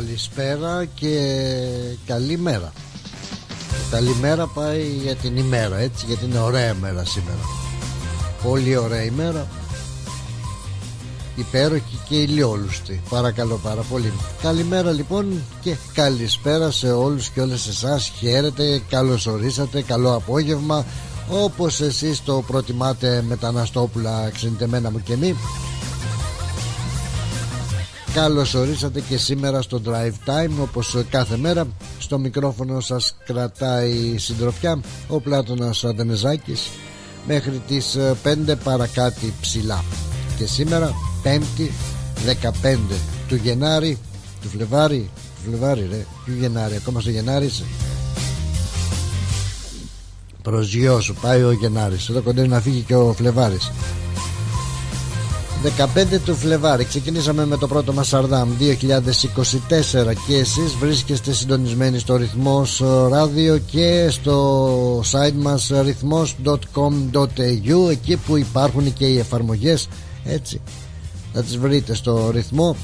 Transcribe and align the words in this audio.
Καλησπέρα 0.00 0.84
και 0.84 1.14
καλημέρα. 2.06 2.72
Καλημέρα 3.90 4.46
πάει 4.46 4.82
για 5.02 5.14
την 5.14 5.36
ημέρα 5.36 5.78
έτσι 5.78 6.06
γιατί 6.06 6.24
είναι 6.24 6.38
ωραία 6.38 6.74
μέρα 6.74 7.04
σήμερα. 7.04 7.38
Πολύ 8.42 8.76
ωραία 8.76 9.02
ημέρα. 9.04 9.46
Υπέροχη 11.36 11.98
και 12.08 12.14
ηλιόλουστη. 12.16 13.02
Παρακαλώ 13.08 13.60
πάρα 13.62 13.82
πολύ. 13.82 14.12
Καλημέρα 14.42 14.90
λοιπόν 14.90 15.42
και 15.60 15.76
καλησπέρα 15.94 16.70
σε 16.70 16.92
όλους 16.92 17.28
και 17.28 17.40
όλες 17.40 17.66
εσάς. 17.66 18.12
Χαίρετε, 18.18 18.82
καλώς 18.88 19.26
ορίσατε, 19.26 19.82
καλό 19.82 20.14
απόγευμα. 20.14 20.84
Όπως 21.30 21.80
εσείς 21.80 22.22
το 22.24 22.44
προτιμάτε 22.46 23.24
μεταναστόπουλα 23.28 24.30
ξενιτεμένα 24.30 24.90
μου 24.90 25.02
και 25.02 25.16
μη 25.16 25.36
Καλώς 28.14 28.54
ορίσατε 28.54 29.00
και 29.00 29.16
σήμερα 29.16 29.62
στο 29.62 29.80
Drive 29.86 30.28
Time 30.28 30.50
όπως 30.60 31.04
κάθε 31.10 31.36
μέρα. 31.36 31.66
Στο 31.98 32.18
μικρόφωνο 32.18 32.80
σας 32.80 33.16
κρατάει 33.24 33.90
η 33.90 34.18
συντροφιά 34.18 34.80
ο 35.08 35.20
Πλάτωνας 35.20 35.84
Αδενεζάκης. 35.84 36.70
Μέχρι 37.26 37.62
τις 37.66 37.98
5 38.22 38.56
παρακάτι 38.64 39.32
ψηλά. 39.40 39.84
Και 40.38 40.46
σήμερα 40.46 40.94
5η 41.24 41.70
15 42.24 42.78
του 43.28 43.34
Γενάρη 43.34 43.98
του 44.42 44.48
Φλεβάρι 44.48 45.10
του 45.14 45.50
Φλεβάρι 45.50 45.88
ρε. 45.90 46.06
Του 46.24 46.32
Γενάρη 46.40 46.76
ακόμα 46.76 47.00
στο 47.00 47.10
Γενάρη 47.10 47.44
είσαι. 47.44 47.64
Σου 51.00 51.14
πάει 51.20 51.42
ο 51.42 51.52
Γενάρης. 51.52 52.08
Εδώ 52.08 52.22
κοντά 52.22 52.46
να 52.46 52.60
φύγει 52.60 52.80
και 52.80 52.94
ο 52.94 53.12
Φλεβάρης 53.12 53.70
15 55.62 56.18
του 56.24 56.34
Φλεβάρι. 56.34 56.84
Ξεκινήσαμε 56.84 57.46
με 57.46 57.56
το 57.56 57.66
πρώτο 57.66 57.92
μας 57.92 58.08
Σαρδάμ 58.08 58.50
2024 58.60 58.64
Και 60.26 60.36
εσείς 60.36 60.74
βρίσκεστε 60.80 61.32
συντονισμένοι 61.32 61.98
στο 61.98 62.16
ρυθμός 62.16 62.82
ράδιο 63.08 63.58
Και 63.58 64.08
στο 64.10 65.00
site 65.00 65.34
μας 65.34 65.70
ρυθμός.com.au 65.84 67.90
Εκεί 67.90 68.16
που 68.16 68.36
υπάρχουν 68.36 68.92
και 68.92 69.06
οι 69.06 69.18
εφαρμογές 69.18 69.88
Έτσι. 70.24 70.60
Θα 71.32 71.42
τις 71.42 71.58
βρείτε 71.58 71.94
στο 71.94 72.30
ρυθμό. 72.30 72.76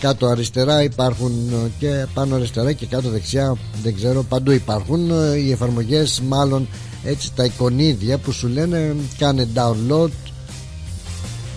Κάτω 0.00 0.26
αριστερά 0.26 0.82
υπάρχουν 0.82 1.32
και 1.78 2.06
πάνω 2.14 2.34
αριστερά 2.34 2.72
και 2.72 2.86
κάτω 2.86 3.08
δεξιά 3.08 3.56
Δεν 3.82 3.94
ξέρω 3.94 4.22
παντού 4.22 4.50
υπάρχουν 4.50 5.10
οι 5.36 5.50
εφαρμογές. 5.50 6.20
Μάλλον 6.28 6.68
έτσι 7.04 7.32
τα 7.34 7.44
εικονίδια 7.44 8.18
που 8.18 8.32
σου 8.32 8.48
λένε 8.48 8.96
Κάνε 9.18 9.48
download 9.54 10.08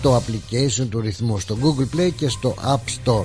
το 0.06 0.16
application 0.16 0.86
του 0.90 1.00
ρυθμού 1.00 1.38
στο 1.38 1.56
Google 1.62 1.96
Play 1.96 2.10
και 2.16 2.28
στο 2.28 2.54
App 2.66 2.90
Store. 3.04 3.24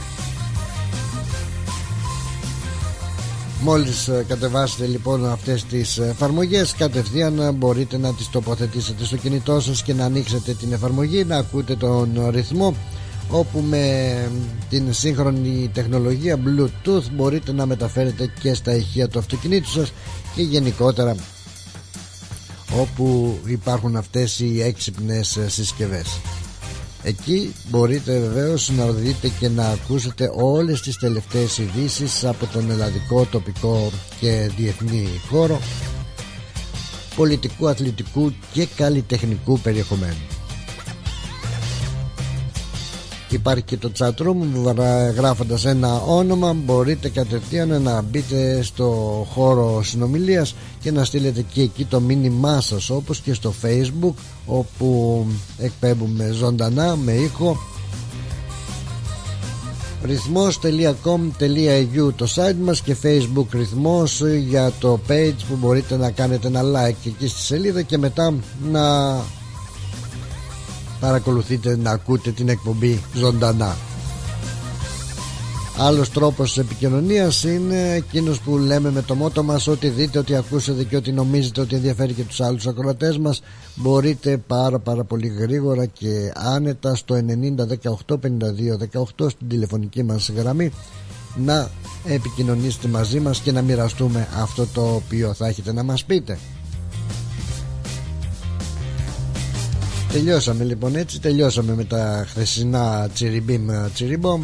Μόλις 3.61 4.07
ε, 4.07 4.25
κατεβάσετε 4.27 4.85
λοιπόν 4.85 5.29
αυτές 5.29 5.63
τις 5.63 5.97
εφαρμογές 5.97 6.73
κατευθείαν 6.77 7.53
μπορείτε 7.55 7.97
να 7.97 8.13
τις 8.13 8.29
τοποθετήσετε 8.29 9.05
στο 9.05 9.17
κινητό 9.17 9.59
σας 9.61 9.83
και 9.83 9.93
να 9.93 10.05
ανοίξετε 10.05 10.53
την 10.53 10.73
εφαρμογή 10.73 11.23
να 11.23 11.37
ακούτε 11.37 11.75
τον 11.75 12.27
ρυθμό 12.29 12.75
όπου 13.29 13.59
με 13.59 14.15
την 14.69 14.93
σύγχρονη 14.93 15.69
τεχνολογία 15.73 16.37
Bluetooth 16.45 17.03
μπορείτε 17.15 17.51
να 17.51 17.65
μεταφέρετε 17.65 18.33
και 18.41 18.53
στα 18.53 18.75
ηχεία 18.75 19.07
του 19.07 19.19
αυτοκινήτου 19.19 19.69
σας 19.69 19.91
και 20.35 20.41
γενικότερα 20.41 21.15
όπου 22.79 23.37
υπάρχουν 23.45 23.95
αυτές 23.95 24.39
οι 24.39 24.61
έξυπνες 24.61 25.39
συσκευές 25.47 26.07
Εκεί 27.03 27.53
μπορείτε 27.69 28.19
βεβαίως 28.19 28.69
να 28.69 28.91
δείτε 28.91 29.29
και 29.39 29.49
να 29.49 29.67
ακούσετε 29.67 30.31
όλες 30.35 30.81
τις 30.81 30.97
τελευταίες 30.97 31.57
ειδήσει 31.57 32.27
από 32.27 32.45
τον 32.45 32.71
ελλαδικό, 32.71 33.25
τοπικό 33.25 33.91
και 34.19 34.51
διεθνή 34.57 35.07
χώρο 35.29 35.59
πολιτικού, 37.15 37.67
αθλητικού 37.67 38.33
και 38.53 38.67
καλλιτεχνικού 38.75 39.59
περιεχομένου. 39.59 40.30
Υπάρχει 43.31 43.63
και 43.63 43.77
το 43.77 43.91
chat 43.97 44.09
room 44.09 44.37
γράφοντας 45.15 45.65
ένα 45.65 46.01
όνομα. 46.01 46.53
Μπορείτε 46.53 47.09
κατευθείαν 47.09 47.81
να 47.81 48.01
μπείτε 48.01 48.61
στο 48.61 48.87
χώρο 49.29 49.83
συνομιλίας 49.83 50.55
και 50.79 50.91
να 50.91 51.03
στείλετε 51.03 51.45
και 51.53 51.61
εκεί 51.61 51.85
το 51.85 51.99
μήνυμά 51.99 52.61
σας 52.61 52.89
όπως 52.89 53.19
και 53.19 53.33
στο 53.33 53.53
facebook 53.61 54.13
όπου 54.45 55.25
εκπέμπουμε 55.57 56.31
ζωντανά 56.31 56.95
με 56.95 57.11
ήχο. 57.11 57.57
ρυθμός.com.au 60.03 62.13
το 62.15 62.27
site 62.35 62.55
μας 62.61 62.81
και 62.81 62.95
facebook 63.03 63.45
ρυθμός 63.51 64.21
για 64.47 64.71
το 64.79 64.99
page 65.07 65.35
που 65.49 65.55
μπορείτε 65.59 65.97
να 65.97 66.11
κάνετε 66.11 66.47
ένα 66.47 66.61
like 66.61 67.05
εκεί 67.05 67.27
στη 67.27 67.41
σελίδα 67.41 67.81
και 67.81 67.97
μετά 67.97 68.33
να 68.71 69.15
παρακολουθείτε 71.01 71.77
να 71.77 71.91
ακούτε 71.91 72.31
την 72.31 72.49
εκπομπή 72.49 73.03
ζωντανά. 73.15 73.75
Άλλος 75.77 76.09
τρόπος 76.09 76.57
επικοινωνίας 76.57 77.43
είναι 77.43 77.93
εκείνος 77.93 78.39
που 78.39 78.57
λέμε 78.57 78.91
με 78.91 79.01
το 79.01 79.15
μότο 79.15 79.43
μας 79.43 79.67
ότι 79.67 79.87
δείτε, 79.87 80.19
ότι 80.19 80.35
ακούσετε 80.35 80.83
και 80.83 80.95
ότι 80.95 81.11
νομίζετε 81.11 81.61
ότι 81.61 81.75
ενδιαφέρει 81.75 82.13
και 82.13 82.23
τους 82.23 82.41
άλλους 82.41 82.67
ακροατές 82.67 83.17
μας. 83.17 83.41
Μπορείτε 83.75 84.37
πάρα 84.47 84.79
πάρα 84.79 85.03
πολύ 85.03 85.27
γρήγορα 85.27 85.85
και 85.85 86.31
άνετα 86.35 86.95
στο 86.95 87.15
90 87.15 87.67
18 88.07 88.17
52 88.17 88.77
18 89.19 89.29
στην 89.29 89.47
τηλεφωνική 89.47 90.03
μας 90.03 90.29
γραμμή 90.29 90.71
να 91.37 91.69
επικοινωνήσετε 92.05 92.87
μαζί 92.87 93.19
μας 93.19 93.39
και 93.39 93.51
να 93.51 93.61
μοιραστούμε 93.61 94.27
αυτό 94.41 94.67
το 94.73 94.81
οποίο 94.81 95.33
θα 95.33 95.47
έχετε 95.47 95.73
να 95.73 95.83
μας 95.83 96.03
πείτε 96.05 96.37
Τελειώσαμε 100.11 100.63
λοιπόν 100.63 100.95
έτσι 100.95 101.19
Τελειώσαμε 101.19 101.73
με 101.75 101.83
τα 101.83 102.25
χθεσινά 102.29 103.09
τσιριμπίμ 103.13 103.67
τσιριμπόμ 103.93 104.41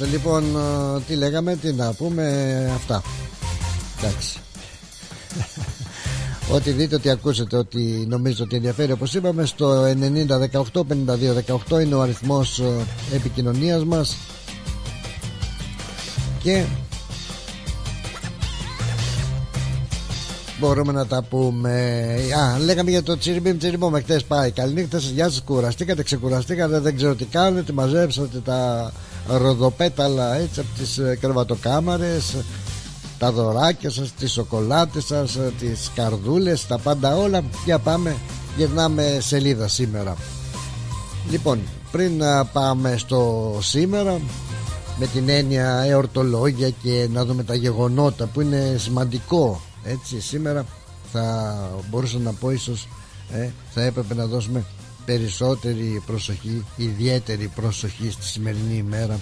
Μάλιστα 0.00 0.18
λοιπόν 0.18 0.56
ε, 0.96 1.00
τι 1.06 1.14
λέγαμε 1.14 1.56
τι 1.56 1.72
να 1.72 1.92
πούμε 1.92 2.24
αυτά 2.74 3.02
Εντάξει 3.98 4.38
Ό,τι 6.54 6.70
δείτε, 6.70 6.94
ότι 6.94 7.10
ακούσετε, 7.10 7.56
ότι 7.56 8.06
νομίζετε 8.08 8.42
ότι 8.42 8.56
ενδιαφέρει 8.56 8.92
όπως 8.92 9.14
είπαμε 9.14 9.44
στο 9.44 9.84
90 9.84 9.92
18 10.52 10.62
52 10.72 10.84
18 11.68 11.80
είναι 11.82 11.94
ο 11.94 12.00
αριθμός 12.00 12.58
ε, 12.58 13.14
επικοινωνίας 13.14 13.84
μας 13.84 14.16
και 16.42 16.64
μπορούμε 20.58 20.92
να 20.92 21.06
τα 21.06 21.22
πούμε. 21.22 21.70
Α, 22.38 22.58
λέγαμε 22.58 22.90
για 22.90 23.02
το 23.02 23.18
τσιριμπίμ 23.18 23.58
τσιριμπόμ 23.58 23.94
χτε 23.94 24.20
πάει. 24.28 24.50
Καληνύχτα 24.50 25.00
σας, 25.00 25.10
γεια 25.10 25.24
σας. 25.24 25.42
Κουραστήκατε, 25.42 26.02
ξεκουραστήκατε, 26.02 26.78
δεν 26.78 26.96
ξέρω 26.96 27.14
τι 27.14 27.24
κάνετε. 27.24 27.72
Μαζέψατε 27.72 28.38
τα 28.38 28.92
ροδοπέταλα 29.38 30.34
έτσι 30.34 30.60
από 30.60 30.68
τις 30.78 30.98
ε, 30.98 31.16
κρεβατοκάμαρες 31.20 32.36
τα 33.18 33.32
δωράκια 33.32 33.90
σας, 33.90 34.12
τις 34.12 34.32
σοκολάτες 34.32 35.04
σας 35.04 35.36
ε, 35.36 35.52
τις 35.58 35.90
καρδούλες, 35.94 36.66
τα 36.66 36.78
πάντα 36.78 37.16
όλα. 37.16 37.42
Για 37.64 37.78
πάμε, 37.78 38.16
γυρνάμε 38.56 39.18
σελίδα 39.20 39.68
σήμερα. 39.68 40.16
Λοιπόν, 41.30 41.60
πριν 41.90 42.16
να 42.16 42.44
πάμε 42.44 42.96
στο 42.96 43.58
σήμερα 43.62 44.20
με 44.98 45.06
την 45.06 45.28
έννοια 45.28 45.82
εορτολόγια 45.86 46.70
και 46.70 47.08
να 47.12 47.24
δούμε 47.24 47.44
τα 47.44 47.54
γεγονότα 47.54 48.26
που 48.26 48.40
είναι 48.40 48.74
σημαντικό 48.78 49.60
έτσι 49.84 50.20
σήμερα 50.20 50.64
θα 51.12 51.54
μπορούσα 51.90 52.18
να 52.18 52.32
πω 52.32 52.50
ίσως 52.50 52.88
ε, 53.32 53.48
θα 53.70 53.82
έπρεπε 53.82 54.14
να 54.14 54.26
δώσουμε 54.26 54.64
περισσότερη 55.10 56.02
προσοχή 56.06 56.64
ιδιαίτερη 56.76 57.46
προσοχή 57.46 58.10
στη 58.10 58.24
σημερινή 58.24 58.76
ημέρα 58.76 59.20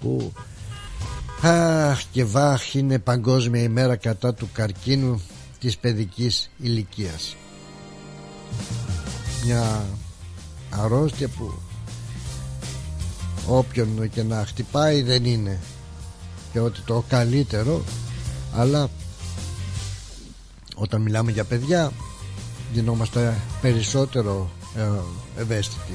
που 0.00 0.32
αχ 1.42 2.02
και 2.12 2.24
βάχ 2.24 2.74
είναι 2.74 2.98
παγκόσμια 2.98 3.62
ημέρα 3.62 3.96
κατά 3.96 4.34
του 4.34 4.48
καρκίνου 4.52 5.20
της 5.58 5.78
παιδικής 5.78 6.50
ηλικίας. 6.58 7.36
Μια 9.44 9.86
αρρώστια 10.70 11.28
που 11.28 11.54
όποιον 13.48 14.10
και 14.10 14.22
να 14.22 14.44
χτυπάει 14.46 15.02
δεν 15.02 15.24
είναι 15.24 15.58
και 16.52 16.60
ότι 16.60 16.80
το 16.80 17.04
καλύτερο 17.08 17.84
αλλά 18.54 18.88
όταν 20.74 21.00
μιλάμε 21.02 21.30
για 21.30 21.44
παιδιά 21.44 21.92
γινόμαστε 22.72 23.40
περισσότερο 23.60 24.50
ε, 24.76 25.40
ευαίσθητοι. 25.40 25.92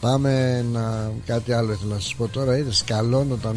Πάμε 0.00 0.62
να... 0.72 1.12
κάτι 1.26 1.52
άλλο 1.52 1.72
ήθελα 1.72 1.94
να 1.94 2.00
σας 2.00 2.14
πω 2.14 2.28
τώρα. 2.28 2.56
Είναι 2.56 2.72
σκαλών 2.72 3.32
όταν 3.32 3.56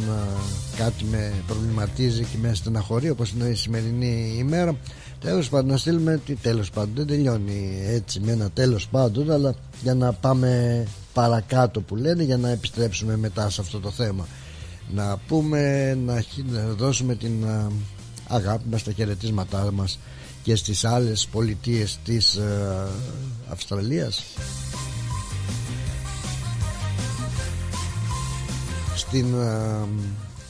κάτι 0.78 1.04
με 1.12 1.34
προβληματίζει 1.48 2.24
και 2.24 2.38
με 2.42 2.54
στεναχωρεί 2.54 3.10
όπως 3.10 3.32
είναι 3.32 3.46
η 3.46 3.56
σημερινή 3.56 4.36
ημέρα. 4.38 4.76
Τέλος 5.20 5.50
πάντων 5.50 5.68
να 5.68 5.78
στείλουμε 5.78 6.22
τι 6.26 6.36
τέλος 6.36 6.70
πάντων 6.70 6.94
δεν 6.96 7.08
τελειώνει 7.08 7.82
έτσι 7.86 8.20
με 8.20 8.32
ένα 8.32 8.50
τέλος 8.50 8.88
πάντων 8.88 9.32
αλλά 9.32 9.56
για 9.82 9.94
να 9.94 10.14
πάμε 10.14 10.84
παρακάτω 11.14 11.82
που 11.82 11.96
λένε 11.96 12.24
για 12.24 12.38
να 12.38 12.50
επιστρέψουμε 12.50 13.18
μετά 13.18 13.50
σε 13.50 13.62
αυτό 13.62 13.80
το 13.80 13.92
θέμα. 13.92 14.28
Να 14.94 15.18
πούμε 15.28 15.94
να 15.94 16.24
δώσουμε 16.78 17.16
την 17.16 17.46
αγάπη 18.28 18.64
μας 18.72 18.84
τα 18.84 18.92
χαιρετίσματά 18.92 19.72
μας 19.72 20.00
και 20.44 20.56
στις 20.56 20.86
άλλες 20.86 21.28
πολιτείες 21.32 22.00
της 22.04 22.40
Αυστραλίας. 23.50 24.24
Στην 28.96 29.26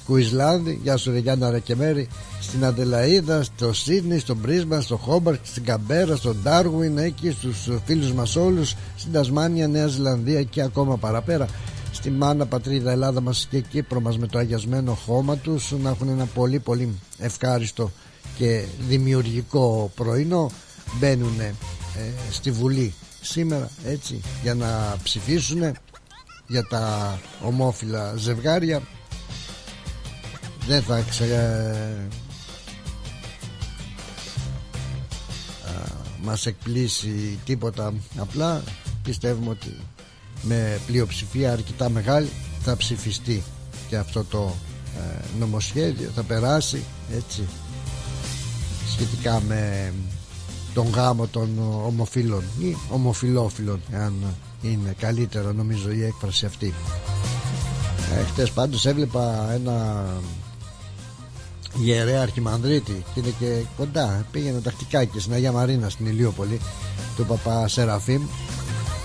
Κουισλάνδη 0.05 0.79
Γεια 0.83 0.97
σου 0.97 1.11
Ρεγιάννα 1.11 1.49
Ρεκεμέρη 1.49 2.07
Στην 2.41 2.65
Αντελαίδα, 2.65 3.43
στο 3.43 3.73
Σίδνη, 3.73 4.19
στο 4.19 4.35
Μπρίσμα, 4.35 4.81
στο 4.81 4.97
Χόμπαρτ, 4.97 5.39
στην 5.43 5.63
Καμπέρα, 5.63 6.15
στο 6.15 6.33
Ντάρουιν 6.33 6.97
Εκεί 6.97 7.31
στους 7.31 7.67
φίλους 7.85 8.13
μας 8.13 8.35
όλους 8.35 8.75
Στην 8.97 9.11
Τασμάνια, 9.11 9.67
Νέα 9.67 9.87
Ζηλανδία 9.87 10.43
και 10.43 10.61
ακόμα 10.61 10.97
παραπέρα. 10.97 11.47
Στη 11.91 12.09
μάνα 12.09 12.45
πατρίδα 12.45 12.91
Ελλάδα 12.91 13.21
μας 13.21 13.47
και 13.49 13.59
Κύπρο 13.59 14.01
μας 14.01 14.17
με 14.17 14.27
το 14.27 14.39
αγιασμένο 14.39 14.93
χώμα 14.93 15.37
τους 15.37 15.73
Να 15.81 15.89
έχουν 15.89 16.09
ένα 16.09 16.25
πολύ 16.25 16.59
πολύ 16.59 16.95
ευχάριστο 17.17 17.91
και 18.39 18.65
δημιουργικό 18.87 19.91
πρωινό 19.95 20.51
Μπαίνουν 20.99 21.39
ε, 21.39 21.53
στη 22.31 22.51
Βουλή 22.51 22.93
σήμερα 23.21 23.69
έτσι 23.85 24.21
για 24.41 24.53
να 24.53 24.97
ψηφίσουν 25.03 25.75
για 26.47 26.63
τα 26.63 27.19
ομόφυλα 27.43 28.13
ζευγάρια. 28.17 28.81
Δεν 30.67 30.81
θα 30.81 31.01
ξε... 31.09 32.07
μας 36.23 36.45
εκπλήσει 36.45 37.39
τίποτα. 37.45 37.93
Απλά 38.17 38.63
πιστεύουμε 39.03 39.49
ότι 39.49 39.75
με 40.41 40.79
πλειοψηφία 40.87 41.51
αρκετά 41.51 41.89
μεγάλη 41.89 42.29
θα 42.61 42.77
ψηφιστεί 42.77 43.43
και 43.87 43.97
αυτό 43.97 44.23
το 44.23 44.55
ε, 44.97 45.37
νομοσχέδιο 45.39 46.09
θα 46.15 46.23
περάσει 46.23 46.83
έτσι 47.15 47.47
σχετικά 48.99 49.41
με 49.47 49.93
τον 50.73 50.89
γάμο 50.89 51.27
των 51.27 51.49
ομοφύλων 51.85 52.43
ή 52.59 52.77
ομοφυλόφιλων 52.89 53.81
αν 53.93 54.13
είναι 54.61 54.95
καλύτερο 54.99 55.51
νομίζω 55.51 55.91
η 55.91 56.03
έκφραση 56.03 56.45
αυτή. 56.45 56.73
Ε, 58.19 58.23
χτες 58.23 58.51
πάντως 58.51 58.85
έβλεπα 58.85 59.51
ένα 59.53 60.05
γερέα 61.75 62.21
αρχιμανδρίτη 62.21 63.03
και 63.13 63.19
είναι 63.19 63.33
και 63.39 63.63
κοντά. 63.77 64.25
Πήγαινε 64.31 64.61
τακτικά 64.61 65.03
και 65.03 65.19
στην 65.19 65.33
Αγία 65.33 65.51
Μαρίνα 65.51 65.89
στην 65.89 66.05
Ηλιούπολη 66.05 66.59
του 67.15 67.25
παπά 67.25 67.67
Σεραφείμ 67.67 68.21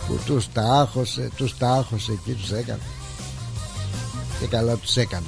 που 0.06 0.18
τους 0.26 0.52
τα 0.52 0.62
άχωσε 0.62 1.30
τους 1.36 1.56
τα 1.56 1.72
άχωσε 1.72 2.12
εκεί 2.12 2.32
τους 2.32 2.50
έκανε. 2.50 2.82
Και 4.40 4.46
καλά 4.46 4.76
τους 4.76 4.96
έκανε. 4.96 5.26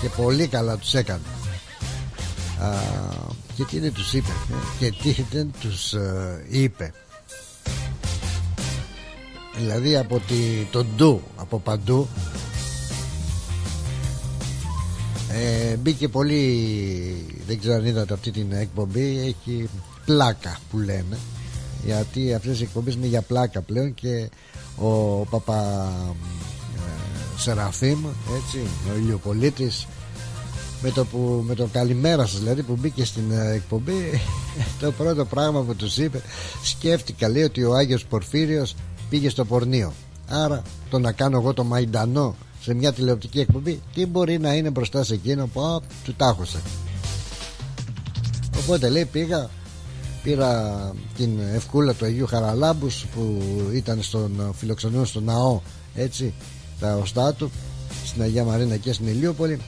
Και 0.00 0.08
πολύ 0.08 0.46
καλά 0.46 0.76
τους 0.76 0.94
έκανε. 0.94 1.22
Α, 2.60 2.68
και 3.56 3.64
τι 3.64 3.78
δεν 3.78 3.92
τους 3.92 4.12
είπε 4.12 4.30
ε, 4.30 4.54
και 4.78 4.94
τι 5.02 5.22
δεν 5.32 5.50
τους 5.60 5.92
ε, 5.92 6.44
είπε. 6.48 6.92
Δηλαδή 9.56 9.96
από 9.96 10.18
τη, 10.18 10.64
το 10.70 10.84
ντου 10.84 11.22
από 11.36 11.58
παντού 11.58 12.08
ε, 15.30 15.76
μπήκε 15.76 16.08
πολύ 16.08 16.44
δεν 17.46 17.58
ξέρω 17.58 17.74
αν 17.74 17.86
είδατε 17.86 18.14
αυτή 18.14 18.30
την 18.30 18.52
εκπομπή 18.52 19.18
έχει 19.18 19.68
πλάκα 20.04 20.58
που 20.70 20.78
λένε. 20.78 21.18
Γιατί 21.84 22.34
αυτές 22.34 22.60
οι 22.60 22.62
εκπομπές 22.62 22.94
είναι 22.94 23.06
για 23.06 23.22
πλάκα 23.22 23.60
πλέον 23.60 23.94
και 23.94 24.30
ο 24.76 24.90
παπα 25.30 25.92
ε, 26.76 27.40
Σεραφείμ 27.40 28.04
έτσι, 28.36 28.58
ο 28.92 28.96
ηλιοπολίτης 28.98 29.86
με 30.86 30.92
το, 30.92 31.04
που, 31.04 31.42
με 31.46 31.54
το 31.54 31.68
καλημέρα 31.72 32.26
σας 32.26 32.38
δηλαδή 32.38 32.62
που 32.62 32.76
μπήκε 32.80 33.04
στην 33.04 33.30
ε, 33.30 33.52
εκπομπή 33.54 34.20
το 34.80 34.92
πρώτο 34.92 35.24
πράγμα 35.24 35.62
που 35.62 35.74
τους 35.74 35.96
είπε 35.98 36.22
σκέφτηκα 36.62 37.28
λέει 37.28 37.42
ότι 37.42 37.64
ο 37.64 37.74
Άγιος 37.74 38.04
Πορφύριος 38.04 38.74
πήγε 39.10 39.28
στο 39.28 39.44
πορνείο. 39.44 39.92
Άρα 40.28 40.62
το 40.90 40.98
να 40.98 41.12
κάνω 41.12 41.38
εγώ 41.38 41.54
το 41.54 41.64
μαϊντανό 41.64 42.36
σε 42.60 42.74
μια 42.74 42.92
τηλεοπτική 42.92 43.40
εκπομπή 43.40 43.80
τι 43.94 44.06
μπορεί 44.06 44.38
να 44.38 44.54
είναι 44.54 44.70
μπροστά 44.70 45.04
σε 45.04 45.14
εκείνο 45.14 45.46
που 45.46 45.60
α, 45.60 45.80
του 46.04 46.14
τάχωσε. 46.14 46.60
Οπότε 48.58 48.88
λέει 48.88 49.04
πήγα 49.04 49.50
πήρα 50.22 50.92
την 51.16 51.30
ευκούλα 51.54 51.94
του 51.94 52.04
Αγίου 52.04 52.26
Χαραλάμπους 52.26 53.06
που 53.14 53.42
ήταν 53.72 54.02
στον 54.02 54.54
φιλοξενείο 54.58 55.04
στο 55.04 55.20
ναό 55.20 55.60
έτσι 55.94 56.32
τα 56.80 56.96
οστά 56.96 57.34
του 57.34 57.50
στην 58.04 58.22
Αγία 58.22 58.44
Μαρίνα 58.44 58.76
και 58.76 58.92
στην 58.92 59.06
Ηλίουπολη 59.06 59.60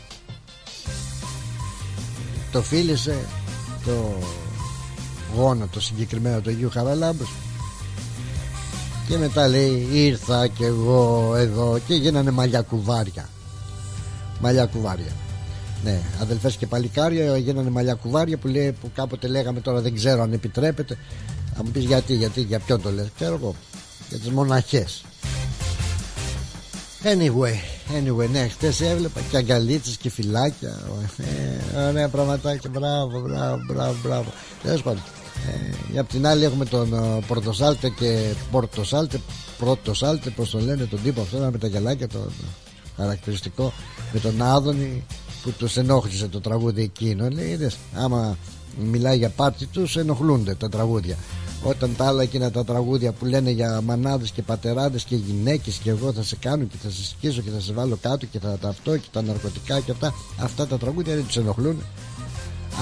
το 2.53 2.63
φίλησε 2.63 3.17
το 3.85 4.19
γόνατο 5.37 5.81
συγκεκριμένα 5.81 6.41
του 6.41 6.51
Αγίου 6.51 6.71
Χαραλάμπους 6.71 7.29
και 9.09 9.17
μετά 9.17 9.49
λέει 9.49 9.89
ήρθα 9.93 10.47
και 10.47 10.65
εγώ 10.65 11.35
εδώ 11.37 11.79
και 11.87 11.95
γίνανε 11.95 12.31
μαλλιά 12.31 12.61
κουβάρια. 12.61 13.29
Μαλλιά 14.41 14.67
κουβάρια. 14.67 15.13
Ναι 15.85 16.01
αδελφές 16.21 16.57
και 16.57 16.67
παλικάρια 16.67 17.37
γίνανε 17.37 17.71
μαλλιά 17.71 17.95
κουβάρια 17.95 18.37
που, 18.37 18.49
λέει, 18.49 18.73
που 18.73 18.91
κάποτε 18.95 19.29
λέγαμε 19.29 19.61
τώρα 19.61 19.81
δεν 19.81 19.95
ξέρω 19.95 20.23
αν 20.23 20.33
επιτρέπεται 20.33 20.99
θα 21.55 21.65
μου 21.65 21.71
πεις 21.71 21.85
γιατί, 21.85 22.15
γιατί, 22.15 22.41
για 22.41 22.59
ποιον 22.59 22.83
το 22.83 22.91
λες 22.91 23.07
ξέρω 23.15 23.35
εγώ 23.35 23.55
για 24.09 24.19
τις 24.19 24.31
μοναχές 24.31 25.05
Anyway, 27.03 27.55
anyway, 27.99 28.29
ναι, 28.31 28.49
χτες 28.49 28.81
έβλεπα 28.81 29.21
και 29.31 29.37
αγκαλίτσες 29.37 29.97
και 29.97 30.11
φυλάκια. 30.11 30.81
Ε, 31.77 31.87
ωραία 31.89 32.09
πραγματάκια, 32.09 32.71
μπράβο, 32.71 33.21
μπράβο, 33.21 33.61
μπράβο, 33.67 33.97
μπράβο. 34.03 34.33
Τέλος 34.63 34.83
πάντων, 34.83 35.03
ε, 35.95 35.99
απ' 35.99 36.09
την 36.09 36.27
άλλη 36.27 36.45
έχουμε 36.45 36.65
τον 36.65 36.91
uh, 36.95 37.23
Πορτοσάλτε 37.27 37.89
και 37.89 38.33
Πορτοσάλτε, 38.51 39.21
Πρωτοσάλτε, 39.59 40.31
πώς 40.31 40.51
τον 40.51 40.65
λένε 40.65 40.85
τον 40.85 41.03
τύπο 41.03 41.21
αυτό 41.21 41.49
με 41.53 41.59
τα 41.59 41.67
γυαλάκια, 41.67 42.09
το 42.09 42.19
χαρακτηριστικό, 42.97 43.73
με 44.13 44.21
τον 44.21 44.43
Άδωνη 44.43 45.05
που 45.43 45.51
τους 45.51 45.77
ενόχλησε 45.77 46.29
το 46.29 46.41
τραγούδι 46.41 46.83
εκείνο. 46.83 47.29
Λέει, 47.29 47.49
είδες, 47.49 47.77
άμα 47.95 48.37
μιλάει 48.79 49.17
για 49.17 49.29
πάρτι 49.29 49.67
τους, 49.67 49.97
ενοχλούνται 49.97 50.55
τα 50.55 50.69
τραγούδια. 50.69 51.17
Όταν 51.63 51.97
τα 51.97 52.07
άλλα 52.07 52.23
εκείνα 52.23 52.51
τα 52.51 52.65
τραγούδια 52.65 53.13
που 53.13 53.25
λένε 53.25 53.51
για 53.51 53.81
μανάδες 53.81 54.31
και 54.31 54.43
πατεράδες 54.43 55.03
και 55.03 55.17
γυναίκες 55.17 55.77
και 55.77 55.91
εγώ 55.91 56.13
θα 56.13 56.23
σε 56.23 56.37
κάνω 56.37 56.65
και 56.65 56.77
θα 56.83 56.91
σε 56.91 57.05
σκίσω 57.05 57.41
και 57.41 57.51
θα 57.51 57.61
σε 57.61 57.73
βάλω 57.73 57.99
κάτω 58.03 58.27
και 58.27 58.39
θα 58.39 58.59
τα 58.61 58.69
αυτό 58.69 58.97
και 58.97 59.09
τα 59.13 59.23
ναρκωτικά 59.23 59.81
και 59.81 59.91
αυτά 59.91 60.15
αυτά 60.39 60.67
τα 60.67 60.79
τραγούδια 60.79 61.15
δεν 61.15 61.27
τους 61.27 61.37
ενοχλούν. 61.37 61.83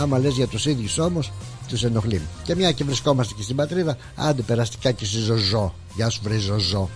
Άμα 0.00 0.18
λες 0.18 0.34
για 0.34 0.46
τους 0.46 0.66
ίδιους 0.66 0.98
όμως 0.98 1.32
τους 1.68 1.84
ενοχλεί. 1.84 2.20
Και 2.44 2.54
μια 2.54 2.72
και 2.72 2.84
βρισκόμαστε 2.84 3.34
και 3.36 3.42
στην 3.42 3.56
πατρίδα 3.56 3.96
άντε 4.14 4.42
περαστικά 4.42 4.92
και 4.92 5.04
στη 5.04 5.18
Ζωζό. 5.18 5.74
Γεια 5.94 6.08
σου 6.08 6.20
βρε 6.22 6.38
Ζωζό. 6.38 6.90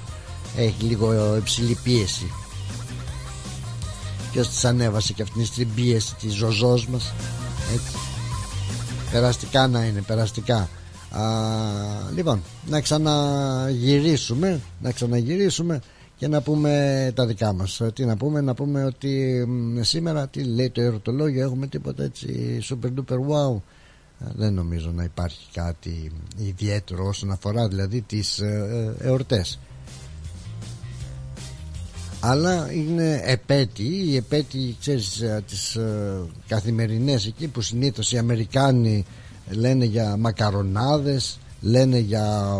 Έχει 0.56 0.84
λίγο 0.84 1.37
υψηλή 1.37 1.78
πίεση. 1.82 2.32
Ποιος 4.32 4.49
της 4.49 4.64
ανέβασε 4.64 5.12
και 5.12 5.22
αυτήν 5.22 5.49
την 5.54 5.75
πίεση 5.75 6.14
της 6.14 6.34
Ζωζός 6.34 6.87
μας. 6.87 7.12
Έτσι. 7.72 7.96
Περαστικά 9.10 9.68
να 9.68 9.84
είναι 9.84 10.00
περαστικά 10.00 10.68
Α, 11.11 11.23
λοιπόν 12.14 12.43
να 12.67 12.81
ξαναγυρίσουμε 12.81 14.61
να 14.81 14.93
ξαναγυρίσουμε 14.93 15.81
και 16.17 16.29
να 16.29 16.40
πούμε 16.40 17.12
τα 17.14 17.26
δικά 17.26 17.52
μας. 17.52 17.81
Τι 17.95 18.05
να 18.05 18.17
πούμε 18.17 18.40
να 18.40 18.55
πούμε 18.55 18.85
ότι 18.85 19.47
σήμερα 19.81 20.29
τι 20.29 20.45
λέει 20.45 20.71
το 20.71 20.81
ερωτολόγιο 20.81 21.43
έχουμε 21.43 21.67
τίποτα 21.67 22.02
έτσι 22.02 22.59
super 22.71 22.87
duper 22.87 23.17
wow. 23.17 23.61
Δεν 24.37 24.55
νομίζω 24.55 24.90
να 24.90 25.05
υπάρχει 25.05 25.47
κάτι 25.52 26.12
ιδιαίτερο 26.37 27.07
όσον 27.07 27.31
αφορά 27.31 27.69
δηλαδή 27.69 28.00
τις 28.00 28.38
ε, 28.38 28.95
ε, 29.00 29.07
εορτές. 29.07 29.59
Αλλά 32.21 32.73
είναι 32.73 33.21
επέτη 33.25 33.83
οι 33.83 34.17
επέτη 34.17 34.76
ξέρεις 34.81 35.21
ε, 35.21 35.43
τις 35.47 35.79
καθημερινές 36.49 37.26
εκεί 37.26 37.49
που 37.49 37.61
συνήθως 37.61 38.12
οι 38.12 38.19
Αμερικάνοι 38.19 39.05
λένε 39.50 39.85
για 39.85 40.16
μακαρονάδες 40.16 41.38
λένε 41.61 41.99
για 41.99 42.59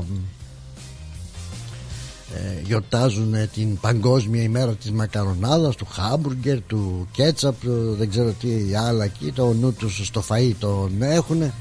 ε, 2.35 2.61
γιορτάζουν 2.65 3.35
την 3.53 3.79
παγκόσμια 3.81 4.43
ημέρα 4.43 4.75
της 4.75 4.91
μακαρονάδας 4.91 5.77
του 5.77 5.87
χάμπουργκερ, 5.91 6.61
του 6.63 7.09
κέτσαπ 7.13 7.55
δεν 7.99 8.11
ξέρω 8.11 8.33
τι 8.41 8.75
άλλα 8.75 9.05
εκεί 9.05 9.33
το 9.33 9.53
νου 9.53 9.73
τους 9.73 10.07
στο 10.07 10.25
φαΐ 10.29 10.53
τον 10.59 11.03
έχουν 11.03 11.53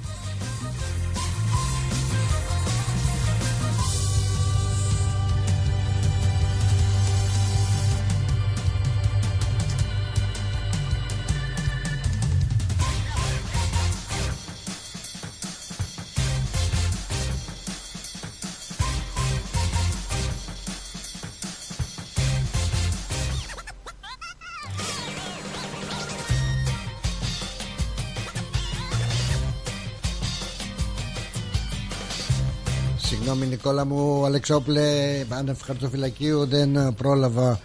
μου 33.90 34.26
Αλεξόπλε 34.26 34.84
Άνευ 35.30 35.62
χαρτοφυλακίου 35.62 36.46
δεν 36.46 36.94
πρόλαβα 36.98 37.60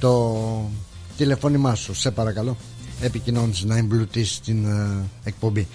το 0.00 0.70
τηλεφώνημά 1.16 1.74
σου. 1.74 1.94
Σε 1.94 2.10
παρακαλώ 2.10 2.56
Επικοινώνεις 3.00 3.64
να 3.64 3.76
εμπλουτίσεις 3.76 4.40
την 4.40 4.66
uh, 4.66 5.04
εκπομπή. 5.24 5.66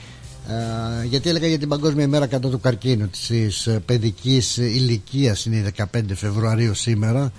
Uh, 0.48 1.06
Γιατί 1.06 1.30
έλεγα 1.30 1.48
για 1.48 1.60
την 1.60 1.70
Παγκόσμια 1.70 2.04
ημέρα 2.04 2.28
κατά 2.28 2.50
του 2.50 2.60
καρκίνου 2.60 3.08
Της 3.28 3.68
uh, 3.70 3.78
παιδικής 3.86 4.58
ηλικίας. 4.58 5.46
Είναι 5.46 5.72
15 5.94 6.02
Φεβρουαρίου 6.14 6.74
σήμερα 6.74 7.32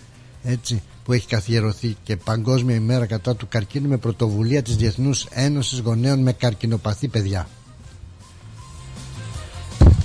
Έτσι 0.45 0.83
που 1.05 1.13
έχει 1.13 1.27
καθιερωθεί 1.27 1.97
και 2.03 2.17
Παγκόσμια 2.17 2.75
ημέρα 2.75 3.07
κατά 3.07 3.37
του 3.37 3.49
καρκίνου 3.49 3.89
με 3.89 3.97
πρωτοβουλία 3.97 4.63
της 4.63 4.77
Διεθνούς 4.77 5.27
Ένωσης 5.31 5.79
Γονέων 5.79 6.23
με 6.23 6.33
καρκινοπαθή 6.33 7.09
παιδιά 7.09 7.49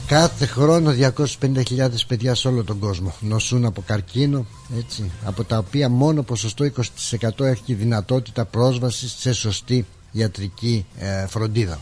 Κάθε 0.10 0.46
χρόνο 0.46 0.94
250.000 1.42 1.90
παιδιά 2.08 2.36
σε 2.36 2.48
όλο 2.48 2.64
τον 2.64 2.80
κόσμο 2.80 3.14
νοσούν 3.20 3.66
από 3.66 3.82
καρκίνο 3.86 4.46
έτσι, 4.78 5.12
από 5.26 5.44
τα 5.44 5.58
οποία 5.58 5.90
μόνο 5.90 6.24
ποσοστό 6.24 6.72
20% 7.10 7.46
έχει 7.46 7.74
δυνατότητα 7.74 8.46
πρόσβασης 8.46 9.16
σε 9.20 9.34
σωστή 9.34 9.86
ιατρική 10.12 10.86
ε, 11.00 11.28
φροντίδα. 11.28 11.80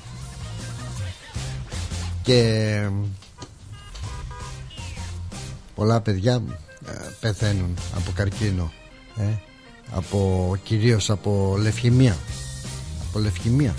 Και 2.22 2.89
πολλά 5.75 6.01
παιδιά 6.01 6.41
ε, 6.86 6.91
πεθαίνουν 7.19 7.77
από 7.96 8.12
καρκίνο 8.15 8.72
ε, 9.17 9.24
από, 9.91 10.55
κυρίως 10.63 11.10
από 11.10 11.55
λευχημία 11.60 12.17
από 13.10 13.19
λευχημία 13.19 13.75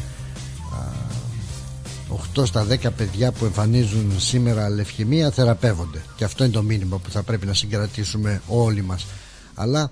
8 2.36 2.46
στα 2.46 2.66
10 2.68 2.88
παιδιά 2.96 3.32
που 3.32 3.44
εμφανίζουν 3.44 4.20
σήμερα 4.20 4.68
λευχημία 4.68 5.30
θεραπεύονται. 5.30 6.04
Και 6.16 6.24
αυτό 6.24 6.44
είναι 6.44 6.52
το 6.52 6.62
μήνυμα 6.62 6.98
που 6.98 7.10
θα 7.10 7.22
πρέπει 7.22 7.46
να 7.46 7.54
συγκρατήσουμε 7.54 8.42
όλοι 8.46 8.82
μας. 8.82 9.06
Αλλά 9.54 9.90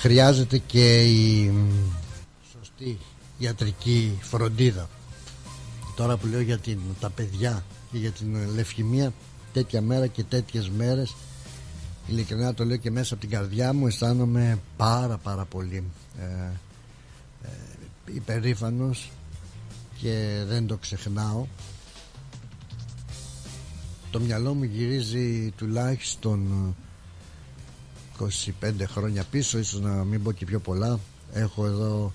χρειάζεται 0.00 0.58
και 0.58 1.02
η 1.04 1.52
σωστή 2.58 2.98
ιατρική 3.38 4.18
φροντίδα. 4.20 4.88
Τώρα 5.96 6.16
που 6.16 6.26
λέω 6.26 6.40
για 6.40 6.58
την, 6.58 6.78
τα 7.00 7.10
παιδιά 7.10 7.64
και 7.92 7.98
για 7.98 8.10
την 8.10 8.36
λευχημία 8.54 9.12
τέτοια 9.52 9.80
μέρα 9.80 10.06
και 10.06 10.22
τέτοιες 10.22 10.70
μέρες 10.76 11.14
ειλικρινά 12.06 12.54
το 12.54 12.64
λέω 12.64 12.76
και 12.76 12.90
μέσα 12.90 13.14
από 13.14 13.22
την 13.22 13.32
καρδιά 13.32 13.72
μου 13.72 13.86
αισθάνομαι 13.86 14.58
πάρα 14.76 15.16
πάρα 15.16 15.44
πολύ 15.44 15.84
ε, 16.18 16.24
ε, 17.42 17.48
υπερήφανος 18.14 19.10
και 20.00 20.44
δεν 20.46 20.66
το 20.66 20.76
ξεχνάω. 20.76 21.46
Το 24.10 24.20
μυαλό 24.20 24.54
μου 24.54 24.64
γυρίζει 24.64 25.50
τουλάχιστον 25.56 26.74
25 28.20 28.72
χρόνια 28.86 29.24
πίσω 29.30 29.58
ίσως 29.58 29.80
να 29.80 30.04
μην 30.04 30.22
πω 30.22 30.32
και 30.32 30.44
πιο 30.44 30.60
πολλά. 30.60 31.00
Έχω 31.32 31.66
εδώ 31.66 32.12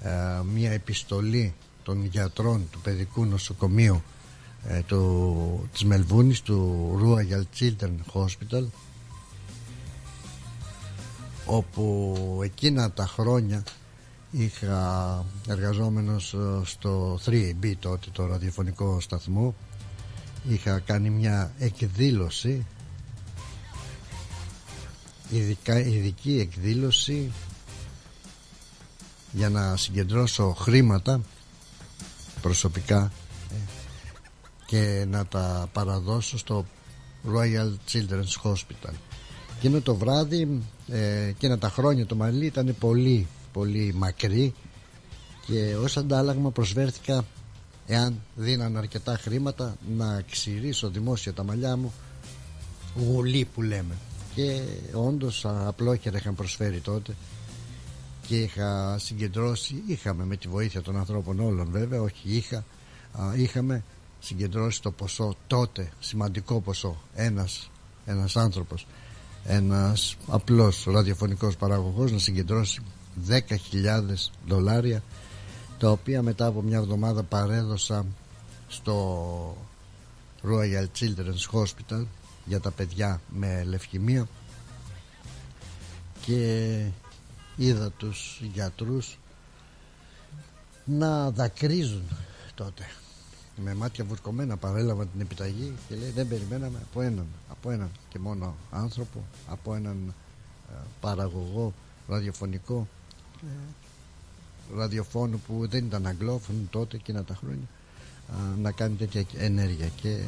ε, 0.00 0.10
μια 0.54 0.70
επιστολή 0.70 1.54
των 1.82 2.04
γιατρών 2.04 2.68
του 2.70 2.80
παιδικού 2.80 3.24
νοσοκομείου 3.24 4.02
ε, 4.68 4.80
του, 4.80 5.68
της 5.72 5.84
Μελβούνης 5.84 6.42
του 6.42 6.90
Royal 7.02 7.60
Children 7.60 7.92
Hospital 8.12 8.64
όπου 11.46 12.40
εκείνα 12.42 12.92
τα 12.92 13.06
χρόνια 13.06 13.64
είχα 14.36 15.24
εργαζόμενος 15.48 16.34
ε, 16.34 16.60
στο 16.64 17.18
3B 17.26 17.72
τότε 17.78 18.06
το 18.12 18.26
ραδιοφωνικό 18.26 19.00
σταθμό. 19.00 19.54
Είχα 20.48 20.78
κάνει 20.78 21.10
μια 21.10 21.52
εκδήλωση 21.58 22.66
ειδικά, 25.30 25.78
ειδική 25.78 26.38
εκδήλωση 26.38 27.32
για 29.32 29.48
να 29.48 29.76
συγκεντρώσω 29.76 30.54
χρήματα 30.58 31.20
προσωπικά 32.40 33.12
ε, 33.52 33.56
και 34.66 35.04
να 35.08 35.26
τα 35.26 35.68
παραδώσω 35.72 36.38
στο 36.38 36.66
Royal 37.32 37.92
Children's 37.92 38.50
Hospital. 38.50 38.94
Εκείνο 39.56 39.80
το 39.80 39.94
βράδυ 39.94 40.62
ε, 40.88 41.24
εκείνα 41.26 41.58
τα 41.58 41.68
χρόνια 41.68 42.06
το 42.06 42.16
Μαλί 42.16 42.46
ήταν 42.46 42.74
πολύ 42.78 43.26
πολύ 43.56 43.92
μακρύ 43.96 44.54
και 45.46 45.76
ως 45.82 45.96
αντάλλαγμα 45.96 46.50
προσφέρθηκα 46.50 47.24
εάν 47.86 48.20
δίναν 48.34 48.76
αρκετά 48.76 49.16
χρήματα 49.16 49.76
να 49.96 50.22
ξηρίσω 50.30 50.88
δημόσια 50.90 51.32
τα 51.32 51.44
μαλλιά 51.44 51.76
μου 51.76 51.92
γουλή 52.96 53.48
που 53.54 53.62
λέμε. 53.62 53.94
Και 54.34 54.60
όντως 54.92 55.44
απλόχερα 55.46 56.18
είχαν 56.18 56.34
προσφέρει 56.34 56.80
τότε 56.80 57.14
και 58.26 58.40
είχα 58.40 58.98
συγκεντρώσει 58.98 59.82
είχαμε 59.86 60.24
με 60.24 60.36
τη 60.36 60.48
βοήθεια 60.48 60.82
των 60.82 60.96
ανθρώπων 60.96 61.40
όλων 61.40 61.68
βέβαια 61.70 62.00
όχι 62.00 62.36
είχα 62.36 62.64
είχαμε 63.36 63.84
συγκεντρώσει 64.20 64.82
το 64.82 64.90
ποσό 64.90 65.36
τότε 65.46 65.92
σημαντικό 66.00 66.60
ποσό 66.60 66.96
ένας, 67.14 67.70
ένας 68.06 68.36
άνθρωπος 68.36 68.86
ένας 69.44 70.16
απλός 70.26 70.84
ραδιοφωνικός 70.88 71.56
παραγωγός 71.56 72.12
να 72.12 72.18
συγκεντρώσει 72.18 72.82
10.000 73.28 73.38
δολάρια 74.46 75.02
τα 75.78 75.90
οποία 75.90 76.22
μετά 76.22 76.46
από 76.46 76.62
μια 76.62 76.76
εβδομάδα 76.76 77.22
παρέδωσα 77.22 78.06
στο 78.68 79.56
Royal 80.42 80.86
Children's 80.98 81.60
Hospital 81.60 82.04
για 82.44 82.60
τα 82.60 82.70
παιδιά 82.70 83.20
με 83.28 83.64
λευκημία 83.64 84.28
και 86.20 86.84
είδα 87.56 87.90
τους 87.90 88.40
γιατρούς 88.52 89.18
να 90.84 91.30
δακρύζουν 91.30 92.02
τότε. 92.54 92.84
Με 93.56 93.74
μάτια 93.74 94.04
βουρκωμένα 94.04 94.56
παρέλαβαν 94.56 95.08
την 95.12 95.20
επιταγή 95.20 95.72
και 95.88 95.94
λέει 95.94 96.10
δεν 96.10 96.28
περιμέναμε 96.28 96.78
από 96.90 97.00
έναν, 97.00 97.26
από 97.48 97.70
έναν 97.70 97.90
και 98.08 98.18
μόνο 98.18 98.56
άνθρωπο 98.70 99.24
από 99.48 99.74
έναν 99.74 100.14
ε, 100.70 100.74
παραγωγό 101.00 101.72
ραδιοφωνικό 102.08 102.88
ραδιοφώνου 104.76 105.42
που 105.46 105.68
δεν 105.68 105.84
ήταν 105.84 106.06
αγγλόφωνο 106.06 106.58
τότε 106.70 106.96
εκείνα 106.96 107.24
τα 107.24 107.34
χρόνια 107.34 107.66
να 108.58 108.72
κάνει 108.72 108.94
τέτοια 108.94 109.24
ενέργεια 109.38 109.88
και 110.02 110.22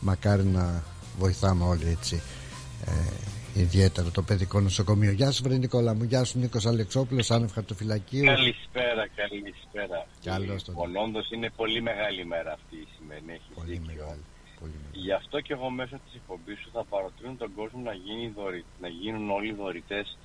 μακάρι 0.00 0.44
να 0.44 0.82
βοηθάμε 1.18 1.64
όλοι 1.64 1.88
έτσι 1.88 2.22
ε, 2.86 3.60
ιδιαίτερα 3.60 4.10
το 4.10 4.22
παιδικό 4.22 4.60
νοσοκομείο. 4.60 5.10
Γεια 5.10 5.30
σου 5.30 5.42
βρε 5.42 5.56
Νικόλα 5.56 5.94
μου, 5.94 6.04
γεια 6.04 6.24
σου 6.24 6.38
Νίκος 6.38 6.66
Αλεξόπουλος, 6.66 7.30
άνευ 7.30 7.52
χαρτοφυλακίου. 7.52 8.24
Καλησπέρα, 8.24 9.08
καλησπέρα. 9.14 10.06
Καλώς 10.24 10.64
τον. 10.64 10.74
Όντως 11.04 11.30
είναι 11.30 11.50
πολύ 11.56 11.82
μεγάλη 11.82 12.24
μέρα 12.26 12.52
αυτή 12.52 12.76
η 12.76 12.88
σημερινή. 12.98 13.32
Έχει 13.32 13.50
πολύ 13.54 13.82
μεγάλη. 13.86 14.24
Πολύ 14.60 14.72
Γι' 14.92 15.12
αυτό 15.12 15.40
και 15.40 15.52
εγώ 15.52 15.70
μέσω 15.70 15.96
της 16.04 16.14
εκπομπής 16.14 16.58
σου 16.58 16.70
θα 16.72 16.84
παροτρύνω 16.84 17.34
τον 17.38 17.54
κόσμο 17.54 17.80
να, 17.82 17.92
γίνει 17.92 18.32
δωρη... 18.36 18.64
να 18.80 18.88
γίνουν 18.88 19.30
όλοι 19.30 19.52
δωρητές 19.52 20.16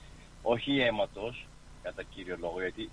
όχι 0.41 0.79
αίματος, 0.79 1.47
κατά 1.83 2.03
κύριο 2.03 2.37
λόγο, 2.39 2.59
γιατί 2.59 2.89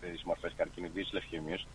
τις 0.00 0.22
μορφές 0.22 0.52
καρκινιδής 0.56 1.12
λευκαιμίας, 1.12 1.66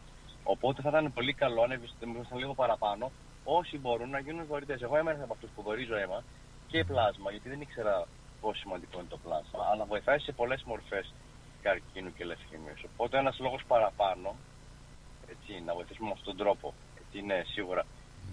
οπότε 0.44 0.82
θα 0.82 0.90
ήταν 0.90 1.14
πολύ 1.14 1.34
καλό 1.34 1.62
αν 1.62 1.72
ευαισθητοποιούσαν 1.72 2.38
λίγο 2.38 2.54
παραπάνω 2.54 3.12
όσοι 3.44 3.78
μπορούν 3.78 4.10
να 4.10 4.20
γίνουν 4.20 4.46
δωρητές. 4.46 4.82
Εγώ 4.82 4.98
έμενα 4.98 5.24
από 5.24 5.34
αυτούς 5.34 5.50
που 5.56 5.62
δωρίζω 5.62 5.96
αίμα 5.96 6.24
και 6.68 6.84
πλάσμα, 6.84 7.32
γιατί 7.32 7.50
δεν 7.50 7.62
ήξερα 7.62 8.08
πόσο 8.42 8.60
σημαντικό 8.60 9.00
είναι 9.00 9.10
το 9.10 9.18
πλάσμα, 9.18 9.66
αλλά 9.72 9.86
βοηθάει 9.86 10.20
σε 10.20 10.32
πολλές 10.32 10.64
μορφές 10.64 11.14
καρκίνου 11.62 12.14
και 12.14 12.26
λευκαιμίας. 12.26 12.84
Οπότε 12.84 13.18
ένας 13.18 13.40
λόγος 13.40 13.64
παραπάνω, 13.68 14.36
έτσι, 15.30 15.62
να 15.66 15.74
βοηθήσουμε 15.74 16.08
με 16.08 16.14
αυτόν 16.14 16.36
τον 16.36 16.46
τρόπο. 16.46 16.74
Έτσι, 17.02 17.18
είναι 17.20 17.44
σίγουρα 17.48 17.86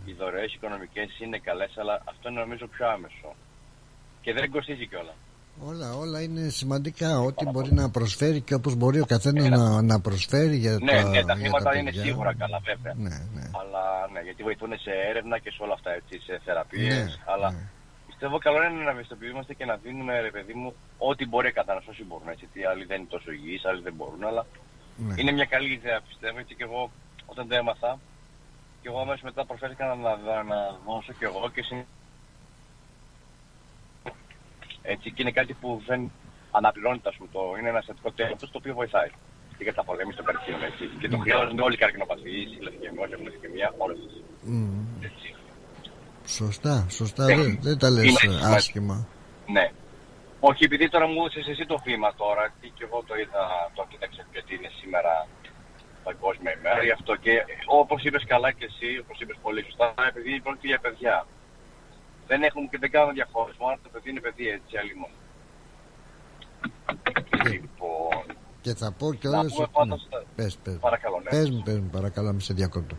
οι 0.04 0.12
δωρεές 0.12 0.54
οικονομικές 0.54 1.18
είναι 1.20 1.38
καλές, 1.38 1.78
αλλά 1.78 2.02
αυτό 2.04 2.28
είναι 2.28 2.40
νομίζω 2.40 2.66
πιο 2.66 2.88
άμεσο. 2.88 3.34
Και 4.26 4.32
δεν 4.32 4.50
κοστίζει 4.50 4.86
κιόλα. 4.86 5.14
Όλα, 5.70 5.88
όλα 6.02 6.18
είναι 6.22 6.48
σημαντικά. 6.48 7.18
Ό,τι 7.28 7.44
μπορεί 7.52 7.72
να 7.72 7.90
προσφέρει 7.90 8.40
και 8.40 8.54
όπως 8.54 8.74
μπορεί 8.74 8.98
ο 9.00 9.06
καθένας 9.14 9.48
να, 9.48 9.82
να 9.82 10.00
προσφέρει 10.00 10.56
για 10.56 10.72
Ναι, 10.72 10.92
τα, 10.92 11.02
ναι, 11.02 11.02
τα 11.02 11.20
για 11.20 11.34
χρήματα 11.34 11.76
είναι 11.76 11.90
παιδιά. 11.90 12.04
σίγουρα 12.04 12.34
καλά, 12.34 12.58
βέβαια. 12.70 12.94
Ναι, 13.06 13.16
ναι. 13.34 13.44
Αλλά 13.60 13.84
ναι, 14.12 14.20
γιατί 14.20 14.42
βοηθούν 14.42 14.72
σε 14.84 14.92
έρευνα 15.10 15.38
και 15.38 15.50
σε 15.50 15.60
όλα 15.64 15.74
αυτά, 15.78 15.90
έτσι, 16.00 16.14
σε 16.26 16.40
θεραπείες. 16.44 17.04
Ναι, 17.04 17.32
αλλά 17.32 17.50
ναι. 17.50 17.62
πιστεύω 18.06 18.38
καλό 18.38 18.58
είναι 18.62 18.84
να 18.88 18.90
ευαισθητοποιούμαστε 18.90 19.52
και 19.58 19.64
να 19.70 19.76
δίνουμε, 19.84 20.20
ρε 20.20 20.30
παιδί 20.30 20.54
μου, 20.60 20.74
ό,τι 21.10 21.26
μπορεί 21.30 21.52
κατά 21.52 21.82
όσοι 21.90 22.04
μπορούν. 22.08 22.28
Έτσι, 22.28 22.44
γιατί 22.44 22.68
άλλοι 22.70 22.84
δεν 22.90 22.98
είναι 23.00 23.12
τόσο 23.16 23.30
υγιείς, 23.36 23.64
άλλοι 23.68 23.82
δεν 23.88 23.94
μπορούν, 23.98 24.22
αλλά 24.30 24.42
ναι. 24.96 25.14
είναι 25.18 25.32
μια 25.38 25.48
καλή 25.54 25.70
ιδέα, 25.78 25.98
πιστεύω. 26.08 26.38
Έτσι 26.42 26.54
και 26.58 26.64
εγώ, 26.68 26.90
όταν 27.32 27.48
το 27.48 27.54
έμαθα, 27.60 27.90
και 28.80 28.88
εγώ 28.90 28.98
αμέσως 29.04 29.22
μετά 29.28 29.40
προσφέρθηκα 29.48 29.84
να, 29.90 29.94
να, 29.94 30.12
να, 30.28 30.36
να 30.52 30.58
δώσω 30.86 31.12
και 31.18 31.26
εγώ 31.30 31.40
και 31.54 31.62
συν... 31.68 31.80
Έτσι, 34.92 35.06
και 35.12 35.20
είναι 35.22 35.34
κάτι 35.38 35.52
που 35.60 35.82
δεν 35.88 36.00
αναπληρώνεται, 36.58 37.08
ας 37.08 37.16
πούμε, 37.16 37.28
το, 37.32 37.40
είναι 37.58 37.68
ένα 37.68 37.82
θετικό 37.86 38.10
τέλος 38.18 38.50
το 38.52 38.58
οποίο 38.62 38.74
βοηθάει. 38.80 39.10
Και 39.56 39.64
για 39.68 39.74
τα 39.78 39.84
πολέμηση 39.88 40.16
των 40.16 40.26
καρκίνων, 40.28 40.62
έτσι. 40.70 40.84
Και 41.00 41.08
το 41.08 41.18
χρειάζονται 41.24 41.62
όλοι 41.66 41.74
οι 41.74 41.82
καρκινοπαθείς, 41.84 42.48
οι 42.54 42.60
λευκαιμιοί, 42.66 43.10
έχουν 43.14 43.24
λευκαιμία, 43.30 43.68
όλες. 43.84 43.98
Μμ. 44.42 45.04
Έτσι. 45.08 45.28
Σωστά, 46.38 46.86
σωστά. 46.98 47.24
Ναι. 47.24 47.34
Δεν, 47.34 47.58
δεν 47.66 47.78
τα 47.82 47.88
λες 47.90 48.04
Είναι 48.04 48.12
ε, 48.12 48.24
σημαντικό. 48.24 48.54
άσχημα. 48.54 48.96
Ναι. 49.56 49.66
Όχι, 50.40 50.62
επειδή 50.64 50.88
τώρα 50.94 51.06
μου 51.06 51.20
έδωσες 51.20 51.46
εσύ 51.52 51.64
το 51.72 51.76
βήμα 51.86 52.10
τώρα, 52.22 52.44
και 52.60 52.68
και 52.76 52.84
εγώ 52.88 52.98
το 53.08 53.14
είδα, 53.22 53.42
το 53.76 53.82
κοίταξα 53.90 54.22
γιατί 54.32 54.54
είναι 54.54 54.70
σήμερα 54.80 55.12
παγκόσμια 56.08 56.52
ημέρα, 56.58 56.82
γι' 56.88 56.96
αυτό 56.98 57.12
και 57.24 57.34
όπως 57.80 57.98
είπες 58.04 58.24
καλά 58.32 58.50
και 58.58 58.66
εσύ, 58.70 58.88
όπως 59.02 59.16
είπες 59.20 59.38
πολύ 59.44 59.62
σωστά, 59.68 59.88
επειδή 60.10 60.40
πρόκειται 60.44 60.70
για 60.72 60.80
παιδιά. 60.84 61.16
Δεν 62.26 62.42
έχουμε 62.42 62.66
και 62.70 62.78
δεν 62.78 62.90
κάνουμε 62.90 63.12
διαχώρισμα, 63.12 63.66
αν 63.70 63.78
το 63.82 63.88
παιδί 63.92 64.10
είναι 64.10 64.20
παιδί 64.20 64.46
έτσι, 64.48 64.72
άλλη 64.82 64.94
μόνο. 65.00 65.14
Λοιπόν, 67.50 68.36
Και 68.60 68.74
θα 68.74 68.92
πω 68.98 69.14
και 69.14 69.28
να 69.28 69.38
όλες 69.38 69.52
πούμε 69.52 69.62
ότι... 69.64 69.72
πάντως, 69.72 70.08
Πες, 70.34 70.56
πες. 70.62 70.76
παρακαλώ, 70.80 71.20
ναι. 71.24 71.30
Πες 71.30 71.50
μου, 71.50 71.62
πες 71.62 71.78
μου, 71.78 71.88
παρακαλώ, 71.92 72.32
μη 72.32 72.40
σε 72.40 72.54
διακόπτω. 72.54 72.96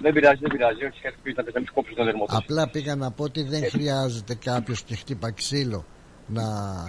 Δεν 0.00 0.12
πειράζει, 0.12 0.40
δεν 0.40 0.50
πειράζει, 0.50 0.84
όχι 0.84 1.00
κάτι 1.00 1.16
που 1.22 1.28
ήταν, 1.28 1.44
θα 1.52 1.60
μην 1.60 1.68
κόψεις 1.74 1.94
τον 1.96 2.04
δερμό 2.04 2.24
τους. 2.24 2.36
Απλά 2.36 2.68
πήγα 2.70 2.94
να 2.96 3.10
πω 3.10 3.24
ότι 3.24 3.42
δεν 3.42 3.62
χρειάζεται 3.70 4.34
κάποιος 4.34 4.82
και 4.82 4.94
χτύπα 4.96 5.30
ξύλο 5.30 5.84
να 6.26 6.42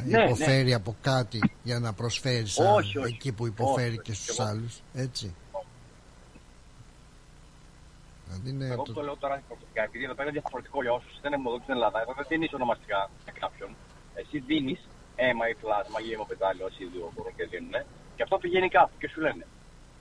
Ναι, 0.05 0.23
υποφέρει 0.23 0.73
από 0.73 0.95
κάτι 1.01 1.39
για 1.63 1.79
να 1.79 1.93
προσφέρει 1.93 2.45
σαν 2.47 2.67
Όχι, 2.73 2.97
όχι. 2.97 3.13
εκεί 3.13 3.31
που 3.31 3.45
υποφέρει 3.47 3.87
Όχι, 3.89 3.97
και 4.01 4.11
όχι. 4.11 4.21
στους 4.23 4.39
Εγώ- 4.39 4.49
άλλους. 4.49 4.81
Έτσι. 4.93 5.35
Δηλαδή 8.29 8.49
είναι 8.53 8.65
Εγώ 8.65 8.75
το- 8.75 8.81
που 8.91 8.93
το 8.99 9.01
λέω 9.07 9.17
τώρα 9.23 9.35
προσωπικά, 9.47 9.81
επειδή 9.89 10.03
εδώ 10.07 10.15
πέρα 10.17 10.27
είναι 10.29 10.37
διαφορετικό 10.39 10.77
για 10.85 10.93
όσους 10.99 11.13
δεν 11.23 11.31
έχουμε 11.33 11.49
εδώ 11.49 11.59
στην 11.63 11.73
Ελλάδα, 11.77 11.97
εδώ 12.03 12.13
δεν 12.19 12.25
δίνεις 12.31 12.53
ονομαστικά 12.59 12.99
σε 13.25 13.31
κάποιον. 13.41 13.69
Εσύ 14.19 14.37
δίνεις 14.49 14.79
αίμα 15.15 15.45
ή 15.51 15.53
πλάσμα 15.61 15.97
ή 16.05 16.07
αιμοπετάλιο, 16.13 16.65
όσοι 16.69 16.81
δύο 16.93 17.11
μπορούν 17.13 17.33
και 17.37 17.45
δίνουν, 17.51 17.75
και 18.15 18.23
αυτό 18.25 18.35
πηγαίνει 18.43 18.69
κάπου 18.77 18.93
και 19.01 19.07
σου 19.13 19.19
λένε. 19.25 19.45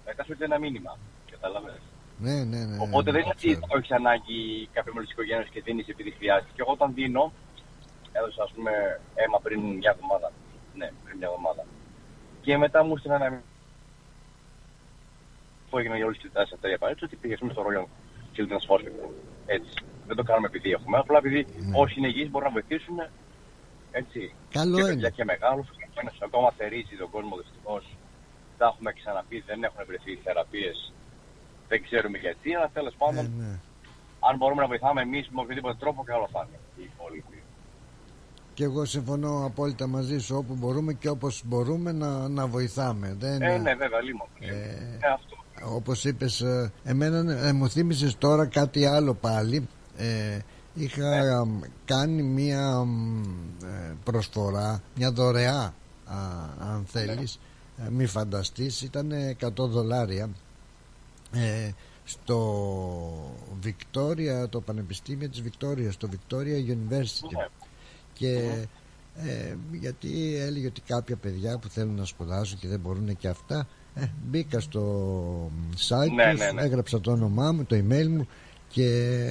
Μετά 0.06 0.20
σου 0.24 0.30
έρχεται 0.32 0.48
ένα 0.50 0.58
μήνυμα. 0.64 0.92
Καταλαβαίνεις. 1.34 1.86
Ναι, 2.26 2.36
ναι, 2.50 2.60
ναι. 2.68 2.76
Οπότε 2.86 3.08
δεν 3.14 3.20
είναι 3.22 3.34
ότι 3.36 3.46
ξέρω. 3.56 3.76
έχεις 3.78 3.90
ανάγκη 3.90 4.38
κάποιο 4.76 4.92
μέλο 4.94 5.06
τη 5.06 5.12
οικογένεια 5.12 5.46
και 5.54 5.60
δίνεις 5.66 5.86
επειδή 5.88 6.10
χρειάζεται. 6.18 6.50
Και 6.54 6.62
εγώ 6.64 6.72
όταν 6.72 6.94
δίνω, 6.94 7.32
έδωσα 8.12 8.42
ας 8.42 8.52
πούμε 8.54 8.72
αίμα 9.14 9.38
πριν 9.46 9.60
μια 9.80 9.90
εβδομάδα. 9.94 10.28
Ναι, 10.78 10.88
πριν 11.04 11.16
μια 11.18 11.28
εβδομάδα. 11.30 11.62
Και 12.44 12.56
μετά 12.56 12.84
μου 12.84 12.94
έστειλε 12.96 13.14
ένα 13.14 13.24
μήνυμα 13.30 13.46
που 15.70 15.78
έγινε 15.78 15.96
για 15.96 16.04
όλε 16.06 16.14
τι 16.14 16.20
κοιτάσει 16.20 16.52
αυτά 16.54 16.68
οι 16.70 16.72
απαραίτητε 16.72 17.04
ότι 17.06 17.16
πήγες 17.16 17.38
στο 17.38 17.62
Royal 17.66 17.86
Children's 18.38 18.66
Hospital. 18.72 19.10
Έτσι. 19.46 19.72
Δεν 20.06 20.16
το 20.16 20.22
κάνουμε 20.22 20.46
επειδή 20.46 20.70
έχουμε, 20.70 20.98
απλά 20.98 21.18
επειδή 21.18 21.46
Ναι. 21.58 21.78
όσοι 21.78 21.94
είναι 21.98 22.08
υγιείς 22.08 22.30
μπορούν 22.30 22.46
να 22.48 22.52
βοηθήσουν. 22.58 22.96
Έτσι. 23.90 24.34
Καλό 24.50 24.74
και 24.76 24.80
είναι. 24.80 24.88
παιδιά 24.92 25.08
και 25.10 25.24
μεγάλου. 25.24 25.64
Ακόμα 26.24 26.50
θερίζει 26.58 26.96
τον 26.98 27.10
κόσμο 27.10 27.36
δυστυχώς. 27.36 27.96
Τα 28.58 28.66
έχουμε 28.66 28.92
ξαναπεί, 28.92 29.42
δεν 29.46 29.62
έχουν 29.62 29.82
βρεθεί 29.86 30.12
θεραπείες. 30.24 30.92
Δεν 31.68 31.82
ξέρουμε 31.82 32.18
γιατί, 32.18 32.54
αλλά 32.54 32.70
τέλος 32.72 32.92
Ε, 32.92 32.96
πάντων 32.98 33.24
ναι. 33.38 33.58
αν 34.28 34.36
μπορούμε 34.36 34.60
να 34.62 34.68
βοηθάμε 34.68 35.00
εμείς 35.02 35.28
με 35.30 35.40
οποιοδήποτε 35.40 35.76
τρόπο, 35.78 36.02
καλό 36.02 36.28
θα 36.32 36.46
είναι. 36.48 36.58
Οι 36.76 36.82
υπόλοιποι. 36.94 37.42
Και 38.54 38.64
εγώ 38.64 38.84
συμφωνώ 38.84 39.44
απόλυτα 39.46 39.86
μαζί 39.86 40.18
σου 40.18 40.36
όπου 40.36 40.54
μπορούμε 40.54 40.92
και 40.92 41.08
όπως 41.08 41.42
μπορούμε 41.44 41.92
να, 41.92 42.28
να 42.28 42.46
βοηθάμε. 42.46 43.14
Δεν, 43.18 43.42
Ε, 43.42 43.58
ναι, 43.58 43.74
βέβαια, 43.74 44.00
λίγο. 44.00 44.28
Ε, 44.40 44.46
Ε, 44.48 45.12
αυτό. 45.14 45.36
Όπως 45.64 46.04
είπες 46.04 46.40
ε, 46.40 46.72
εμένα 46.84 47.46
ε, 47.46 47.52
μου 47.52 47.68
θύμισες 47.68 48.18
τώρα 48.18 48.46
κάτι 48.46 48.84
άλλο 48.86 49.14
πάλι. 49.14 49.68
Ε, 49.96 50.38
είχα 50.74 51.08
Ναι. 51.08 51.30
αμ, 51.34 51.60
κάνει 51.84 52.22
μία 52.22 52.84
μ, 52.84 53.22
ε, 53.64 53.94
προσφορά 54.04 54.82
μια 54.96 55.12
δωρεά 55.12 55.74
α, 56.04 56.16
αν 56.58 56.84
θέλεις. 56.88 57.38
Ε, 57.86 57.90
μη 57.90 58.06
φανταστείς 58.06 58.82
ήταν 58.82 59.12
100 59.40 59.68
δολάρια. 59.68 60.28
Ε, 61.32 61.70
στο 62.04 62.38
Victoria 63.64 64.48
το 64.50 64.60
Πανεπιστήμιο 64.60 65.28
της 65.28 65.42
Victoria 65.44 65.88
στο 65.90 66.08
Victoria 66.12 66.66
University. 66.72 67.30
Ναι. 67.36 67.46
και 68.12 68.52
ε, 69.16 69.56
γιατί 69.72 70.36
έλεγε 70.36 70.66
ότι 70.66 70.80
κάποια 70.80 71.16
παιδιά 71.16 71.58
που 71.58 71.68
θέλουν 71.68 71.94
να 71.94 72.04
σπουδάσουν 72.04 72.58
και 72.58 72.68
δεν 72.68 72.80
μπορούν 72.80 73.16
και 73.16 73.28
αυτά 73.28 73.68
ε, 74.00 74.10
μπήκα 74.30 74.60
στο 74.60 75.50
site 75.88 76.10
Ναι, 76.14 76.30
τους, 76.30 76.40
ναι, 76.40 76.50
ναι. 76.52 76.62
έγραψα 76.62 77.00
το 77.00 77.10
όνομά 77.10 77.52
μου, 77.52 77.64
το 77.64 77.76
email 77.76 78.06
μου 78.08 78.28
και 78.68 78.86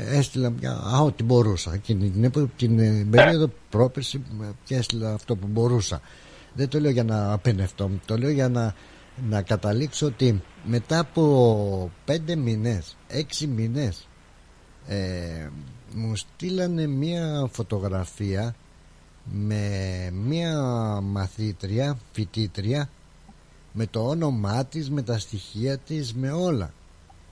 έστειλα 0.10 0.50
μια, 0.50 0.72
α, 0.72 1.00
ό,τι 1.02 1.24
μπορούσα. 1.24 1.74
Εκείνη 1.74 2.10
την, 2.10 2.24
επο- 2.24 2.50
την 2.58 2.80
ε, 2.80 3.08
περίοδο 3.10 3.50
πρόπερση 3.70 4.22
ε, 4.42 4.46
και 4.64 4.76
έστειλα 4.76 5.14
αυτό 5.14 5.36
που 5.36 5.48
μπορούσα. 5.48 6.02
Δεν 6.54 6.68
το 6.70 6.80
λέω 6.80 6.92
για 6.92 7.04
να 7.04 7.32
απενευτώ 7.34 7.90
το 8.06 8.18
λέω 8.18 8.30
για 8.30 8.50
να, 8.50 8.74
να 9.30 9.42
καταλήξω 9.42 10.06
ότι 10.06 10.42
μετά 10.66 11.00
από 11.00 11.92
πέντε 12.06 12.36
μήνες 12.36 12.96
έξι 13.08 13.48
μήνες 13.48 14.08
ε, 14.88 15.48
μου 15.94 16.16
στείλανε 16.16 16.88
μία 16.88 17.50
φωτογραφία 17.52 18.56
με 19.32 19.62
μία 20.14 20.62
μαθήτρια, 21.02 21.98
φοιτήτρια 22.12 22.90
με 23.78 23.86
το 23.88 24.08
όνομά 24.08 24.66
της, 24.66 24.90
με 24.90 25.02
τα 25.02 25.18
στοιχεία 25.20 25.78
της, 25.78 26.13
με 26.13 26.32
όλα 26.32 26.74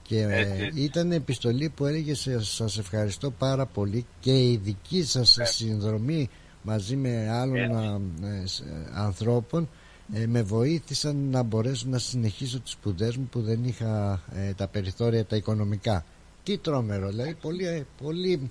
και 0.02 0.20
ε, 0.20 0.38
Έτσι, 0.40 0.62
έτσι. 0.64 0.80
ήταν 0.80 1.12
επιστολή 1.12 1.68
που 1.68 1.86
έλεγε 1.86 2.14
σε- 2.14 2.42
σας 2.44 2.78
ευχαριστώ 2.78 3.30
πάρα 3.30 3.66
πολύ 3.66 4.06
και 4.20 4.50
η 4.50 4.56
δική 4.62 5.04
σας 5.04 5.38
συνδρομή 5.42 6.28
μαζί 6.62 6.96
με 6.96 7.30
άλλων 7.30 7.56
Έτσι. 7.56 7.74
α, 7.76 8.00
ε, 8.42 8.46
σ- 8.46 8.60
ε, 8.60 8.90
ανθρώπων 8.94 9.68
ε, 10.12 10.26
με 10.26 10.42
βοήθησαν 10.42 11.16
να 11.30 11.42
μπορέσω 11.42 11.86
να 11.88 11.98
συνεχίσω 11.98 12.60
τις 12.60 12.72
σπουδές 12.72 13.16
μου 13.16 13.28
που 13.30 13.40
δεν 13.42 13.64
είχα 13.64 14.22
ε, 14.34 14.52
τα 14.52 14.66
περιθώρια 14.68 15.24
τα 15.24 15.36
οικονομικά 15.36 16.04
τι 16.42 16.58
τρόμερο 16.58 17.08
δηλαδή 17.08 17.34
πολύ, 17.34 17.66
ε, 17.66 17.84
πολύ 18.02 18.50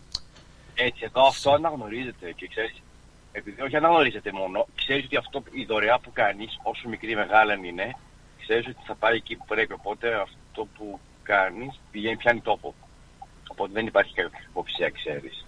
Έτσι, 0.76 1.02
εδώ 1.06 1.28
αυτό 1.28 1.52
αναγνωρίζεται 1.52 2.32
και 2.36 2.48
ξέρεις, 2.48 2.82
επειδή 3.38 3.62
όχι 3.62 3.76
αναγνωρίζεται 3.76 4.32
μόνο, 4.32 4.68
ξέρεις 4.76 5.06
ότι 5.06 5.16
αυτό 5.18 5.44
η 5.52 5.66
δωρεά 5.66 6.00
που 6.00 6.12
κάνεις, 6.14 6.60
όσο 6.64 6.90
μικρή 6.90 7.12
ή 7.12 7.16
μεγάλη 7.16 7.52
αν 7.52 7.64
είναι, 7.64 7.96
ξέρεις 8.42 8.68
ότι 8.68 8.82
θα 8.86 8.96
πάει 8.96 9.16
εκεί 9.16 9.36
που 9.36 9.46
πρέπει. 9.46 9.74
Οπότε 9.74 10.08
αυτό 10.22 10.68
που 10.78 11.00
κάνεις 11.24 11.80
πηγαίνει, 11.92 12.18
πιάνει 12.18 12.42
τόπο. 12.42 12.74
Οπότε 13.48 13.72
δεν 13.74 13.86
υπάρχει 13.86 14.14
κάποια 14.14 14.40
υποψία, 14.50 14.90
ξέρεις. 14.90 15.46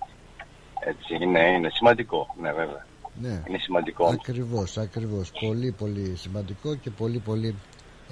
Έτσι, 0.80 1.24
είναι, 1.24 1.42
είναι 1.48 1.70
σημαντικό, 1.70 2.36
ναι, 2.42 2.52
βέβαια. 2.54 2.86
ναι, 3.22 3.44
Είναι 3.48 3.58
σημαντικό. 3.58 4.06
ακριβώς, 4.08 4.78
ακριβώς 4.78 5.32
πολύ 5.32 5.72
πολύ 5.72 6.16
σημαντικό 6.16 6.76
και 6.76 6.90
πολύ 6.90 7.20
πολύ 7.20 7.56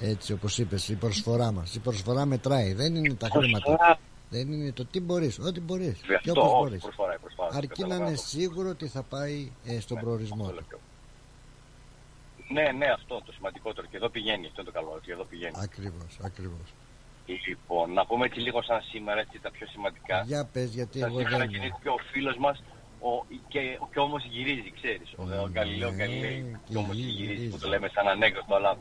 έτσι 0.00 0.32
όπως 0.32 0.58
είπες 0.58 0.88
η 0.88 0.94
προσφορά 0.94 1.52
μας 1.52 1.74
η 1.74 1.80
προσφορά 1.80 2.24
μετράει 2.24 2.72
δεν 2.72 2.94
είναι 2.94 3.14
τα 3.14 3.28
χρήματα 3.30 3.64
Προσφορά, 3.64 3.98
δεν 4.30 4.52
είναι 4.52 4.72
το 4.72 4.84
τι 4.84 5.00
μπορείς 5.00 5.38
ό,τι 5.38 5.60
μπορείς 5.60 5.98
και 6.00 6.14
Αυτό, 6.14 6.30
όπως 6.30 6.44
όχι, 6.52 6.58
μπορείς 6.62 6.82
προσφορά, 6.82 7.14
η 7.14 7.18
προσφορά. 7.18 7.48
αρκεί 7.56 7.68
να 7.68 7.88
Καταλαβαίνω. 7.88 8.08
είναι 8.08 8.16
σίγουρο 8.18 8.68
ότι 8.68 8.86
θα 8.88 9.02
πάει 9.02 9.50
ε, 9.66 9.80
στον 9.80 9.98
προορισμό 10.00 10.44
Αυτό 10.44 10.56
του 10.56 10.64
λέω. 10.70 10.80
Ναι, 12.48 12.72
ναι, 12.72 12.86
αυτό 12.86 13.22
το 13.26 13.32
σημαντικότερο. 13.32 13.86
Και 13.90 13.96
εδώ 13.96 14.08
πηγαίνει, 14.08 14.46
αυτό 14.46 14.60
είναι 14.60 14.70
το 14.70 14.76
καλό, 14.78 14.92
ότι 14.96 15.10
εδώ 15.12 15.24
πηγαίνει. 15.24 15.54
ακριβώς, 15.62 16.18
ακριβώς 16.22 16.66
Λοιπόν, 17.48 17.92
να 17.92 18.06
πούμε 18.06 18.24
έτσι 18.26 18.40
λίγο 18.40 18.62
σαν 18.62 18.80
σήμερα, 18.82 19.20
έτσι 19.20 19.38
τα 19.42 19.50
πιο 19.50 19.66
σημαντικά. 19.66 20.22
για 20.26 20.44
πες 20.52 20.74
γιατί 20.74 20.98
Σαν 20.98 21.08
εγώ 21.08 21.18
σήμερα 21.18 21.38
δεν 21.38 21.48
γεννήθηκε 21.50 21.88
ο 21.88 21.96
φίλος 22.12 22.36
μας, 22.36 22.62
ο, 23.00 23.24
και, 23.48 23.60
και 23.92 23.98
όμως 23.98 24.24
γυρίζει, 24.24 24.70
ξέρεις. 24.80 25.12
Ο, 25.16 25.22
ο 25.22 25.50
Γαλιλαίο 25.54 25.90
Ναι, 25.90 25.96
Γαλιλαίη, 25.96 26.56
και 26.64 26.72
και 26.72 26.76
όμως 26.78 26.96
γυρίζει. 26.96 27.16
γυρίζει, 27.22 27.48
που 27.48 27.58
το 27.58 27.68
λέμε 27.68 27.88
σαν 27.94 28.08
ανέκδοτο, 28.08 28.54
αλλά 28.54 28.78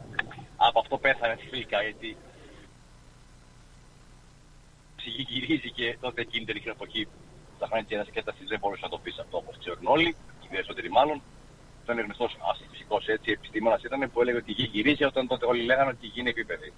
από 0.56 0.80
αυτό 0.80 0.98
πέθανε 0.98 1.36
φιλικά, 1.50 1.82
γιατί 1.82 2.18
ψυχή 5.06 5.22
γυρίζει 5.30 5.72
και 5.72 5.98
τότε 6.02 6.22
εκείνη 6.22 6.46
την 6.46 6.72
εποχή 6.76 7.08
στα 7.56 7.66
χρόνια 7.68 7.86
της 7.86 7.96
Ανασκέτασης 7.96 8.48
δεν 8.48 8.60
μπορούσε 8.60 8.82
να 8.84 8.90
το 8.90 9.00
πεις 9.04 9.18
αυτό 9.20 9.38
όπως 9.38 9.56
ξέρουν 9.62 9.86
όλοι, 9.96 10.10
οι 10.44 10.48
περισσότεροι 10.50 10.90
μάλλον. 10.90 11.22
ήταν 11.84 12.00
γνωστός 12.00 12.38
αστυφυσικός 12.52 13.08
έτσι, 13.08 13.32
επιστήμονας 13.32 13.84
ήταν 13.84 14.12
που 14.12 14.22
έλεγε 14.22 14.38
ότι 14.38 14.52
η 14.52 14.54
γη 14.58 14.70
γυρίζει 14.74 15.04
όταν 15.04 15.28
τότε 15.28 15.46
όλοι 15.46 15.64
λέγανε 15.64 15.90
ότι 15.90 16.06
η 16.06 16.10
γη 16.14 16.20
είναι 16.20 16.30
επίπεδη. 16.30 16.74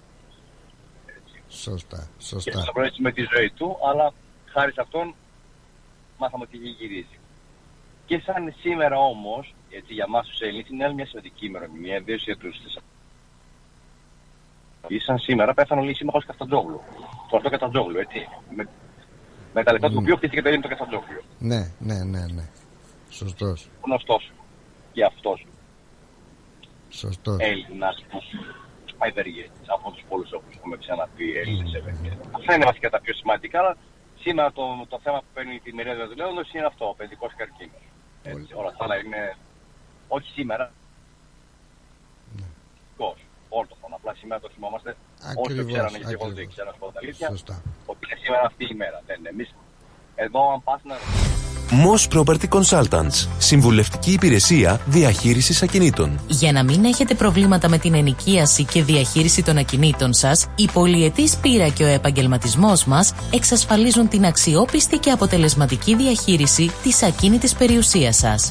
Σωστά, 1.48 2.10
σωστά. 2.18 2.50
Και 2.50 2.56
θα 2.56 2.72
με 2.96 3.12
τη 3.12 3.22
ζωή 3.34 3.50
του, 3.50 3.76
αλλά 3.88 4.12
χάρη 4.44 4.72
σε 4.72 4.80
αυτόν 4.80 5.14
μάθαμε 6.18 6.44
ότι 6.46 6.56
η 6.56 6.60
γη 6.60 6.70
γυρίζει. 6.78 7.18
Και 8.06 8.20
σαν 8.24 8.54
σήμερα 8.60 8.96
όμως, 8.98 9.54
έτσι 9.70 9.92
για 9.92 10.04
εμά 10.08 10.20
τους 10.22 10.40
Έλληνες, 10.40 10.68
είναι 10.68 10.84
άλλη 10.84 10.94
μια 10.94 11.06
σημαντική 11.06 11.46
ημερομηνία, 11.46 11.96
ιδίως 11.96 12.24
για 12.24 12.36
τους 12.36 12.56
Σαν 15.06 15.18
σήμερα 15.18 15.54
πέθανε 15.54 15.80
ο 15.80 15.84
Λύσιμαχο 15.84 16.22
Καφτατζόγλου. 16.26 16.80
Το 17.30 17.36
αυτό 17.36 17.50
Καφτατζόγλου, 17.50 17.98
έτσι. 17.98 18.28
Με, 18.50 18.68
με 19.54 19.64
τα 19.64 19.72
λεπτά 19.72 19.88
του 19.88 19.98
οποίου 20.00 20.16
χτίστηκε 20.16 20.42
το 20.42 20.48
Έλληνο 20.48 20.68
Καφτατζόγλου. 20.68 21.22
Ναι, 21.38 21.72
ναι, 21.78 22.04
ναι, 22.04 22.26
ναι. 22.26 22.48
Σωστός. 23.08 23.68
Γνωστός. 23.84 24.32
Και 24.92 25.04
αυτός. 25.04 25.46
Σωστός. 26.88 27.36
Έλληνας 27.40 28.04
που 28.10 28.18
ευεργέτη 29.06 29.50
από 29.66 29.90
τους 29.90 30.04
πολλού 30.08 30.26
όπως 30.32 30.56
έχουμε 30.56 30.76
ξαναπεί 30.76 31.36
Έλληνες 31.36 31.74
ευεργέτε. 31.74 32.18
Αυτά 32.30 32.54
είναι 32.54 32.64
βασικά 32.64 32.90
τα 32.90 33.00
πιο 33.00 33.14
σημαντικά, 33.14 33.58
αλλά 33.58 33.76
σήμερα 34.20 34.52
το, 34.52 34.86
το 34.88 35.00
θέμα 35.02 35.18
που 35.18 35.30
παίρνει 35.34 35.60
τη 35.60 35.72
μερίδα 35.74 36.08
του 36.08 36.16
Λέοντο 36.16 36.42
είναι 36.52 36.66
αυτό, 36.66 36.88
ο 36.88 36.94
παιδικός 36.94 37.32
καρκίνος. 37.36 37.82
Όλα 38.54 38.68
αυτά 38.68 38.96
είναι 39.04 39.36
όχι 40.08 40.30
σήμερα. 40.30 40.72
Ναι. 42.36 42.46
Όλο 43.48 43.66
το 43.72 43.76
χρόνο. 43.80 43.94
Απλά 44.00 44.12
σήμερα 44.20 44.40
το 44.40 44.48
θυμόμαστε 44.54 44.96
όσο 45.44 45.64
ξέρανε 45.70 45.96
γιατί 46.00 46.12
εγώ 46.18 46.28
δεν 46.38 46.48
ξέρω 46.52 46.70
από 46.74 46.92
τα 46.92 46.98
αλήθεια. 47.02 47.28
Ότι 47.90 48.00
είναι 48.06 48.18
σήμερα 48.22 48.44
αυτή 48.50 48.64
η 48.72 48.74
μέρα. 48.82 49.02
Δεν 49.06 49.16
είναι. 49.18 49.28
Εμείς 49.28 49.48
εδώ 50.14 50.40
αν 50.52 50.62
πας 50.62 50.80
να 50.84 50.94
Moss 51.70 52.18
Property 52.18 52.48
Consultants. 52.48 53.28
Συμβουλευτική 53.38 54.12
υπηρεσία 54.12 54.80
διαχείρισης 54.86 55.62
ακινήτων. 55.62 56.20
Για 56.26 56.52
να 56.52 56.64
μην 56.64 56.84
έχετε 56.84 57.14
προβλήματα 57.14 57.68
με 57.68 57.78
την 57.78 57.94
ενοικίαση 57.94 58.64
και 58.64 58.82
διαχείριση 58.82 59.42
των 59.42 59.56
ακινήτων 59.56 60.12
σας, 60.12 60.46
η 60.56 60.68
πολυετή 60.72 61.28
πείρα 61.42 61.68
και 61.68 61.84
ο 61.84 61.86
επαγγελματισμός 61.86 62.84
μας 62.84 63.14
εξασφαλίζουν 63.32 64.08
την 64.08 64.24
αξιόπιστη 64.24 64.98
και 64.98 65.10
αποτελεσματική 65.10 65.96
διαχείριση 65.96 66.70
της 66.82 67.02
ακίνητης 67.02 67.54
περιουσίας 67.54 68.16
σας 68.16 68.50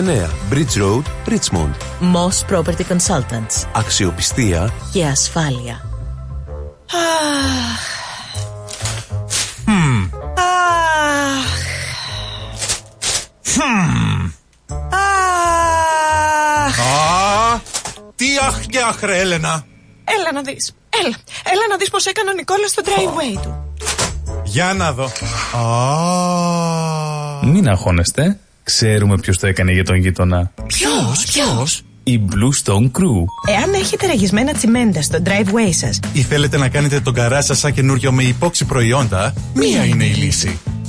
Bridge 0.00 0.76
Road, 0.76 1.04
Richmond. 1.26 1.74
Moss 2.00 2.44
Property 2.50 2.84
Consultants. 2.88 3.66
Αξιοπιστία. 3.72 4.72
Και 4.92 5.04
ασφάλεια. 5.04 5.84
Τι 18.16 18.26
αχ 18.46 18.66
και 18.66 18.78
αχ 18.78 19.00
ρε 19.02 19.20
Έλενα. 19.20 19.64
Έλα 20.04 20.32
να 20.32 20.42
δεις. 20.42 20.72
Έλα, 20.88 21.16
έλα 21.44 21.66
να 21.70 21.76
δεις 21.76 21.90
πως 21.90 22.06
έκανε 22.06 22.30
ο 22.30 22.32
Νικόλας 22.32 22.70
στο 22.70 22.82
driveway 22.84 23.40
του. 23.42 23.74
Για 24.44 24.74
να 24.74 24.92
δω. 24.92 25.10
Μην 27.42 27.68
αγχώνεστε 27.68 28.38
Ξέρουμε 28.70 29.16
ποιος 29.18 29.38
το 29.38 29.46
έκανε 29.46 29.72
για 29.72 29.84
τον 29.84 29.96
γείτονα. 29.96 30.52
Ποιος, 30.66 31.24
ποιος; 31.24 31.82
Η 32.02 32.20
Blue 32.30 32.64
Stone 32.64 32.84
Crew. 32.84 33.24
Εάν 33.48 33.72
έχετε 33.74 34.06
ραγισμένα 34.06 34.52
τσιμέντα 34.52 35.02
στο 35.02 35.18
driveway 35.24 35.70
σας 35.70 36.00
ή 36.12 36.22
θέλετε 36.22 36.56
να 36.56 36.68
κάνετε 36.68 37.00
τον 37.00 37.14
καρά 37.14 37.42
σας 37.42 37.58
σαν 37.58 37.72
καινούριο 37.72 38.12
με 38.12 38.22
υπόξη 38.22 38.64
προϊόντα, 38.64 39.34
μία 39.54 39.84
είναι 39.84 40.04
η 40.04 40.12
λύση. 40.12 40.58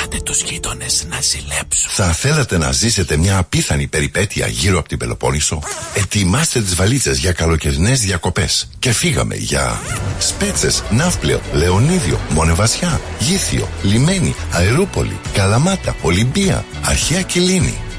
κάντε 0.00 0.20
τους 0.22 0.42
γείτονες 0.42 1.06
να 1.10 1.20
ζηλέψουν. 1.20 1.90
Θα 1.90 2.04
θέλατε 2.04 2.58
να 2.58 2.72
ζήσετε 2.72 3.16
μια 3.16 3.38
απίθανη 3.38 3.86
περιπέτεια 3.86 4.46
γύρω 4.46 4.78
από 4.78 4.88
την 4.88 4.98
Πελοπόννησο; 4.98 5.62
Ετοιμάστε 5.94 6.60
τις 6.60 6.74
βαλίτσες 6.74 7.18
για 7.18 7.32
καλοκαιρινές 7.32 8.00
διακοπές. 8.00 8.68
Και 8.78 8.92
φύγαμε 8.92 9.34
για 9.34 9.80
Σπέτσες, 10.18 10.82
Ναύπλαιο, 10.90 11.40
Λεωνίδιο, 11.52 12.20
Μονεβασιά, 12.28 13.00
Γήθιο, 13.18 13.68
Λιμένη, 13.82 14.34
Αερούπολη, 14.50 15.18
Καλαμάτα, 15.32 15.96
Ολυμπία, 16.02 16.64
Αρχαία 16.82 17.22
Κιλίνη 17.22 17.78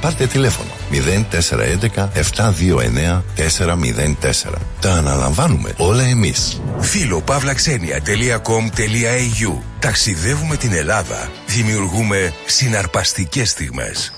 Πάρτε 0.00 0.26
τηλέφωνο 0.26 0.70
0411 1.30 2.08
729 2.36 3.22
404. 3.36 4.52
Τα 4.80 4.92
αναλαμβάνουμε 4.92 5.72
όλα 5.76 6.02
εμείς. 6.02 6.60
Φίλο 6.80 7.20
παύλαξενια.com.au 7.20 9.58
Ταξιδεύουμε 9.78 10.56
την 10.56 10.72
Ελλάδα. 10.72 11.30
Δημιουργούμε 11.46 12.32
συναρπαστικές 12.46 13.50
στιγμές. 13.50 14.12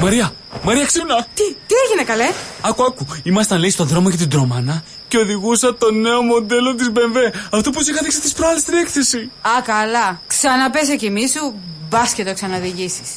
Μαρία, 0.00 0.32
Μαρία 0.62 0.84
ξύπνα! 0.84 1.26
Τι, 1.34 1.42
τι 1.66 1.74
έγινε 1.86 2.02
καλέ; 2.04 2.28
Άκου, 2.60 2.84
άκου. 2.84 3.06
Ήμασταν 3.22 3.58
λέει 3.58 3.70
στον 3.70 3.86
δρόμο 3.86 4.08
για 4.08 4.18
την 4.18 4.28
Τρομάνα 4.28 4.82
και 5.08 5.18
οδηγούσα 5.18 5.74
το 5.74 5.92
νέο 5.92 6.22
μοντέλο 6.22 6.74
της 6.74 6.90
BMW. 6.94 7.16
Αυτό 7.50 7.70
που 7.70 7.84
σου 7.84 7.90
είχα 7.90 8.00
δείξει 8.02 8.20
τις 8.20 8.32
προάλλες 8.32 8.60
στην 8.60 8.74
έκθεση. 8.74 9.30
Α, 9.40 9.50
καλά. 9.64 10.20
Ξαναπέσε 10.26 10.96
κι 10.96 11.06
εμείς 11.06 11.30
σου, 11.30 11.54
μπας 11.90 12.14
και 12.14 12.24
το 12.24 12.34
ξαναδηγήσεις. 12.34 13.16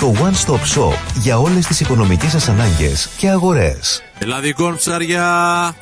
Το 0.00 0.12
One 0.16 0.46
Stop 0.46 0.78
Shop 0.78 0.96
για 1.14 1.38
όλες 1.38 1.66
τις 1.66 1.80
οικονομικές 1.80 2.30
σας 2.30 2.48
ανάγκες 2.48 3.08
και 3.16 3.28
αγορές. 3.28 4.02
Ελλαδικών 4.20 4.76
ψάρια. 4.76 5.26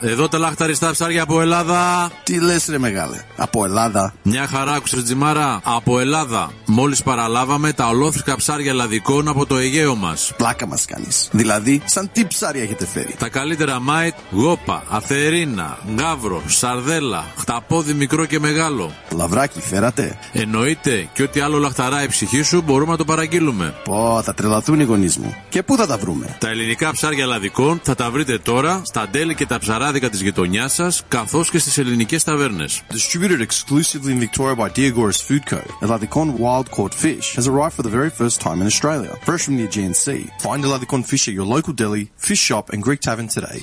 Εδώ 0.01 0.29
τα 0.29 0.39
λαχταριστά 0.39 0.91
ψάρια 0.91 1.23
από 1.23 1.41
Ελλάδα. 1.41 2.11
Τι 2.23 2.41
λες, 2.41 2.67
ρε 2.71 2.79
μεγάλε. 2.79 3.25
Από 3.37 3.65
Ελλάδα. 3.65 4.15
Μια 4.23 4.47
χαρά, 4.47 4.73
άκουσες 4.73 5.03
Τζιμάρα. 5.03 5.61
Από 5.65 6.01
Ελλάδα. 6.01 6.51
Μόλις 6.65 7.03
παραλάβαμε 7.03 7.73
τα 7.73 7.89
ολόφρεσκα 7.89 8.37
ψάρια 8.37 8.71
ελλαδικών 8.71 9.29
από 9.29 9.47
το 9.47 9.57
Αιγαίο 9.57 9.95
μας. 9.95 10.33
Πλάκα 10.37 10.67
μας 10.67 10.85
κάνεις. 10.85 11.29
Δηλαδή, 11.33 11.83
σαν 11.85 12.11
τι 12.13 12.27
ψάρια 12.27 12.63
έχετε 12.63 12.87
φέρει; 12.87 13.15
Τα 13.19 13.29
καλύτερα 13.29 13.81
mate, 13.81 14.15
γόπα, 14.31 14.83
αθερίνα, 14.89 15.79
γάβρο, 15.99 16.43
σαρδέλα, 16.47 17.25
χταπόδι 17.37 17.93
μικρό 17.93 18.25
και 18.25 18.39
μεγάλο. 18.39 18.93
Λαβράκι, 19.17 19.61
φέρατε; 19.61 20.19
Εννοείται 20.33 21.09
και 21.13 21.23
ό,τι 21.23 21.41
άλλο 21.41 21.59
λαχταρά 21.59 22.03
η 22.03 22.09
ψυχή 22.09 22.43
σου 22.43 22.63
μπορούμε 22.63 22.91
να 22.91 22.97
το 22.97 23.05
παραγγείλουμε. 23.05 23.75
Πω, 23.85 24.21
θα 24.25 24.35
τρελαθούν 24.35 24.81
οι 24.81 24.85
γονείς 24.85 25.17
μου. 25.17 25.35
Και 25.49 25.63
πού 25.63 25.77
θα 25.77 25.87
τα 25.87 25.97
βρούμε; 25.99 26.37
Τα 26.41 26.49
ελληνικά 26.49 26.93
ψάρια 26.93 27.23
ελλαδικών 27.23 27.81
θα 27.83 27.95
τα 27.95 28.11
βρείτε 28.11 28.26
τώρα 28.35 28.83
στα 28.85 29.09
deli 29.11 29.35
και 29.35 29.47
τα 29.47 29.59
ψαράδικα 29.59 30.11
της 30.11 30.21
γειτονιάς 30.21 30.73
σας 30.73 31.03
καθώς 31.09 31.51
και 31.51 31.59
στις 31.59 31.79
ελληνικές 31.79 32.25
ταβέρνες. 32.25 32.83
Distributed 32.91 33.47
exclusively 33.47 34.13
in 34.13 34.29
Victoria 34.29 34.57
by 34.57 34.69
Diagoras 34.69 35.21
Food 35.29 35.45
Co. 35.51 35.61
Eladicon 35.87 36.29
wild 36.39 36.71
caught 36.71 36.95
fish 36.95 37.27
has 37.39 37.47
arrived 37.47 37.75
for 37.79 37.85
the 37.89 37.95
very 37.99 38.11
first 38.21 38.37
time 38.47 38.59
in 38.63 38.67
Australia, 38.73 39.13
fresh 39.27 39.43
from 39.47 39.57
the 39.59 39.65
Aegean 39.69 39.95
Sea. 40.05 40.23
Find 40.47 40.61
Eladicon 40.67 41.03
fish 41.13 41.25
at 41.29 41.35
your 41.39 41.49
local 41.57 41.73
deli, 41.83 42.05
fish 42.29 42.43
shop 42.49 42.65
and 42.73 42.81
Greek 42.87 43.01
tavern 43.07 43.29
today. 43.37 43.59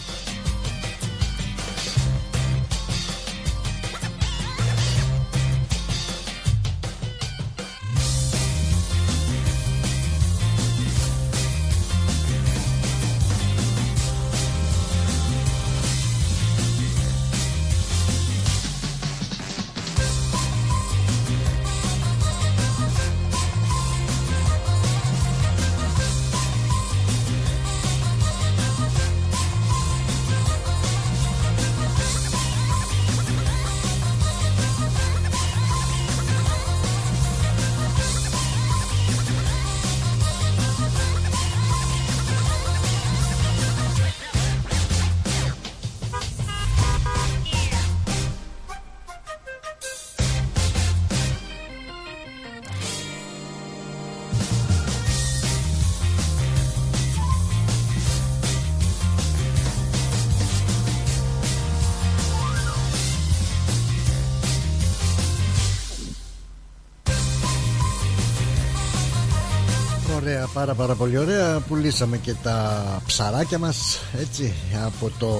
Πολύ 71.03 71.17
ωραία. 71.17 71.59
Πουλήσαμε 71.59 72.17
και 72.17 72.33
τα 72.43 73.01
ψαράκια 73.05 73.59
μας 73.59 73.99
Έτσι, 74.19 74.53
από 74.85 75.11
το 75.19 75.35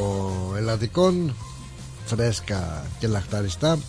Ελλαδικόν 0.58 1.36
Φρέσκα 2.06 2.86
και 3.00 3.08
λαχταριστά. 3.08 3.80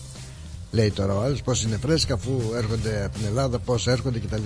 Λέει 0.71 0.91
τώρα 0.91 1.13
ο 1.13 1.21
άλλος 1.21 1.41
πως 1.41 1.63
είναι 1.63 1.77
φρέσκα 1.77 2.13
Αφού 2.13 2.31
έρχονται 2.55 3.05
από 3.05 3.17
την 3.17 3.25
Ελλάδα 3.25 3.59
Πως 3.59 3.87
έρχονται 3.87 4.19
κτλ 4.19 4.41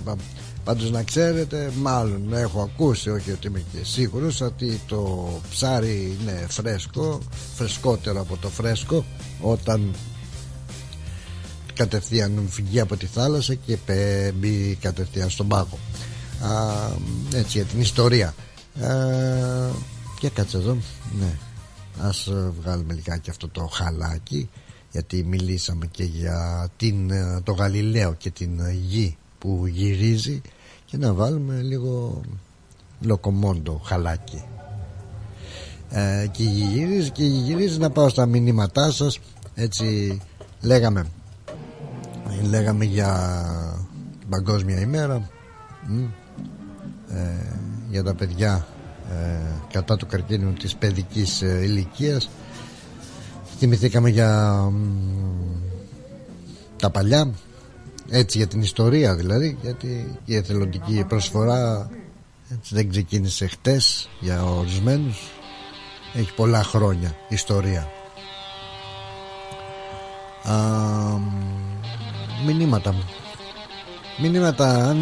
Πάντως 0.64 0.92
να 0.92 1.04
ξέρετε 1.04 1.72
Μάλλον 1.82 2.34
έχω 2.34 2.62
ακούσει 2.62 3.10
Όχι 3.10 3.32
ότι 3.32 3.48
είμαι 3.48 3.64
και 3.74 3.80
σίγουρος 3.84 4.42
Ότι 4.42 4.82
το 4.88 5.30
ψάρι 5.50 6.18
είναι 6.22 6.46
φρέσκο 6.50 7.20
Φρεσκότερο 7.56 8.22
από 8.22 8.38
το 8.38 8.50
φρέσκο 8.50 9.06
Όταν 9.42 9.94
κατευθείαν 11.74 12.48
φυγεί 12.50 12.80
από 12.80 12.98
τη 12.98 13.06
θάλασσα 13.06 13.54
και 13.54 13.78
μπει 14.36 14.78
κατευθείαν 14.82 15.30
στον 15.30 15.48
πάγο 15.48 15.78
Α, 16.42 16.90
έτσι 17.34 17.58
για 17.58 17.66
την 17.66 17.82
ιστορία. 17.82 18.28
Α, 18.28 18.34
και 20.20 20.30
κάτσε 20.30 20.58
εδώ. 20.58 20.78
Ναι. 21.20 21.38
ας 22.02 22.30
βγάλουμε 22.62 22.94
λιγάκι 22.94 23.30
αυτό 23.30 23.48
το 23.48 23.70
χαλάκι 23.74 24.50
γιατί 24.92 25.24
μιλήσαμε 25.24 25.86
και 25.86 26.04
για 26.04 26.70
την, 26.78 27.12
το 27.44 27.52
Γαλιλαίο 27.52 28.14
και 28.14 28.30
την 28.30 28.60
γη 28.88 29.18
που 29.40 29.68
γυρίζει 29.68 30.42
και 30.86 30.98
να 30.98 31.14
βάλουμε 31.14 31.62
λίγο 31.62 32.22
λοκομόντο 33.02 33.82
χαλάκι. 33.84 34.44
Ε, 35.90 36.28
και 36.32 36.44
γυρίζει 36.44 37.10
και 37.10 37.24
γυρίζει. 37.24 37.78
Να 37.78 37.90
πάω 37.90 38.10
στα 38.10 38.26
μηνύματά 38.26 38.92
σας. 38.92 39.20
Έτσι 39.56 40.18
λέγαμε. 40.62 41.06
Λέγαμε 42.44 42.86
για 42.86 43.44
την 44.20 44.30
παγκόσμια 44.30 44.80
ημέρα 44.80 45.30
ε, 47.14 47.56
για 47.90 48.04
τα 48.04 48.16
παιδιά 48.16 48.68
ε, 49.10 49.40
κατά 49.72 49.98
του 49.98 50.06
καρκίνου 50.06 50.54
της 50.54 50.76
παιδικής 50.76 51.42
ε, 51.42 51.60
ηλικίας. 51.64 52.30
Θυμηθήκαμε 53.58 54.10
για 54.10 54.64
τα 56.76 56.90
παλιά 56.90 57.32
έτσι 58.10 58.38
για 58.38 58.48
την 58.48 58.62
ιστορία 58.62 59.16
δηλαδή 59.16 59.58
γιατί 59.62 60.18
η 60.26 60.36
εθελοντική 60.36 61.06
προσφορά 61.08 61.90
έτσι, 62.52 62.76
δεν 62.76 62.90
ξεκίνησε 62.90 63.48
χτες 63.48 64.10
για 64.20 64.44
ορισμένους. 64.44 65.32
Έχει 66.14 66.34
πολλά 66.34 66.64
χρόνια 66.64 67.16
ιστορία. 67.30 67.88
Α, 70.44 70.56
μηνύματα 72.46 72.92
μου 72.92 73.04
Μηνύματα 74.22 74.94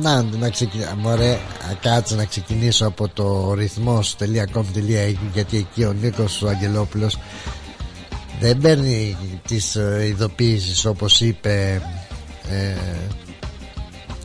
Να, 0.00 0.22
να 0.22 0.50
ξεκινήσω 0.50 0.94
Μωρέ, 0.96 1.38
κάτσε 1.80 2.14
να 2.14 2.24
ξεκινήσω 2.24 2.86
από 2.86 3.08
το 3.08 3.54
ρυθμός.com.au 3.54 5.14
Γιατί 5.32 5.56
εκεί 5.56 5.84
ο 5.84 5.92
Νίκος 5.92 6.42
ο 6.42 6.48
Αγγελόπουλος 6.48 7.18
Δεν 8.40 8.58
παίρνει 8.58 9.16
τις 9.46 9.76
ε, 9.76 10.04
ειδοποίησεις 10.08 10.84
Όπως 10.84 11.20
είπε 11.20 11.82
ε, 12.50 12.76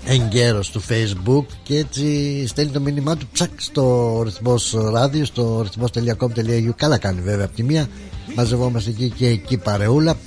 Εγκαίρος 0.06 0.72
του 0.72 0.82
facebook 0.90 1.46
Και 1.64 1.78
έτσι 1.78 2.48
στέλνει 2.48 2.72
το 2.72 2.80
μήνυμά 2.80 3.18
του 3.18 3.28
Ψακ 3.32 3.62
στο 3.62 4.22
ρυθμός 4.24 4.76
ράδιο 4.92 5.26
Στο 5.26 5.62
ρυθμός.com.au 5.62 6.70
Καλά 6.76 6.98
κάνει 6.98 7.22
βέβαια 7.22 7.46
από 7.46 7.56
τη 7.56 7.64
μία 7.64 7.88
Μαζευόμαστε 8.36 8.90
εκεί 8.90 9.10
και 9.10 9.28
εκεί 9.28 9.58
παρεούλα 9.58 10.18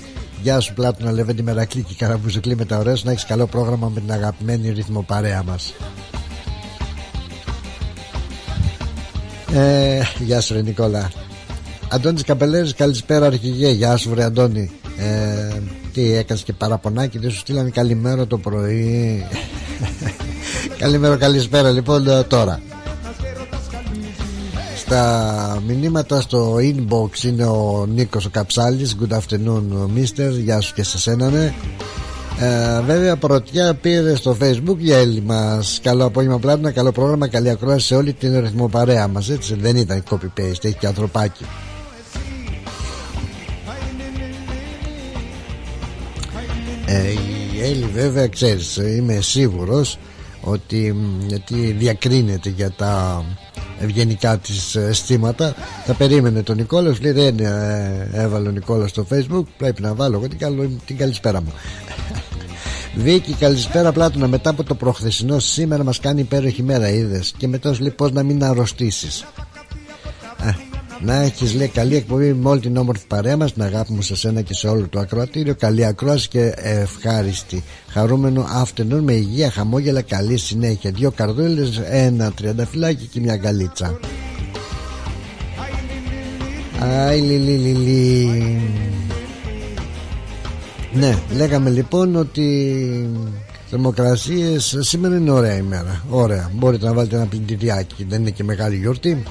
Γεια 0.45 0.61
σου 0.61 0.75
Πλάτωνα 0.75 1.13
Λεβέντη 1.13 1.43
Μερακλή 1.43 1.83
και 1.83 1.95
Καραμπουζουκλή 1.99 2.57
με 2.57 2.65
τα 2.65 2.79
ωραία 2.79 2.97
σου. 2.97 3.03
Να 3.07 3.13
έχεις 3.13 3.25
καλό 3.25 3.47
πρόγραμμα 3.47 3.89
με 3.95 4.01
την 4.01 4.13
αγαπημένη 4.13 4.71
ρυθμό 4.71 5.03
παρέα 5.03 5.43
μας. 5.43 5.75
Ε, 9.55 10.01
Γεια 10.19 10.41
σου 10.41 10.55
ρε 10.55 10.63
Νικόλα. 10.63 11.11
Αντώνης 11.89 12.23
Καπελέρης 12.23 12.75
καλησπέρα 12.75 13.27
αρχηγέ. 13.27 13.71
Γεια 13.71 13.97
σου 13.97 14.11
βρε 14.11 14.25
Αντώνη. 14.25 14.71
Ε, 14.99 15.61
Τι 15.93 16.13
έκανες 16.13 16.43
και 16.43 16.53
παραπονάκι 16.53 17.19
Δεν 17.19 17.31
σου 17.31 17.39
στείλανε 17.39 17.71
καλημέρα 17.71 18.27
το 18.27 18.39
πρωί. 18.39 19.27
Καλημέρα 20.79 21.17
καλησπέρα 21.17 21.71
λοιπόν 21.71 22.09
ε, 22.09 22.23
τώρα 22.23 22.61
στα 24.95 25.63
μηνύματα 25.67 26.21
στο 26.21 26.57
inbox 26.57 27.23
είναι 27.25 27.47
ο 27.47 27.87
Νίκος 27.89 28.25
ο 28.25 28.31
Καψάλης. 28.31 28.97
Good 29.01 29.17
afternoon 29.17 29.63
mister. 29.97 30.31
Γεια 30.31 30.61
σου 30.61 30.75
και 30.75 30.83
σε 30.83 30.99
σένα 30.99 31.31
ναι. 31.31 31.55
Ε, 32.41 32.81
βέβαια 32.81 33.17
πρωτιά 33.17 33.75
πήρε 33.75 34.15
στο 34.17 34.37
facebook 34.41 34.77
για 34.79 34.97
έλλη 34.97 35.21
μας. 35.21 35.81
Καλό 35.83 36.05
απόγευμα 36.05 36.39
πλάτνα, 36.39 36.71
καλό 36.71 36.93
πρόγραμμα, 36.93 37.29
καλή 37.29 37.51
ακρόαση 37.51 37.87
σε 37.87 37.95
όλη 37.95 38.13
την 38.13 38.41
ρυθμοπαρέα 38.41 39.09
μας 39.09 39.31
Έτσι. 39.31 39.55
Δεν 39.55 39.77
ήταν 39.77 40.03
copy 40.11 40.41
paste, 40.41 40.65
έχει 40.65 40.77
και 40.79 40.87
ανθρωπάκι. 40.87 41.45
Ε, 46.87 47.11
η 47.57 47.63
Έλλη 47.63 47.89
βέβαια 47.95 48.29
ξέρεις 48.29 48.77
είμαι 48.77 49.21
σίγουρος 49.21 49.99
ότι 50.41 50.97
γιατί 51.27 51.55
διακρίνεται 51.79 52.49
για 52.49 52.71
τα 52.71 53.25
ευγενικά 53.81 54.39
της 54.39 54.75
αισθήματα. 54.75 55.55
Θα 55.85 55.95
περίμενε 55.95 56.43
τον 56.43 56.57
Νικόλας 56.57 57.01
λέει 57.01 57.13
δεν 57.13 57.39
ε, 57.39 58.09
έβαλε 58.13 58.49
ο 58.49 58.51
Νικόλας 58.51 58.91
στο 58.91 59.07
facebook 59.11 59.45
πρέπει 59.57 59.83
να 59.83 59.95
βάλω 59.95 60.17
εγώ 60.17 60.29
την, 60.85 60.97
καλησπέρα 60.97 61.41
μου 61.43 61.53
Βίκη 62.97 63.33
καλησπέρα 63.33 63.93
Πλάτωνα. 63.93 64.29
Μετά 64.29 64.51
από 64.51 64.65
το 64.65 64.75
προχθεσινό 64.75 65.39
σήμερα 65.39 65.85
μας 65.85 66.01
κάνει 66.01 66.21
υπέροχη 66.21 66.63
μέρα 66.63 66.89
είδες. 66.89 67.35
Και 67.37 67.49
μετά 67.49 67.73
σου 67.73 67.81
λέει 67.81 67.91
πως 67.91 68.13
να 68.13 68.23
μην 68.23 68.45
αρρωστήσεις 68.45 69.25
να 71.05 71.23
έχεις 71.23 71.55
λέει 71.55 71.69
καλή 71.69 71.97
εκπομπή 71.97 72.33
με 72.33 72.49
όλη 72.49 72.61
την 72.61 72.77
όμορφη 72.77 73.07
παρέα 73.07 73.37
μας 73.37 73.57
Να 73.57 73.65
αγάπη 73.65 73.93
μου 73.93 74.03
σε 74.03 74.17
σένα 74.17 74.41
και 74.41 74.55
σε 74.55 74.69
όλο 74.69 74.89
το 74.89 74.99
ακροατήριο. 74.99 75.55
Καλή 75.55 75.85
ακρόαση 75.85 76.29
και 76.29 76.55
ευχάριστη. 76.57 77.63
Χαρούμενο 77.89 78.47
afternoon 78.65 79.01
με 79.01 79.13
υγεία, 79.13 79.51
χαμόγελα, 79.51 80.03
καλή 80.03 80.37
συνέχεια. 80.37 80.91
Δύο 80.91 81.11
καρδούλες, 81.11 81.83
ένα 81.85 82.33
τριανταφυλάκι 82.33 83.07
και 83.07 83.21
μια 83.21 83.37
γκαλίτσα 83.37 83.99
Αϊ 86.81 87.21
λι, 87.21 87.37
λι, 87.37 87.57
λι, 87.57 87.73
λι. 87.73 88.61
Ναι, 90.93 91.19
λέγαμε 91.37 91.71
λοιπόν 91.71 92.17
ότι 92.17 93.09
θερμοκρασίες 93.67 94.77
σήμερα 94.81 95.17
είναι 95.17 95.31
ωραία 95.31 95.57
ημέρα 95.57 96.05
Ωραία, 96.09 96.51
μπορείτε 96.55 96.87
να 96.87 96.93
βάλετε 96.93 97.17
ένα 97.17 97.27
πλυντηριάκι. 97.27 98.05
Δεν 98.09 98.21
είναι 98.21 98.31
και 98.31 98.45
μεγάλη 98.45 98.77
γιορτή 98.77 99.23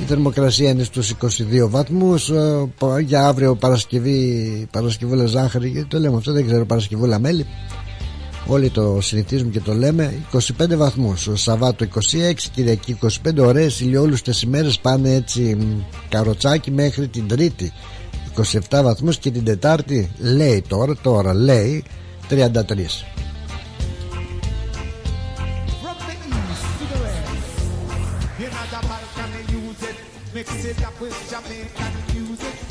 η 0.00 0.04
θερμοκρασία 0.06 0.70
είναι 0.70 0.82
στους 0.82 1.14
22 1.22 1.68
βαθμούς. 1.68 2.30
Ε, 2.30 2.68
Για 3.04 3.26
αύριο 3.26 3.54
Παρασκευή 3.54 4.68
Παρασκευούλα 4.70 5.26
ζάχαρη 5.26 5.68
Γιατί 5.68 5.88
το 5.88 5.98
λέμε 5.98 6.16
αυτό 6.16 6.32
δεν 6.32 6.46
ξέρω 6.46 6.66
Παρασκευούλα 6.66 7.18
μέλι 7.18 7.46
Όλοι 8.50 8.70
το 8.70 8.98
συνηθίζουμε 9.00 9.50
και 9.50 9.60
το 9.60 9.74
λέμε. 9.74 10.14
25 10.32 10.76
βαθμούς. 10.76 11.28
Σαββάτο 11.32 11.84
26 11.84 11.98
Κυριακή 12.54 12.98
25 13.02 13.08
Ωραίες 13.38 13.80
ηλιόλουστες 13.80 14.42
ημέρες. 14.42 14.78
Πάνε 14.78 15.14
έτσι 15.14 15.56
Καροτσάκι 16.08 16.70
μέχρι 16.70 17.08
την 17.08 17.28
Τρίτη. 17.28 17.72
27 18.70 18.82
βαθμούς 18.82 19.18
και 19.18 19.30
την 19.30 19.44
Τετάρτη 19.44 20.10
Λέει 20.18 20.64
τώρα 20.68 20.96
τώρα 21.02 21.34
λέει 21.34 21.84
33 22.30 22.34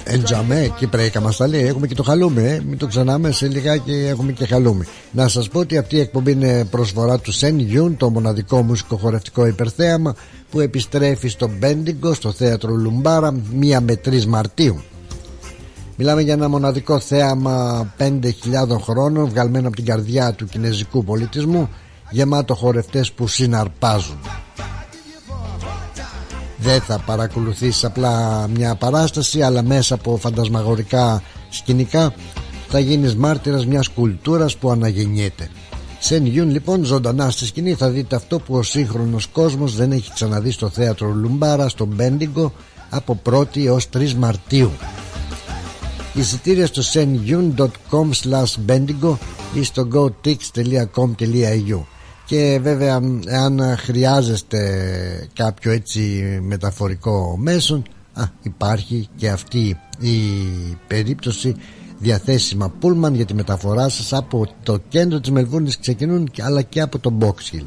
Εντζαμέ, 0.04 0.74
Κυπρέικα 0.78 1.22
μα 1.22 1.32
τα 1.32 1.48
λέει. 1.48 1.66
Έχουμε 1.66 1.88
και 1.88 1.96
το 1.96 2.04
χαλούμι, 2.04 2.44
ε. 2.44 2.62
μην 2.68 2.78
το 2.78 2.88
ξανάμε. 2.88 3.32
Σε 3.32 3.48
λιγάκι 3.48 3.92
έχουμε 3.92 4.32
και 4.32 4.46
χαλούμι. 4.46 4.86
Να 5.12 5.28
σας 5.28 5.48
πω 5.48 5.60
ότι 5.60 5.78
αυτή 5.78 5.96
η 5.96 6.00
εκπομπή 6.00 6.32
είναι 6.32 6.66
προσφορά 6.66 7.20
του 7.20 7.32
Σεν 7.32 7.60
Γιούν, 7.60 7.98
το 7.98 8.10
μοναδικό 8.10 8.62
μουσικοχορευτικό 8.62 9.46
υπερθέαμα 9.46 10.16
που 10.52 10.60
επιστρέφει 10.60 11.28
στο 11.28 11.50
Μπέντιγκο, 11.58 12.14
στο 12.14 12.32
θέατρο 12.32 12.74
Λουμπάρα, 12.74 13.34
1 13.60 13.80
με 13.82 14.00
3 14.06 14.26
Μαρτίου. 14.26 14.82
Μιλάμε 15.96 16.22
για 16.22 16.34
ένα 16.34 16.50
μοναδικό 16.50 17.00
θέαμα 17.00 17.88
5.000 17.98 18.12
χρόνων, 18.82 19.30
βγαλμένο 19.30 19.68
από 19.68 19.76
την 19.76 19.86
καρδιά 19.86 20.34
του 20.34 20.46
κινέζικου 20.46 21.04
πολιτισμού, 21.04 21.70
γεμάτο 22.10 22.56
χορευτές 22.56 23.12
που 23.12 23.28
συναρπάζουν 23.28 24.20
δεν 26.68 26.82
θα 26.82 27.00
παρακολουθείς 27.00 27.84
απλά 27.84 28.48
μια 28.48 28.76
παράσταση 28.76 29.42
αλλά 29.42 29.64
μέσα 29.64 29.94
από 29.94 30.18
φαντασμαγορικά 30.18 31.22
σκηνικά 31.50 32.14
θα 32.68 32.80
γίνεις 32.80 33.16
μάρτυρας 33.16 33.66
μιας 33.66 33.88
κουλτούρας 33.88 34.58
που 34.58 34.72
αναγεννιέται. 34.72 35.50
Σεν 36.00 36.26
Γιούν 36.26 36.50
λοιπόν 36.50 36.84
ζωντανά 36.84 37.30
στη 37.30 37.46
σκηνή 37.46 37.74
θα 37.74 37.90
δείτε 37.90 38.16
αυτό 38.16 38.40
που 38.40 38.56
ο 38.56 38.64
σύγχρονος 38.64 39.28
κόσμος 39.28 39.76
δεν 39.76 39.92
έχει 39.92 40.14
ξαναδεί 40.14 40.52
στο 40.52 40.70
θέατρο 40.70 41.14
Λουμπάρα 41.14 41.70
στο 41.70 41.86
Μπέντιγκο 41.86 42.54
από 42.90 43.22
1η 43.30 43.66
έως 43.66 43.90
3 43.94 44.14
Μαρτίου. 44.14 44.72
Εισιτήρια 46.14 46.68
στο 46.68 46.82
senyun.com 46.94 48.10
slash 48.24 48.54
bendigo 48.68 49.18
ή 49.54 49.64
στο 49.64 49.88
gotix.com.au 49.94 51.97
και 52.28 52.60
βέβαια 52.62 52.96
αν 53.32 53.62
χρειάζεστε 53.78 54.60
κάποιο 55.34 55.72
έτσι 55.72 56.00
μεταφορικό 56.42 57.38
μέσον 57.38 57.84
α, 58.14 58.24
υπάρχει 58.42 59.08
και 59.16 59.30
αυτή 59.30 59.80
η 60.00 60.20
περίπτωση 60.88 61.56
διαθέσιμα 62.00 62.70
πούλμαν 62.80 63.16
για 63.16 63.26
τη 63.26 63.34
μεταφορά 63.34 63.90
σας 63.90 64.14
από 64.14 64.48
το 64.64 64.80
κέντρο 64.90 65.20
της 65.20 65.32
Μελβούρνης 65.32 65.80
ξεκινούν 65.80 66.30
αλλά 66.42 66.62
και 66.62 66.82
από 66.82 67.00
το 67.00 67.14
Box 67.20 67.56
Hill. 67.56 67.66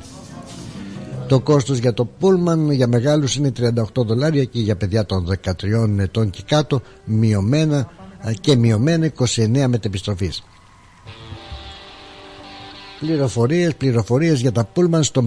Το 1.29 1.41
κόστος 1.41 1.79
για 1.79 1.95
το 1.95 2.05
πούλμαν 2.05 2.71
για 2.71 2.87
μεγάλους 2.87 3.37
είναι 3.37 3.53
38 3.61 3.83
δολάρια 3.95 4.45
και 4.45 4.61
για 4.61 4.77
παιδιά 4.77 5.07
των 5.07 5.29
13 5.45 5.99
ετών 5.99 6.31
και 6.31 6.43
κάτω 6.47 6.81
μειωμένα 7.05 7.91
και 8.41 8.57
μειωμένα 8.57 9.11
29 9.19 9.67
μετεπιστροφής 9.69 10.43
Πληροφορίες, 13.01 13.75
πληροφορίες 13.75 14.41
για 14.41 14.53
τα 14.53 14.65
πούλμαν 14.65 15.03
στο 15.03 15.25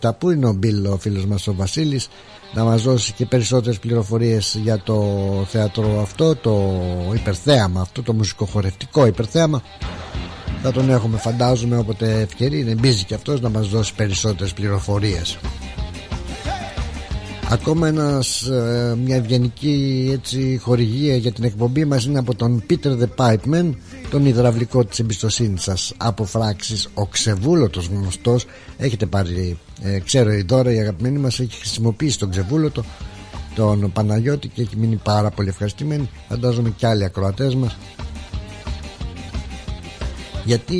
0469-340-817 0.00 0.10
Πού 0.18 0.30
είναι 0.30 0.46
ο 0.46 0.52
Μπίλ 0.52 0.86
ο 0.86 0.96
φίλος 0.96 1.26
μας 1.26 1.46
ο 1.46 1.54
Βασίλης 1.54 2.08
Να 2.54 2.64
μας 2.64 2.82
δώσει 2.82 3.12
και 3.12 3.26
περισσότερες 3.26 3.78
πληροφορίες 3.78 4.58
για 4.62 4.78
το 4.78 5.04
θέατρο 5.48 6.00
αυτό 6.00 6.36
Το 6.36 6.72
υπερθέαμα 7.14 7.80
αυτό, 7.80 8.02
το 8.02 8.12
μουσικοχορευτικό 8.12 9.06
υπερθέαμα. 9.06 9.62
Θα 10.62 10.72
τον 10.72 10.90
έχουμε 10.90 11.16
φαντάζομαι 11.16 11.78
όποτε 11.78 12.20
ευκαιρία 12.20 12.58
Είναι. 12.58 12.74
Μπίζει 12.74 13.04
και 13.04 13.14
αυτός 13.14 13.40
να 13.40 13.48
μας 13.48 13.68
δώσει 13.68 13.94
περισσότερες 13.94 14.52
πληροφορίες. 14.52 15.38
Ακόμα 17.50 17.88
ένας, 17.88 18.42
ε, 18.42 18.96
μια 19.04 19.16
ευγενική 19.16 20.08
έτσι, 20.12 20.58
χορηγία 20.62 21.16
για 21.16 21.32
την 21.32 21.44
εκπομπή 21.44 21.84
μας 21.84 22.04
είναι 22.04 22.18
από 22.18 22.34
τον 22.34 22.62
Peter 22.70 22.98
the 22.98 23.08
Pipeman 23.16 23.74
τον 24.12 24.26
υδραυλικό 24.26 24.84
της 24.84 24.98
εμπιστοσύνης 24.98 25.62
σας. 25.62 25.92
Από 25.96 26.24
φράξεις 26.24 26.88
ο 26.94 27.06
ξεβούλωτος 27.06 27.86
γνωστός 27.86 28.46
έχετε 28.78 29.06
πάρει 29.06 29.58
ε, 29.82 29.98
ξέρω 29.98 30.32
η 30.32 30.42
Δώρα 30.42 30.72
η 30.72 30.78
αγαπημένη 30.78 31.18
μας 31.18 31.40
έχει 31.40 31.58
χρησιμοποιήσει 31.58 32.18
τον 32.18 32.30
ξεβούλωτο 32.30 32.84
τον 33.54 33.92
Παναγιώτη 33.92 34.48
και 34.48 34.62
έχει 34.62 34.76
μείνει 34.76 34.96
πάρα 34.96 35.30
πολύ 35.30 35.48
ευχαριστημένη. 35.48 36.10
Φαντάζομαι 36.28 36.70
και 36.76 36.86
άλλοι 36.86 37.04
ακροατές 37.04 37.54
μας. 37.54 37.76
Γιατί 40.44 40.76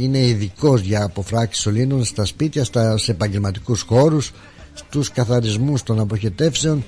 είναι 0.00 0.18
ειδικός 0.18 0.80
για 0.80 1.04
αποφράξεις 1.04 1.66
ολίνων 1.66 2.04
στα 2.04 2.24
σπίτια, 2.24 2.64
στα, 2.64 2.98
σε 2.98 3.10
επαγγελματικούς 3.10 3.80
χώρους 3.82 4.32
στους 4.74 5.10
καθαρισμούς 5.10 5.82
των 5.82 6.00
αποχετεύσεων 6.00 6.84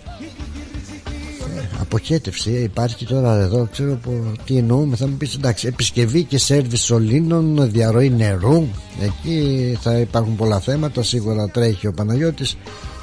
αποχέτευση. 1.78 2.50
Ε, 2.50 2.62
υπάρχει 2.62 3.06
τώρα 3.06 3.34
εδώ 3.36 3.68
ξέρω 3.72 3.94
πω, 3.94 4.12
τι 4.44 4.56
εννοούμε. 4.56 4.96
Θα 4.96 5.06
μου 5.06 5.16
πεις 5.16 5.34
εντάξει 5.34 5.66
επισκευή 5.66 6.24
και 6.24 6.38
σέρβις 6.38 6.80
σωλήνων 6.80 7.70
διαρροή 7.70 8.10
νερού. 8.10 8.66
Εκεί 9.00 9.78
θα 9.80 9.98
υπάρχουν 9.98 10.36
πολλά 10.36 10.60
θέματα 10.60 11.02
σίγουρα 11.02 11.48
τρέχει 11.48 11.86
ο 11.86 11.92
Παναγιώτης 11.92 12.56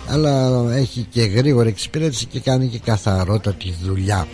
αλλά 0.09 0.63
έχει 0.73 1.07
και 1.09 1.21
γρήγορη 1.21 1.69
εξυπηρέτηση 1.69 2.25
και 2.25 2.39
κάνει 2.39 2.67
και 2.67 2.79
καθαρότατη 2.79 3.73
δουλειά. 3.83 4.27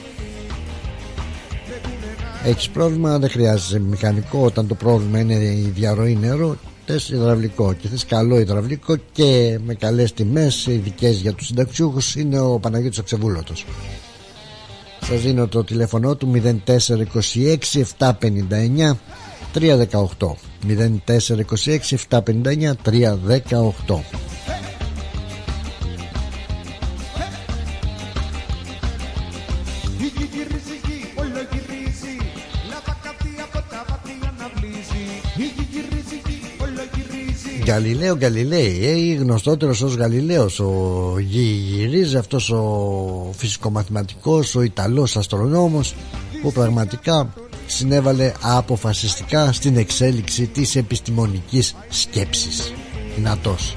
Έχεις 2.46 2.70
πρόβλημα 2.70 3.20
δεν 3.20 3.30
χρειάζεσαι 3.30 3.80
μηχανικό. 3.80 4.40
Όταν 4.46 4.68
το 4.68 4.76
πρόβλημα 4.76 5.20
είναι 5.20 5.34
η 5.34 5.72
διαρροή 5.76 6.18
νερού 6.22 6.56
θες 6.86 7.10
υδραυλικό. 7.10 7.74
Και 7.74 7.88
θες 7.88 8.06
καλό 8.06 8.40
υδραυλικό 8.40 8.96
και 9.12 9.60
με 9.66 9.74
καλές 9.74 10.14
τιμές 10.14 10.66
ειδικές 10.66 11.16
για 11.16 11.34
τους 11.34 11.48
συνταξιούχους 11.48 12.16
είναι 12.16 12.40
ο 12.40 12.60
Παναγιώτης 12.60 13.00
ο 13.00 13.04
Ξεβούλωτος 13.04 13.66
σας 15.04 15.22
δίνω 15.22 15.48
το 15.48 15.64
τηλέφωνο 15.64 16.16
του 16.16 16.32
0426 16.66 17.58
759 18.00 18.96
318 19.54 19.78
0426 20.68 21.98
759 22.10 22.72
318 22.86 24.00
Γαλιλαίο 37.68 38.18
Γαλιλαίοι 38.22 39.12
ε, 39.12 39.16
γνωστότερος 39.16 39.82
ως 39.82 39.96
Γαλιλαίος. 39.96 40.60
Ο 40.60 41.16
γυρίζει 41.20 42.18
αυτός 42.18 42.50
ο 42.50 43.32
φυσικομαθηματικός 43.36 44.56
ο 44.56 44.62
Ιταλός 44.62 45.18
αστρονόμος 45.18 45.96
που 46.42 46.52
πραγματικά 46.52 47.34
συνέβαλε 47.66 48.32
αποφασιστικά 48.42 49.52
στην 49.52 49.78
εξέλιξη 49.78 50.46
της 50.48 50.76
επιστημονικής 50.76 51.76
σκέψης. 51.90 52.74
Δυνατός. 53.16 53.76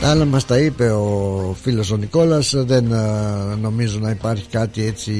Τα 0.00 0.10
άλλα 0.10 0.24
μας 0.24 0.46
τα 0.46 0.58
είπε 0.58 0.90
ο 0.90 1.56
φίλος 1.62 1.90
ο 1.90 1.96
Νικόλας. 1.96 2.54
Δεν 2.56 2.92
ε, 2.92 3.54
νομίζω 3.60 3.98
να 3.98 4.10
υπάρχει 4.10 4.46
κάτι 4.50 4.84
έτσι 4.84 5.12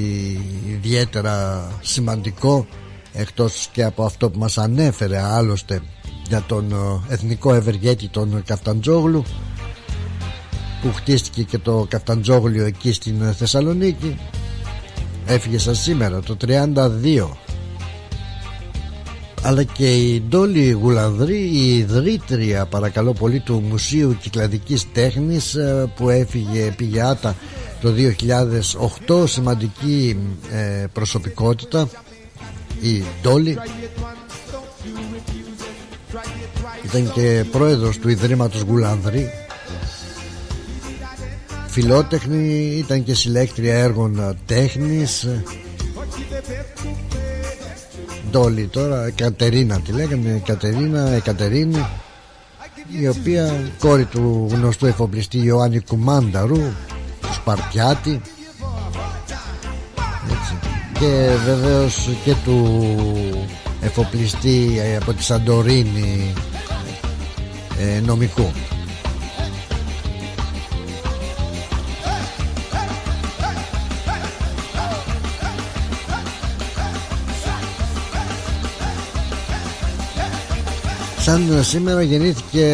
ιδιαίτερα 0.69 1.67
σημαντικό 1.81 2.67
εκτός 3.13 3.69
και 3.71 3.83
από 3.83 4.03
αυτό 4.03 4.29
που 4.29 4.39
μας 4.39 4.57
ανέφερε 4.57 5.21
άλλωστε 5.21 5.81
για 6.27 6.43
τον 6.47 6.71
ε, 6.71 7.13
εθνικό 7.13 7.53
ευεργέτη 7.53 8.07
τον 8.07 8.43
Καφταντζόγλου 8.45 9.23
που 10.81 10.93
χτίστηκε 10.93 11.43
και 11.43 11.57
το 11.57 11.85
καφταντζόγλιο 11.89 12.65
εκεί 12.65 12.91
στην 12.93 13.33
Θεσσαλονίκη 13.33 14.17
έφυγε 15.25 15.57
σαν 15.57 15.75
σήμερα 15.75 16.19
το 16.19 16.37
32 16.47 17.27
αλλά 19.43 19.63
και 19.63 19.95
η 19.95 20.21
Ντόλη 20.29 20.71
Γουλανδρή 20.71 21.37
η 21.37 21.77
ιδρύτρια 21.77 22.65
παρακαλώ 22.65 23.13
πολύ 23.13 23.39
του 23.39 23.63
Μουσείου 23.69 24.17
Κυκλαδικής 24.21 24.91
Τέχνης 24.91 25.55
ε, 25.55 25.91
που 25.95 26.09
έφυγε 26.09 26.73
πήγε 26.77 27.01
άτα 27.01 27.35
το 27.81 27.93
2008 29.07 29.27
σημαντική 29.27 30.17
ε, 30.51 30.85
προσωπικότητα 30.93 31.89
η 32.81 33.03
Ντόλη 33.21 33.57
ήταν 36.85 37.11
και 37.13 37.45
πρόεδρος 37.51 37.97
του 37.97 38.09
Ιδρύματος 38.09 38.61
Γουλανδρή. 38.61 39.29
Φιλότεχνη 41.67 42.75
ήταν 42.77 43.03
και 43.03 43.13
συλλέκτρια 43.13 43.75
έργων 43.75 44.37
τέχνης. 44.45 45.27
Ντόλη 48.31 48.67
τώρα 48.67 49.09
Κατερίνα 49.09 49.79
τη 49.79 49.91
λέγανε 49.91 50.41
Κατερίνα 50.45 51.09
Εκατερίνη 51.09 51.85
η 52.99 53.07
οποία 53.07 53.71
κόρη 53.79 54.05
του 54.05 54.47
γνωστού 54.51 54.85
εφοπλιστή 54.85 55.37
Ιωάννη 55.37 55.79
Κουμάνταρου 55.79 56.57
του 57.21 57.33
Σπαρτιάτη. 57.33 58.11
έτσι. 58.11 58.38
Και 60.99 61.29
βεβαίως 61.45 62.09
και 62.23 62.33
του 62.43 62.91
εφοπλιστή 63.81 64.79
ε, 64.79 64.95
από 64.95 65.13
τη 65.13 65.23
Σαντορίνη 65.23 66.33
ε, 67.79 67.99
νομικού 67.99 68.51
σαν 81.29 81.63
σήμερα 81.63 82.01
γεννήθηκε 82.01 82.65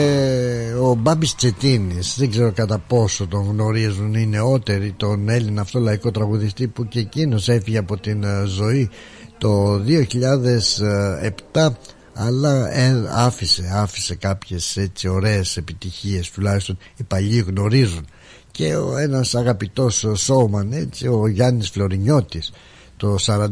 ο 0.82 0.96
Μπάμπης 0.96 1.36
Τσετίνης. 1.36 2.16
Δεν 2.18 2.30
ξέρω 2.30 2.52
κατά 2.52 2.78
πόσο 2.78 3.28
τον 3.28 3.46
γνωρίζουν 3.50 4.14
οι 4.14 4.26
νεότεροι 4.26 4.94
τον 4.98 5.30
Έλληνα 5.30 5.62
αυτό 5.62 5.80
λαϊκό 5.80 6.12
τραγουδιστή 6.12 6.68
που 6.68 6.88
και 6.88 7.00
εκείνος 7.00 7.50
έφυγε 7.50 7.78
από 7.78 7.98
την 7.98 8.24
ε, 8.24 8.44
ζωή 8.46 8.90
το 9.38 9.82
2007 11.54 11.68
αλλά 12.14 12.72
ε, 12.74 13.06
άφησε, 13.10 13.72
άφησε 13.74 14.16
κάποιες 14.16 14.78
έτσι 14.78 15.08
ωραίες 15.08 15.58
επιτυχίες 15.58 16.32
τουλάχιστον 16.32 16.78
οι 16.96 17.04
παλιοί 17.04 17.44
γνωρίζουν. 17.48 18.06
Και 18.52 18.76
ο 18.76 18.98
ένας 18.98 19.36
αγαπητός 19.36 20.06
σώμαν 20.16 20.72
έτσι 20.72 21.08
ο 21.08 21.28
Γιάννης 21.28 21.70
Φλωρινιώτης 21.70 22.52
το 22.98 23.16
47 23.26 23.48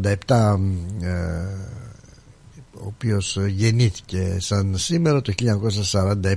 ο 2.84 2.86
οποίος 2.88 3.38
γεννήθηκε 3.47 4.38
σαν 4.39 4.77
σήμερα 4.77 5.21
το 5.21 5.34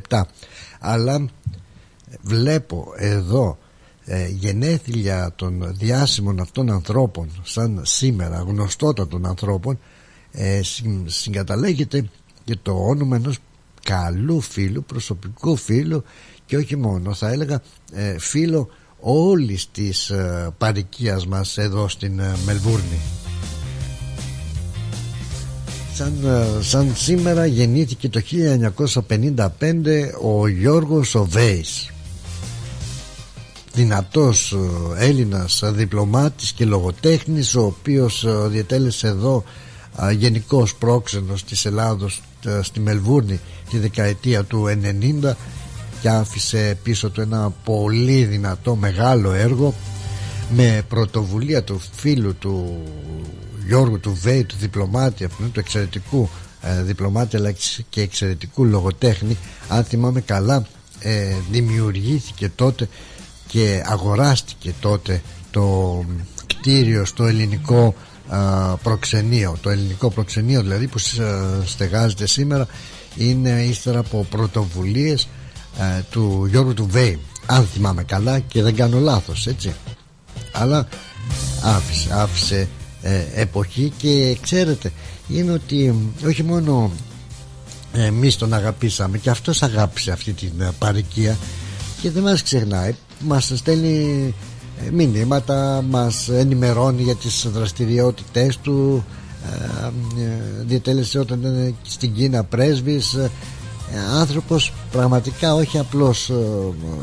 1947 0.09 0.21
αλλά 0.81 1.29
βλέπω 2.23 2.93
εδώ 2.97 3.59
ε, 4.05 4.27
γενέθλια 4.29 5.33
των 5.37 5.75
διάσημων 5.77 6.41
αυτών 6.41 6.71
ανθρώπων 6.71 7.31
σαν 7.43 7.81
σήμερα 7.85 8.39
γνωστότατων 8.39 9.27
ανθρώπων 9.27 9.79
ε, 10.33 10.61
συγκαταλέγεται 11.05 12.09
και 12.45 12.57
το 12.63 12.73
όνομα 12.73 13.17
ενός 13.17 13.39
καλού 13.83 14.41
φίλου, 14.41 14.85
προσωπικού 14.85 15.57
φίλου 15.57 16.05
και 16.47 16.57
όχι 16.57 16.77
μόνο 16.77 17.15
θα 17.15 17.29
έλεγα 17.29 17.63
ε, 17.93 18.19
φίλο 18.19 18.69
όλης 19.01 19.71
της 19.71 20.11
ε, 20.11 20.55
παρικίας 20.59 21.27
μας 21.27 21.59
εδώ 21.59 21.89
στην 21.89 22.19
ε, 22.19 22.35
Μελβούρνη 22.45 23.01
σαν, 25.97 26.15
ε, 26.25 26.63
σαν 26.63 26.93
σήμερα 26.95 27.47
γεννήθηκε 27.47 28.09
το 28.09 28.21
1955 28.21 30.13
ο 30.23 30.49
Γιώργος 30.49 31.15
Οβέης. 31.15 31.91
Δυνατός 33.73 34.53
ε, 34.97 35.07
Έλληνας 35.07 35.63
διπλωμάτης 35.65 36.53
και 36.53 36.65
λογοτέχνης 36.65 37.55
ο 37.55 37.63
οποίος 37.63 38.25
ε, 38.25 38.49
διετέλεσε 38.49 39.07
εδώ 39.07 39.45
γενικός 40.17 40.75
πρόξενος 40.75 41.45
της 41.45 41.65
Ελλάδος 41.65 42.23
στη 42.63 42.81
Μελβούρνη 42.81 43.41
τη 43.71 43.79
δεκαετία 43.79 44.45
του 44.45 44.65
90 45.23 45.33
και 46.01 46.09
άφησε 46.09 46.79
πίσω 46.83 47.11
του 47.11 47.21
ένα 47.21 47.53
πολύ 47.65 48.25
δυνατό 48.25 48.75
μεγάλο 48.75 49.33
έργο 49.33 49.75
με 50.57 50.83
πρωτοβουλία 50.89 51.63
του 51.63 51.81
φίλου 51.93 52.35
του 52.35 52.83
Γιώργου 53.67 54.01
του 54.01 54.19
Βέη 54.23 54.45
του 54.45 54.57
διπλωμάτη 54.59 55.25
αυτού 55.25 55.51
του 55.51 55.61
εξαιρετικού 55.61 56.29
ε, 56.63 56.83
διπλωμάτη 56.83 57.37
αλλά 57.37 57.55
και 57.89 58.01
εξαιρετικού 58.01 58.65
λογοτέχνη. 58.65 59.37
Αν 59.69 59.85
θυμάμαι 59.85 60.21
καλά 60.21 60.67
ε, 61.01 61.35
δημιουργήθηκε 61.51 62.51
τότε 62.55 62.89
και 63.47 63.83
αγοράστηκε 63.87 64.75
τότε 64.81 65.23
το 65.51 66.05
κτίριο 66.47 67.05
στο 67.05 67.25
ελληνικό 67.25 67.95
προξενείο. 68.83 69.57
Το 69.61 69.71
ελληνικό 69.71 70.11
προξενείο 70.11 70.63
δηλαδή 70.63 70.87
που 70.87 70.99
στεγάζεται 71.65 72.27
σήμερα 72.27 72.67
είναι 73.17 73.51
ύστερα 73.51 73.99
από 73.99 74.27
πρωτοβουλίες 74.31 75.29
ε, 75.79 76.01
του 76.11 76.47
Γιώργου 76.51 76.75
του 76.75 76.87
Βέη 76.91 77.19
αν 77.47 77.65
θυμάμαι 77.73 78.03
καλά 78.03 78.39
και 78.39 78.63
δεν 78.63 78.75
κάνω 78.75 78.99
λάθος 78.99 79.47
έτσι. 79.47 79.75
Αλλά 80.53 80.89
άφησε, 81.63 82.09
άφησε 82.13 82.69
ε, 83.07 83.41
εποχή 83.41 83.93
και 83.97 84.37
ξέρετε 84.41 84.93
είναι 85.29 85.53
ότι 85.53 85.95
όχι 86.27 86.43
μόνο 86.43 86.91
εμείς 87.93 88.37
τον 88.37 88.55
αγαπήσαμε 88.55 89.19
και 89.19 89.31
αυτός 89.31 89.63
αγάπησε 89.63 90.13
αυτή 90.13 90.33
την 90.33 90.61
ε, 90.61 90.71
παρικία 90.79 91.37
και 92.03 92.11
δεν 92.11 92.23
μας 92.23 92.43
ξεχνάει 92.43 92.95
μας 93.21 93.53
στέλνει 93.55 94.35
ε, 94.87 94.91
μηνύματα 94.91 95.85
μας 95.89 96.29
ενημερώνει 96.29 97.03
για 97.03 97.15
τις 97.15 97.47
δραστηριότητες 97.53 98.59
του 98.59 99.05
διατέλεσε 100.65 101.19
όταν 101.19 101.41
ήταν 101.41 101.75
στην 101.83 102.15
Κίνα 102.15 102.45
πρέσβης 102.45 103.17
άνθρωπος 104.19 104.73
πραγματικά 104.91 105.55
όχι 105.55 105.79
απλώς 105.79 106.31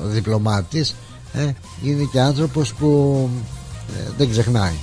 διπλωμάτης 0.04 0.96
είναι 1.84 2.08
και 2.12 2.20
άνθρωπος 2.20 2.74
που 2.74 3.30
δεν 4.18 4.30
ξεχνάει 4.30 4.74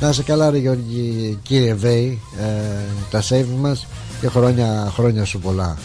να 0.00 0.08
είσαι 0.08 0.22
καλά 0.22 0.50
ρε 0.50 0.58
Γιώργη 0.58 1.38
κύριε 1.42 1.74
Βέη 1.74 2.20
ε, 2.40 2.44
Τα 3.10 3.20
σέβη 3.20 3.54
μας 3.54 3.86
Και 4.20 4.28
χρόνια, 4.28 4.90
χρόνια 4.94 5.24
σου 5.24 5.38
πολλά. 5.38 5.78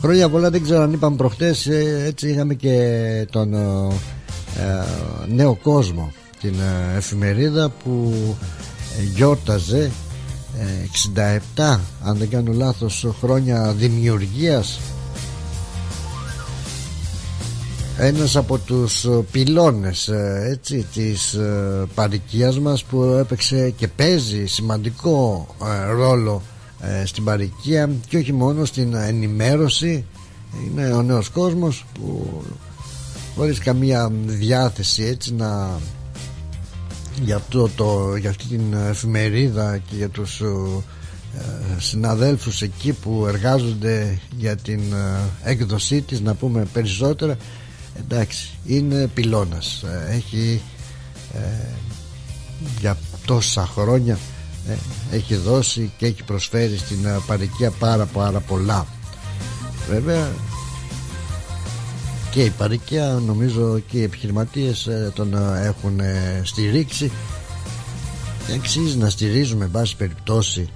Χρόνια 0.00 0.28
πολλά 0.28 0.50
δεν 0.50 0.62
ξέρω 0.62 0.82
αν 0.82 0.92
είπαμε 0.92 1.16
προχτές 1.16 1.66
ε, 1.66 2.02
Έτσι 2.06 2.28
είχαμε 2.28 2.54
και 2.54 3.26
τον 3.30 3.54
ε, 3.54 3.58
νέο 5.28 5.58
κόσμο 5.62 6.12
Την 6.40 6.54
εφημερίδα 6.96 7.68
που 7.68 8.14
γιόρταζε 9.14 9.90
67 11.56 11.78
αν 12.02 12.16
δεν 12.18 12.28
κάνω 12.28 12.52
λάθος 12.52 13.06
χρόνια 13.20 13.72
δημιουργίας 13.72 14.80
ένας 17.98 18.36
από 18.36 18.58
τους 18.58 19.04
ε, 19.04 19.24
πυλώνες 19.30 20.08
ε, 20.08 20.48
έτσι, 20.50 20.86
της 20.94 21.34
ε, 21.34 21.86
παρικίας 21.94 22.58
μας 22.58 22.84
που 22.84 23.02
έπαιξε 23.02 23.70
και 23.70 23.88
παίζει 23.88 24.46
σημαντικό 24.46 25.46
ρόλο 25.90 26.42
στην 27.04 27.24
παρικία 27.24 27.90
και 28.08 28.16
όχι 28.16 28.32
μόνο 28.32 28.64
στην 28.64 28.94
ενημέρωση. 28.94 30.04
Είναι 30.64 30.92
ο 30.92 31.02
νέος 31.02 31.28
κόσμος 31.28 31.84
που 31.94 32.42
χωρίς 33.36 33.58
καμία 33.58 34.10
διάθεση 34.24 35.02
έτσι 35.02 35.34
να 35.34 35.80
για, 37.22 37.36
αυτό 37.36 37.70
το, 37.76 38.16
για 38.16 38.30
αυτή 38.30 38.44
την 38.46 38.74
εφημερίδα 38.88 39.78
και 39.78 39.96
για 39.96 40.08
τους 40.08 40.42
συναδέλφους 41.78 42.62
εκεί 42.62 42.92
που 42.92 43.24
εργάζονται 43.28 44.18
για 44.36 44.56
την 44.56 44.80
έκδοσή 45.42 46.00
της 46.00 46.20
να 46.20 46.34
πούμε 46.34 46.66
περισσότερα 46.72 47.36
εντάξει 47.98 48.50
είναι 48.66 49.06
πυλώνας. 49.06 49.82
Ε, 49.82 50.14
έχει 50.14 50.62
ε, 51.34 51.38
για 52.80 52.96
τόσα 53.24 53.66
χρόνια 53.66 54.18
ε, 54.68 54.74
έχει 55.16 55.34
δώσει 55.34 55.92
και 55.98 56.06
έχει 56.06 56.22
προσφέρει 56.22 56.76
στην 56.76 57.04
ε, 57.04 57.18
παρικία 57.26 57.70
πάρα 57.70 58.06
πάρα 58.06 58.40
πολλά. 58.40 58.86
Βέβαια 59.88 60.28
και 62.30 62.42
η 62.42 62.50
παρικία 62.50 63.06
νομίζω 63.26 63.78
και 63.78 63.98
οι 63.98 64.02
επιχειρηματίες 64.02 64.88
τον 65.14 65.34
έχουν 65.62 66.00
στηρίξει. 66.42 67.12
Και 68.46 68.52
αξίζει 68.52 68.96
να 68.96 69.10
στηρίζουμε 69.10 69.64
εν 69.64 69.70
πάση 69.70 69.96
περιπτώσει 69.96 70.68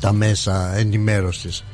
τα 0.00 0.12
μέσα 0.12 0.76
ενημέρωσης 0.76 1.64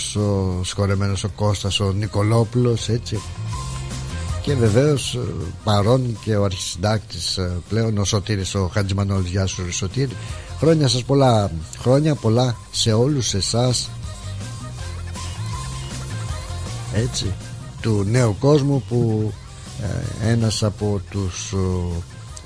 όπως 0.00 0.16
ο 0.16 0.60
σκορεμένος 0.64 1.24
ο 1.24 1.28
Κώστας 1.28 1.80
ο 1.80 1.92
Νικολόπουλος 1.92 2.88
έτσι. 2.88 3.20
Και 4.42 4.54
βεβαίως 4.54 5.14
ε, 5.14 5.18
παρόν 5.64 6.18
και 6.24 6.36
ο 6.36 6.44
αρχισυντάκτης 6.44 7.36
ε, 7.36 7.60
πλέον 7.68 7.98
ο 7.98 8.04
Σωτήρης 8.04 8.54
ο 8.54 8.70
Χατζημανόλης 8.72 9.30
Γεια 9.30 9.46
σου 9.46 9.72
Σωτήρη. 9.72 10.16
Χρόνια 10.58 10.88
σας 10.88 11.04
πολλά. 11.04 11.50
Χρόνια 11.78 12.14
πολλά 12.14 12.56
σε 12.70 12.92
όλους 12.92 13.34
εσάς. 13.34 13.90
Έτσι 16.94 17.34
του 17.80 18.04
νέου 18.08 18.36
κόσμου 18.38 18.82
που 18.88 19.32
ε, 20.22 20.30
ένας 20.30 20.62
από 20.62 21.00
τους 21.10 21.54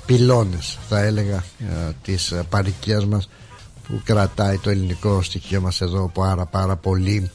πυλώνες 0.05 0.77
θα 0.89 0.99
έλεγα 0.99 1.43
της 2.01 2.33
παρικίας 2.49 3.05
μας 3.05 3.29
που 3.87 4.01
κρατάει 4.03 4.57
το 4.57 4.69
ελληνικό 4.69 5.21
στοιχείο 5.21 5.61
μας 5.61 5.81
εδώ 5.81 6.11
πάρα 6.13 6.45
πάρα 6.45 6.75
πολύ 6.75 7.31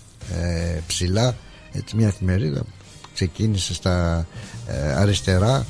ψηλά. 0.87 1.37
Έτσι 1.73 1.97
μια 1.97 2.07
εφημερίδα 2.07 2.61
που 2.61 3.09
ξεκίνησε 3.15 3.75
στα 3.75 4.27
αριστερά. 4.97 5.67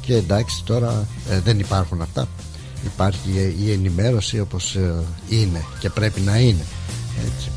Και 0.00 0.14
εντάξει 0.14 0.64
τώρα 0.64 1.06
δεν 1.44 1.58
υπάρχουν 1.58 2.02
αυτά. 2.02 2.28
Υπάρχει 2.84 3.54
η 3.64 3.72
ενημέρωση 3.72 4.40
όπως 4.40 4.74
ε, 4.74 4.94
είναι 5.28 5.64
και 5.78 5.90
πρέπει 5.90 6.20
να 6.20 6.38
είναι. 6.38 6.64
Έτσι. 7.26 7.50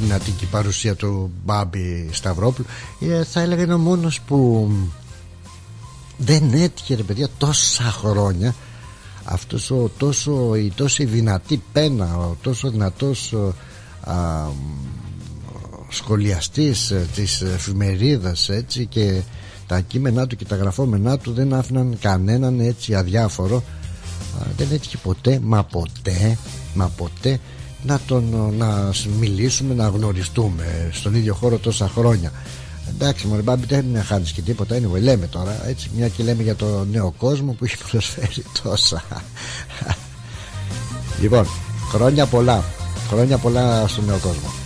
Δυνατή 0.00 0.30
και 0.30 0.44
η 0.44 0.48
παρουσία 0.50 0.94
του 0.94 1.30
Μπάμπη 1.44 2.08
Σταυρόπουλου. 2.12 2.66
Ε, 3.00 3.24
θα 3.24 3.40
έλεγα 3.40 3.62
είναι 3.62 3.74
ο 3.74 3.78
μόνος 3.78 4.20
που 4.20 4.70
δεν 6.16 6.52
έτυχε 6.54 6.94
ρε 6.94 7.02
παιδιά 7.02 7.28
τόσα 7.38 7.84
χρόνια 7.84 8.54
αυτός 9.24 9.70
ο 9.70 9.90
τόσο, 9.96 10.54
η 10.54 10.72
τόσο 10.74 11.04
δυνατή 11.04 11.62
πένα 11.72 12.16
ο 12.16 12.36
τόσο 12.42 12.70
δυνατός 12.70 13.34
α, 14.00 14.46
σχολιαστής 15.90 16.90
ε, 16.90 17.06
της 17.14 17.40
εφημερίδας 17.40 18.48
έτσι 18.48 18.86
και 18.86 19.20
τα 19.66 19.80
κείμενά 19.80 20.26
του 20.26 20.36
και 20.36 20.44
τα 20.44 20.56
γραφόμενά 20.56 21.18
του 21.18 21.32
δεν 21.32 21.54
άφηναν 21.54 21.96
κανέναν 22.00 22.60
έτσι 22.60 22.94
αδιάφορο. 22.94 23.62
Δεν 24.56 24.68
έτυχε 24.72 24.96
ποτέ 24.96 25.40
μα 25.42 25.64
ποτέ 25.64 26.38
μα 26.74 26.88
ποτέ 26.96 27.40
να 27.82 28.00
τον 28.06 28.54
να 28.58 28.92
μιλήσουμε 29.18 29.74
να 29.74 29.88
γνωριστούμε 29.88 30.88
στον 30.92 31.14
ίδιο 31.14 31.34
χώρο 31.34 31.58
τόσα 31.58 31.88
χρόνια. 31.88 32.32
Εντάξει 32.88 33.26
μωρέ 33.26 33.42
μπάμπη 33.42 33.66
δεν 33.66 33.86
είναι 33.86 34.00
χάνεις 34.00 34.32
και 34.32 34.42
τίποτα. 34.42 34.76
Anyway 34.76 35.00
λέμε 35.00 35.26
τώρα 35.26 35.68
έτσι 35.68 35.90
μια 35.96 36.08
και 36.08 36.22
λέμε 36.22 36.42
για 36.42 36.56
το 36.56 36.84
νέο 36.90 37.14
κόσμο 37.18 37.52
που 37.52 37.64
έχει 37.64 37.76
προσφέρει 37.90 38.44
τόσα. 38.62 39.02
Λοιπόν 41.20 41.46
χρόνια 41.90 42.26
πολλά. 42.26 42.64
Χρόνια 43.08 43.38
πολλά 43.38 43.88
στον 43.88 44.04
νέο 44.04 44.18
κόσμο 44.18 44.59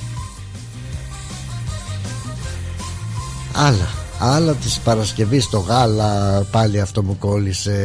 άλλα. 3.54 3.88
Άλλα 4.18 4.52
της 4.54 4.80
Παρασκευής 4.84 5.48
το 5.48 5.58
γάλα 5.58 6.42
Πάλι 6.50 6.80
αυτό 6.80 7.02
μου 7.02 7.16
κόλλησε. 7.18 7.76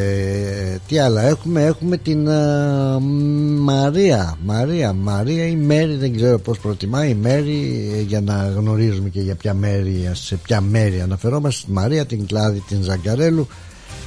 Τι 0.88 1.00
άλλα 1.00 1.22
έχουμε 1.22 1.64
Έχουμε 1.64 1.98
την 1.98 2.28
uh, 2.30 2.98
Μαρία. 3.60 4.38
Μαρία 4.46 4.94
Μαρία 4.94 5.46
η 5.46 5.56
Μέρη 5.56 5.96
δεν 5.96 6.16
ξέρω 6.16 6.40
πως 6.40 6.60
προτιμά 6.60 7.06
η 7.06 7.14
Μέρη 7.14 7.90
ε, 7.98 8.02
Για 8.02 8.22
να 8.22 8.54
γνωρίζουμε 8.56 9.10
και 9.10 9.22
για 9.22 9.36
ποια 9.36 9.54
μέρη 9.54 10.10
Σε 10.14 10.36
ποια 10.36 10.62
μέρη 10.62 11.02
αναφερόμαστε. 11.02 11.62
Στη 11.62 11.72
Μαρία 11.72 12.06
την 12.06 12.26
Κλάδη 12.26 12.64
την 12.68 12.84
Ζαγκαρέλου 12.84 13.48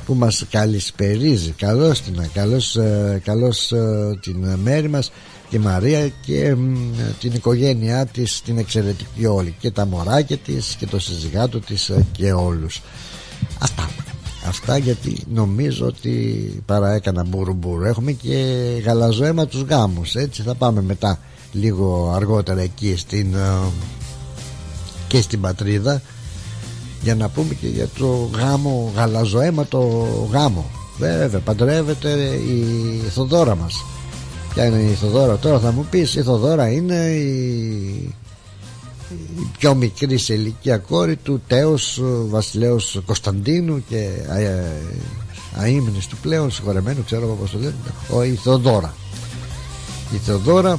Που 0.07 0.15
μας 0.15 0.45
καλησπερίζει. 0.51 1.51
Καλώς 1.51 2.01
την 2.01 2.29
καλώς, 2.33 2.79
uh, 2.81 3.19
καλώς 3.25 3.73
την 4.21 4.59
Μέρη 4.63 4.89
μας 4.89 5.11
τη 5.53 5.59
Μαρία 5.59 6.09
και 6.09 6.57
την 7.21 7.33
οικογένειά 7.35 8.07
της 8.07 8.43
την 8.43 8.59
εξαιρετική 8.59 9.27
όλη. 9.27 9.55
Και 9.59 9.71
τα 9.71 9.87
μωράκια 9.87 10.37
της 10.37 10.75
και 10.79 10.87
το 10.87 10.99
συζυγάτο 10.99 11.61
της 11.61 11.89
ε, 11.89 12.07
και 12.13 12.33
όλους. 12.33 12.83
Αυτά 13.59 13.91
αυτά 14.47 14.77
γιατί 14.77 15.17
νομίζω 15.33 15.87
ότι 15.87 16.13
παρά 16.67 16.93
έκανα 16.93 17.25
μπουρου 17.25 17.85
έχουμε 17.85 18.13
και 18.13 18.37
γαλαζοέμα 18.85 19.47
τους 19.47 19.63
γάμους 19.63 20.15
έτσι. 20.15 20.43
Θα 20.43 20.55
πάμε 20.55 20.83
μετά 20.83 21.19
λίγο 21.53 22.13
αργότερα 22.15 22.61
εκεί 22.61 22.97
στην 22.97 23.35
ε, 23.35 23.71
και 25.09 25.21
στην 25.21 25.41
πατρίδα 25.41 26.03
για 27.03 27.15
να 27.15 27.29
πούμε 27.29 27.55
και 27.55 27.67
για 27.67 27.89
το 27.99 28.31
γάμο 28.35 28.93
γαλαζοέμα 28.97 29.67
το 29.67 29.81
γάμο. 30.33 30.71
Βέβαια 30.99 31.41
παντρεύεται 31.41 32.11
η 32.35 32.65
Θοδόρα 33.11 33.57
μας 33.57 33.85
Ποια 34.55 34.67
είναι 34.67 34.81
η 34.81 34.95
Θοδόρα 34.95 35.37
τώρα 35.37 35.59
θα 35.59 35.73
μου 35.73 35.87
πεις 35.91 36.15
Η 36.15 36.23
Θοδόρα 36.23 36.71
είναι 36.71 36.95
η, 36.95 38.15
η 39.11 39.51
πιο 39.59 39.75
μικρή 39.75 40.19
σε 40.19 40.35
ηλικία 40.35 40.79
κόρη 40.79 41.17
του 41.17 41.43
Τέος 41.47 42.01
Βασιλέως 42.29 43.01
Κωνσταντίνου 43.07 43.85
και 43.89 44.09
α, 44.29 44.37
αείμνης 45.57 46.07
του 46.07 46.17
πλέον 46.23 46.51
συγχωρεμένου 46.51 47.05
ξέρω 47.05 47.27
πως 47.41 47.51
το 47.51 47.59
λένε. 47.59 47.75
Ο, 48.11 48.23
η 48.23 48.35
Θοδόρα 48.35 48.95
η 50.13 50.17
Θοδόρα 50.17 50.79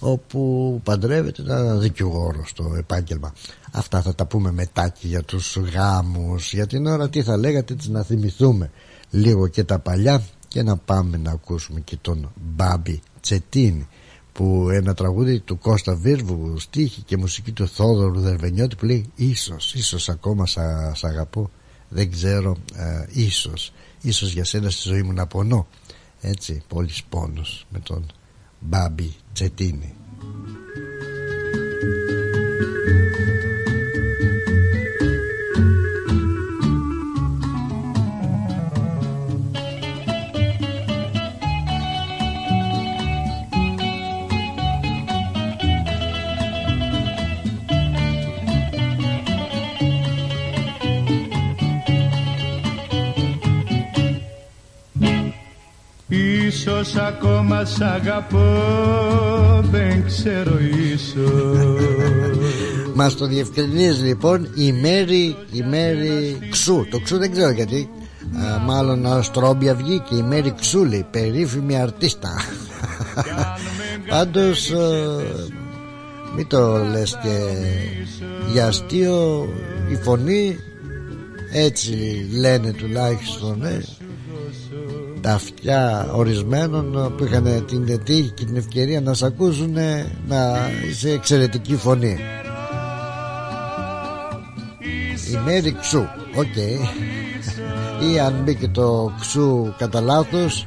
όπου 0.00 0.80
παντρεύεται 0.84 1.42
ένα 1.42 1.74
δικηγόρο 1.74 2.46
στο 2.46 2.74
επάγγελμα. 2.78 3.32
Αυτά 3.72 4.02
θα 4.02 4.14
τα 4.14 4.26
πούμε 4.26 4.52
μετά 4.52 4.88
και 4.88 5.06
για 5.06 5.22
τους 5.22 5.56
γάμους. 5.56 6.52
Για 6.52 6.66
την 6.66 6.86
ώρα 6.86 7.08
τι 7.08 7.22
θα 7.22 7.36
λέγατε 7.36 7.72
έτσι 7.72 7.90
να 7.90 8.02
θυμηθούμε 8.02 8.70
λίγο 9.10 9.48
και 9.48 9.64
τα 9.64 9.78
παλιά 9.78 10.22
και 10.48 10.62
να 10.62 10.76
πάμε 10.76 11.16
να 11.16 11.30
ακούσουμε 11.30 11.80
και 11.80 11.96
τον 12.00 12.32
Μπάμπη 12.34 13.00
Τσετίνη 13.20 13.88
που 14.32 14.68
ένα 14.72 14.94
τραγούδι 14.94 15.40
του 15.40 15.58
Κώστα 15.58 15.94
Βίρβου 15.94 16.58
στίχη 16.58 17.02
και 17.02 17.16
μουσική 17.16 17.52
του 17.52 17.68
Θόδωρου 17.68 18.20
Δερβενιώτη 18.20 18.76
που 18.76 18.84
λέει 18.84 19.10
ίσως, 19.14 19.74
ίσως 19.74 20.08
ακόμα 20.08 20.46
σ' 20.92 21.04
αγαπώ 21.04 21.50
δεν 21.88 22.10
ξέρω 22.10 22.56
ε, 22.74 23.04
ίσως 23.12 23.72
ίσως 24.00 24.32
για 24.32 24.44
σένα 24.44 24.70
στη 24.70 24.88
ζωή 24.88 25.02
μου 25.02 25.12
να 25.12 25.26
πονώ 25.26 25.66
έτσι 26.20 26.62
πόλης 26.68 27.02
πόνος 27.08 27.66
με 27.70 27.78
τον 27.78 28.06
Μπάμπη 28.60 29.14
Τσετίνη 29.32 29.94
Ίσως 56.90 57.02
ακόμα 57.02 57.64
σ' 57.64 57.80
αγαπώ 57.80 58.46
δεν 59.70 60.04
ξέρω 60.06 60.58
ίσως. 60.92 62.36
Μας 62.94 63.16
το 63.16 63.26
διευκρινίζει 63.26 64.04
λοιπόν 64.04 64.48
η 64.54 64.72
Μέρη, 64.72 65.36
η 65.52 65.62
Μέρη 65.68 66.38
Ξού. 66.50 66.86
Το 66.90 67.00
Ξού 67.00 67.18
δεν 67.18 67.32
ξέρω 67.32 67.50
γιατί. 67.50 67.88
Α, 68.36 68.58
Μάλλον 68.58 69.04
ο 69.04 69.22
Στρόμπια 69.22 69.74
βγήκε. 69.74 70.14
Η 70.14 70.22
Μέρη 70.22 70.54
Ξού 70.60 70.84
λέει 70.84 71.06
περίφημη 71.10 71.80
αρτίστα. 71.80 72.40
Πάντως 74.08 74.72
μην 76.36 76.46
το 76.46 76.76
λες 76.84 77.18
και 77.22 77.38
για 78.52 78.66
αστείο 78.66 79.48
η 79.90 79.94
φωνή 79.94 80.58
έτσι 81.52 82.26
λένε 82.40 82.72
τουλάχιστον 82.72 83.64
ε, 83.64 83.82
τα 85.20 85.32
αυτιά 85.32 86.10
ορισμένων 86.12 87.14
που 87.16 87.24
είχαν 87.24 87.64
την 87.66 88.04
τύχη 88.04 88.30
και 88.30 88.44
την 88.44 88.56
ευκαιρία 88.56 89.00
να 89.00 89.14
σε 89.14 89.26
ακούσουν 89.26 89.72
να 90.28 90.70
είσαι 90.88 91.10
εξαιρετική 91.10 91.76
φωνή. 91.76 92.18
Η 95.32 95.38
Μέρη 95.44 95.76
Ξού 95.80 96.00
οκ. 96.36 96.44
Okay. 96.46 96.78
ή 98.12 98.18
αν 98.18 98.40
μπήκε 98.44 98.68
το 98.68 99.12
Ξού 99.20 99.74
κατά 99.78 100.00
λάθος 100.00 100.66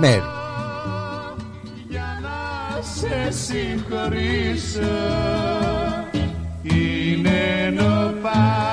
Μέρη. 0.00 0.22
Για 1.88 2.20
να 2.22 2.82
σε 2.82 3.38
συγχωρήσω 3.42 4.80
είναι 6.62 7.72
νοπά 7.74 8.66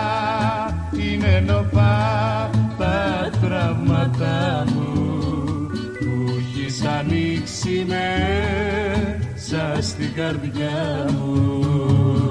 είναι 0.99 1.43
νοπά 1.47 2.49
τα 2.77 3.29
τραύματα 3.41 4.63
μου 4.73 4.82
μέσα 9.45 9.81
στην 9.81 10.13
καρδιά 10.13 11.05
μου 11.11 12.22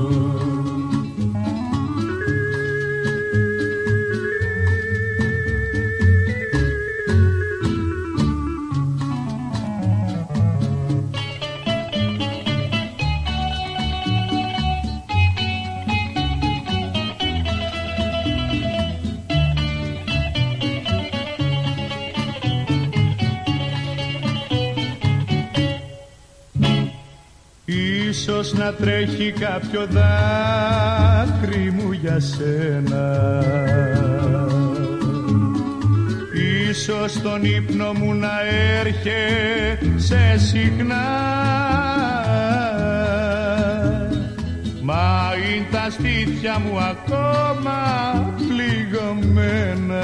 να 28.52 28.72
τρέχει 28.72 29.32
κάποιο 29.32 29.86
δάκρυ 29.86 31.70
μου 31.70 31.92
για 31.92 32.20
σένα. 32.20 33.10
Ίσως 36.70 37.12
στον 37.12 37.44
ύπνο 37.44 37.92
μου 37.92 38.14
να 38.14 38.30
έρχεσαι 38.80 40.34
συχνά. 40.36 41.06
Μα 44.82 45.32
είναι 45.54 45.66
τα 45.70 45.90
στήθια 45.90 46.58
μου 46.58 46.78
ακόμα 46.78 47.80
πληγωμένα. 48.36 50.02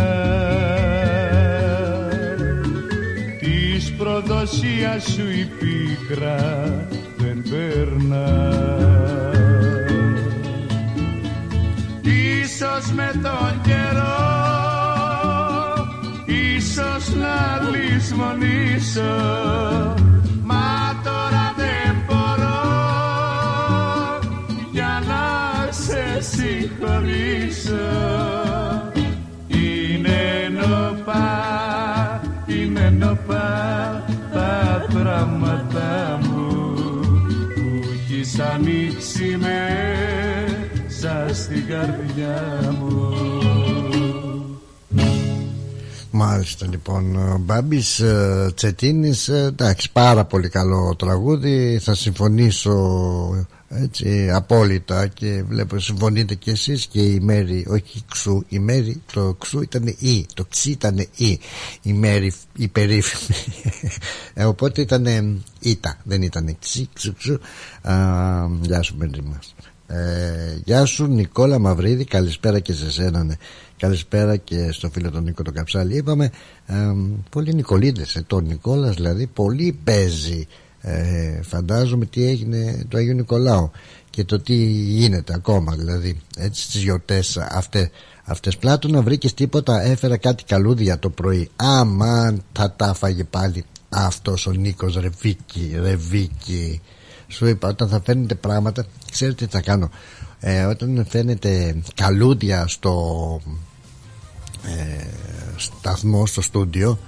Της 3.41 3.93
προδοσίας 3.93 5.03
σου 5.03 5.31
η 5.31 5.49
πίκρα 5.59 6.37
δεν 6.91 6.97
περνά 7.51 8.28
Ίσως 12.03 12.92
με 12.92 13.11
τον 13.22 13.61
καιρό 13.62 14.38
Ίσως 16.26 17.14
να 17.14 17.68
λησμονήσω. 17.70 19.14
Μα 20.44 21.01
τώρα 21.05 21.55
δεν 21.57 21.96
μπορώ 22.07 22.61
Για 24.70 25.03
να 25.09 25.22
σε 25.72 26.20
συγχωρήσω. 26.20 27.88
Είναι 29.49 30.51
νοπά, 30.53 31.30
είναι 32.46 32.94
νοπά 32.99 34.05
Τα 34.32 34.86
πράγματα 34.92 36.18
μου. 36.22 36.28
Που 36.28 36.28
έχεις 38.39 38.51
ανοίξει 38.55 39.36
μέσα 39.36 41.34
στην 41.34 41.66
καρδιά 41.66 42.74
μου. 42.80 43.12
Μάλιστα 46.11 46.66
λοιπόν 46.70 47.16
ο 47.16 47.39
Μπάμπης 47.41 48.01
ε, 48.01 48.53
Τσετίνης 48.55 49.28
ε, 49.28 49.45
εντάξει 49.47 49.93
πάρα 49.93 50.24
πολύ 50.24 50.49
καλό 50.49 50.95
τραγούδι. 50.99 51.78
Θα 51.82 51.95
συμφωνήσω 51.95 52.74
έτσι 53.69 54.31
απόλυτα 54.31 55.07
και 55.07 55.43
βλέπω 55.49 55.79
συμφωνείτε 55.79 56.35
και 56.35 56.51
εσείς 56.51 56.87
και 56.87 57.01
η 57.01 57.21
Μέρη 57.21 57.66
όχι 57.69 58.05
ξου 58.11 58.43
η 58.49 58.59
Μέρη 58.59 59.03
το 59.12 59.37
ξου 59.39 59.62
ήταν 59.62 59.87
η 59.99 60.27
το 60.35 60.45
ξι 60.45 60.71
ήταν 60.71 60.99
η 61.16 61.41
η 61.83 61.93
Μέρη 61.93 62.33
η 62.57 62.69
περίφημη. 62.69 63.39
Ε, 64.35 64.45
οπότε 64.45 64.81
ήταν 64.81 65.07
ήτα 65.61 65.99
δεν 66.05 66.23
ήταν 66.23 66.57
ξι 66.61 66.89
ξου 66.93 67.14
ξου 67.14 67.39
Α, 67.83 67.95
γεια 68.61 68.83
σου 68.83 68.97
Μέρη 68.97 69.23
μας. 69.23 69.55
Ε, 69.91 70.61
γεια 70.64 70.85
σου 70.85 71.07
Νικόλα 71.07 71.59
Μαυρίδη 71.59 72.05
καλησπέρα 72.05 72.61
και 72.61 72.73
σε 72.73 72.91
σένα 72.91 73.25
ναι. 73.25 73.35
Καλησπέρα 73.77 74.37
και 74.37 74.73
στο 74.73 74.91
φίλο 74.91 75.11
τον 75.11 75.23
Νίκο 75.23 75.43
τον 75.43 75.55
Καψάλη. 75.55 75.97
Είπαμε 75.97 76.31
ε, 76.66 76.75
πολλοί 77.31 77.55
Νικολίδες 77.55 78.14
ε, 78.14 78.25
Τον 78.27 78.45
Νικόλας 78.45 78.95
δηλαδή 78.95 79.27
πολύ 79.27 79.79
παίζει 79.85 80.47
ε, 80.89 81.43
Φαντάζομαι 81.43 82.07
τι 82.07 82.24
έγινε 82.24 82.84
το 82.89 82.99
Αγίου 82.99 83.14
Νικολάου 83.14 83.70
Και 84.11 84.24
το 84.24 84.41
τι 84.41 84.55
γίνεται 84.72 85.34
ακόμα 85.34 85.74
δηλαδή 85.76 86.20
Έτσι 86.36 86.62
στις 86.62 86.82
γιορτές 86.82 87.36
αυτές 87.36 87.91
Αυτές. 88.24 88.57
Πλάτωνα 88.57 89.03
βρήκες 89.03 89.34
τίποτα 89.34 89.82
Έφερα 89.82 90.16
κάτι 90.16 90.45
καλούδια 90.45 90.99
το 90.99 91.11
πρωί. 91.11 91.51
Αμάν 91.57 92.43
θα 92.53 92.72
τα 92.72 92.95
φάγε 92.95 93.24
πάλι 93.24 93.64
Αυτός 93.89 94.47
ο 94.47 94.51
Νίκος 94.51 94.97
Ρεβίκη 94.97 95.78
Ρεβίκη 95.82 96.80
Σου 97.28 97.47
είπα 97.47 97.68
όταν 97.68 97.89
θα 97.89 98.01
φαίνεται 98.05 98.34
πράγματα 98.34 98.86
Ξέρετε 99.11 99.47
τι 99.47 99.53
θα 99.53 99.61
κάνω. 99.61 99.91
Ε, 100.41 100.64
Όταν 100.64 101.07
φαίνεται 101.09 101.82
καλούδια 101.95 102.66
στο 102.66 103.41
ε, 104.62 105.05
σταθμό 105.57 106.26
στο 106.26 106.41
στούντιο 106.41 106.99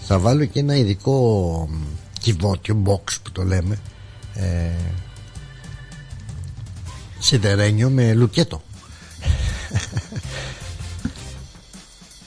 θα 0.00 0.18
βάλω 0.18 0.44
και 0.44 0.60
ένα 0.60 0.76
ειδικό 0.76 1.68
κυβότιο 2.22 2.82
box 2.86 3.16
που 3.22 3.32
το 3.32 3.42
λέμε 3.42 3.78
ε, 4.34 4.70
σιδερένιο 7.18 7.88
με 7.90 8.14
λουκέτο. 8.14 8.62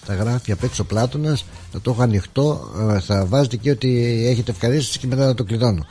Θα 0.08 0.16
γράφει 0.16 0.52
απ' 0.52 0.64
έξω 0.64 0.84
Πλάτωνας 0.84 1.46
θα 1.72 1.82
το 1.82 1.92
έχω 1.92 2.02
ανοιχτό 2.02 2.72
ε, 2.92 3.00
θα 3.00 3.26
βάζετε 3.26 3.56
και 3.56 3.72
ότι 3.72 4.24
έχετε 4.28 4.52
ευχαρίστηση 4.52 5.00
και 5.00 5.08
μετά 5.08 5.26
θα 5.26 5.34
το 5.34 5.44
κλειδώνω. 5.44 5.86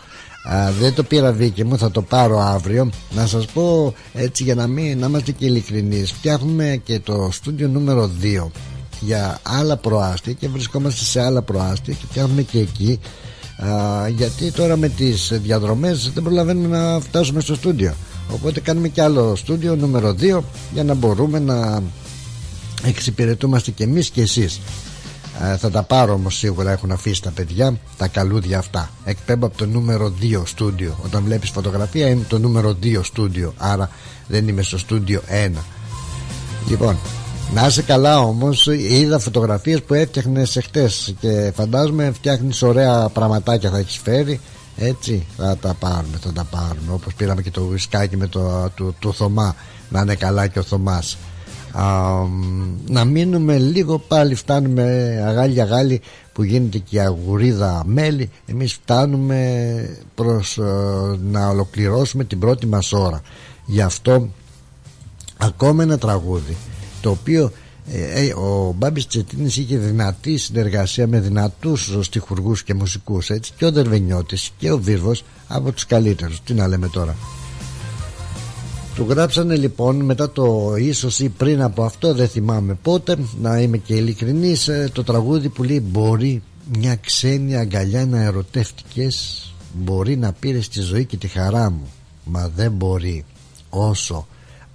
Α, 0.49 0.73
δεν 0.73 0.95
το 0.95 1.03
πήρα 1.03 1.33
δίκαιο 1.33 1.67
μου 1.67 1.79
θα 1.79 1.91
το 1.91 2.03
πάρω 2.03 2.39
αύριο. 2.41 2.91
Να 3.11 3.27
σας 3.27 3.47
πω 3.47 3.95
έτσι 4.15 4.43
για 4.43 4.55
να 4.55 4.67
μην 4.67 4.99
να 4.99 5.07
είμαστε 5.07 5.33
και 5.33 5.47
ειλικρινείς 5.47 6.13
φτιάχνουμε 6.13 6.81
και 6.85 7.01
το 7.01 7.29
στούντιο 7.33 7.69
νούμερο 7.69 8.11
2 8.23 8.47
για 9.01 9.39
άλλα 9.43 9.77
προάστια 9.77 10.33
και 10.33 10.49
βρισκόμαστε 10.49 11.05
σε 11.05 11.23
άλλα 11.23 11.43
προάστια 11.43 11.95
και 11.95 12.07
φτιάχνουμε 12.11 12.43
και 12.43 12.59
εκεί 12.59 13.01
α, 13.57 14.09
γιατί 14.09 14.51
τώρα 14.51 14.77
με 14.77 14.89
τις 14.89 15.33
διαδρομές 15.43 16.11
δεν 16.15 16.23
προλαβαίνουμε 16.23 16.79
να 16.79 17.01
φτάσουμε 17.01 17.41
στο 17.41 17.55
στούντιο. 17.55 17.95
Οπότε 18.31 18.61
κάνουμε 18.61 18.89
και 18.89 19.03
άλλο 19.03 19.37
στούντιο 19.37 19.77
νούμερο 19.77 20.15
2 20.21 20.41
για 20.73 20.85
να 20.85 20.95
μπορούμε 20.95 21.39
να 21.39 21.83
εξυπηρετούμαστε 22.85 23.71
και 23.71 23.85
εμείς 23.85 24.11
και 24.11 24.21
εσείς. 24.21 24.61
Ε, 25.43 25.57
θα 25.57 25.71
τα 25.71 25.83
πάρω 25.83 26.13
όμως 26.13 26.37
σίγουρα 26.37 26.71
έχουν 26.71 26.91
αφήσει 26.91 27.23
τα 27.23 27.31
παιδιά 27.31 27.79
τα 27.97 28.09
καλούδια 28.09 28.59
αυτά. 28.59 28.91
Εκπέμπω 29.05 29.47
από 29.47 29.57
το 29.57 29.67
νούμερο 29.67 30.15
2 30.21 30.43
στούντιο. 30.45 30.99
Όταν 31.05 31.25
βλέπεις 31.25 31.51
φωτογραφία 31.51 32.09
είναι 32.09 32.25
το 32.29 32.39
νούμερο 32.39 32.77
2 32.83 33.01
στούντιο. 33.03 33.55
Άρα 33.59 33.91
δεν 34.29 34.49
είμαι 34.49 34.63
στο 34.63 34.79
στούντιο 34.79 35.23
1 35.47 35.51
λοιπόν 36.69 36.97
να 37.53 37.67
είσαι 37.67 37.83
καλά 37.83 38.19
όμως. 38.19 38.67
Είδα 38.67 39.19
φωτογραφίες 39.19 39.83
που 39.83 39.95
έφτιαχνες 39.95 40.57
εχθές 40.57 41.15
και 41.21 41.53
φαντάζομαι 41.55 42.11
φτιάχνεις 42.15 42.63
ωραία 42.63 43.09
πραγματάκια 43.09 43.71
θα 43.71 43.79
έχεις 43.79 43.97
φέρει. 43.97 44.41
Έτσι 44.77 45.27
θα 45.37 45.57
τα 45.57 45.75
πάρουμε 45.75 46.17
θα 46.21 46.33
τα 46.33 46.45
πάρουμε. 46.45 46.93
Όπως 46.93 47.15
πήραμε 47.15 47.43
και 47.43 47.51
το 47.51 47.67
ουισκάκι 47.71 48.17
με 48.17 48.27
το, 48.27 48.71
του, 48.75 48.95
του 48.99 49.15
Θωμά. 49.15 49.55
Να 49.89 50.01
είναι 50.01 50.15
καλά 50.15 50.47
και 50.47 50.59
ο 50.59 50.63
Θωμάς. 50.63 51.17
Να 52.89 53.05
μείνουμε 53.05 53.59
λίγο 53.59 53.99
πάλι 53.99 54.35
φτάνουμε 54.35 54.83
αγάλι 55.27 55.61
αγάλι 55.61 56.01
που 56.33 56.43
γίνεται 56.43 56.79
και 56.79 56.97
η 56.97 57.01
αγουρίδα 57.01 57.83
μέλη 57.87 58.31
εμείς 58.47 58.73
φτάνουμε 58.73 59.39
προς 60.15 60.59
ε, 60.59 60.63
να 61.31 61.49
ολοκληρώσουμε 61.49 62.25
την 62.25 62.39
πρώτη 62.39 62.67
μας 62.67 62.93
ώρα. 62.93 63.21
Γι' 63.67 63.81
αυτό 63.81 64.29
ακόμα 65.37 65.83
ένα 65.83 65.99
τραγούδι 65.99 66.57
το 67.05 67.11
οποίο 67.11 67.53
ε, 67.93 68.25
ε, 68.25 68.33
ο 68.33 68.75
Μπάμπης 68.79 69.07
Τσετίνης 69.07 69.57
είχε 69.57 69.79
δυνατή 69.79 70.37
συνεργασία 70.37 71.07
με 71.07 71.21
δυνατούς 71.21 71.97
στιχουργούς 72.01 72.63
και 72.63 72.75
μουσικούς 72.75 73.31
έτσι 73.31 73.53
και 73.57 73.65
ο 73.65 73.73
Δερβενιώτης 73.73 74.51
και 74.59 74.73
ο 74.73 74.79
Βίρβος 74.79 75.25
από 75.49 75.73
τους 75.73 75.87
καλύτερους. 75.87 76.43
Τι 76.43 76.55
να 76.55 76.69
λέμε 76.69 76.89
τώρα. 76.89 77.17
Του 78.95 79.07
γράψανε 79.09 79.57
λοιπόν 79.57 79.97
μετά 79.97 80.31
το 80.31 80.75
ίσως 80.79 81.19
ή 81.21 81.29
πριν 81.29 81.63
από 81.63 81.85
αυτό 81.85 82.15
δεν 82.15 82.29
θυμάμαι 82.29 82.75
πότε 82.83 83.17
να 83.41 83.61
είμαι 83.61 83.77
και 83.77 83.95
ειλικρινής 83.95 84.69
ε, 84.69 84.91
το 84.93 85.05
τραγούδι 85.05 85.49
που 85.49 85.63
λέει 85.63 85.83
μπορεί 85.91 86.43
μια 86.79 86.97
ξένη 86.97 87.57
αγκαλιά 87.57 88.07
να 88.07 88.23
ερωτεύτηκες 88.23 89.49
μπορεί 89.73 90.17
να 90.17 90.33
πήρες 90.33 90.69
τη 90.69 90.81
ζωή 90.81 91.05
και 91.05 91.17
τη 91.17 91.29
χαρά 91.29 91.71
μου 91.71 91.87
μα 92.25 92.51
δεν 92.57 92.73
μπορεί 92.73 93.25
όσο 93.71 94.27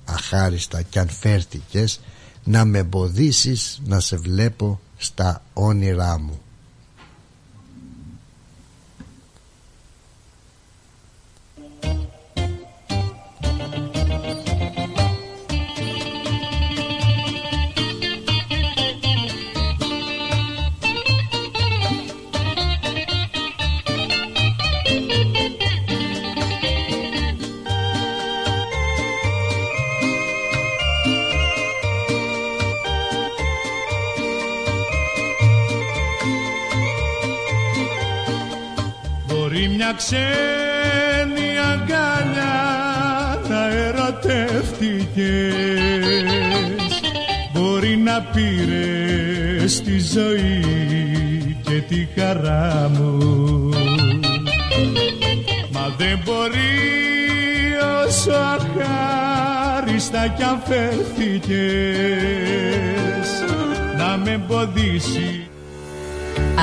αχάριστα 0.06 0.82
κι 0.82 1.00
αν 1.00 1.10
φέρθηκες 1.10 2.00
να 2.50 2.66
με 2.66 2.78
εμποδίσεις 2.78 3.82
να 3.86 4.00
σε 4.00 4.18
βλέπω 4.18 4.80
στα 4.98 5.44
όνειρά 5.54 6.20
μου 6.20 6.40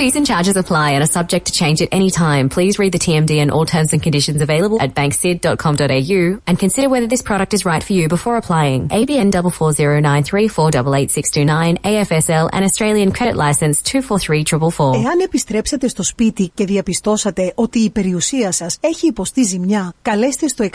Fees 0.00 0.16
and 0.16 0.26
charges 0.32 0.56
apply 0.56 0.88
and 0.92 1.02
are 1.02 1.12
subject 1.18 1.44
to 1.48 1.52
change 1.52 1.82
at 1.82 1.90
any 1.92 2.10
time. 2.10 2.48
Please 2.48 2.78
read 2.78 2.92
the 2.92 2.98
TMD 2.98 3.32
and 3.42 3.50
all 3.50 3.66
terms 3.66 3.92
and 3.92 4.02
conditions 4.02 4.40
available 4.40 4.80
at 4.80 4.94
banksid.com.au 4.94 6.40
and 6.46 6.58
consider 6.58 6.88
whether 6.88 7.06
this 7.06 7.20
product 7.20 7.52
is 7.52 7.66
right 7.66 7.82
for 7.82 7.92
you 7.92 8.08
before 8.08 8.38
applying. 8.38 8.88
ABN 8.88 9.30
44093488629 9.30 11.80
AFSL 11.90 12.48
and 12.54 12.64
Australian 12.64 13.12
Credit 13.12 13.36
License 13.36 13.82
243444. 13.82 15.04
Εάν 15.04 15.20
επιστρέψετε 15.20 15.88
στο 15.88 16.02
σπίτι 16.02 16.50
και 16.54 16.64
διαπιστώσατε 16.64 17.52
ότι 17.54 17.78
η 17.78 17.90
περιουσία 17.90 18.52
σας 18.52 18.78
έχει 18.80 19.06
υποστεί 19.06 19.42
ζημιά, 19.42 19.92
καλέστε 20.02 20.48
στο 20.48 20.64
131 20.64 20.68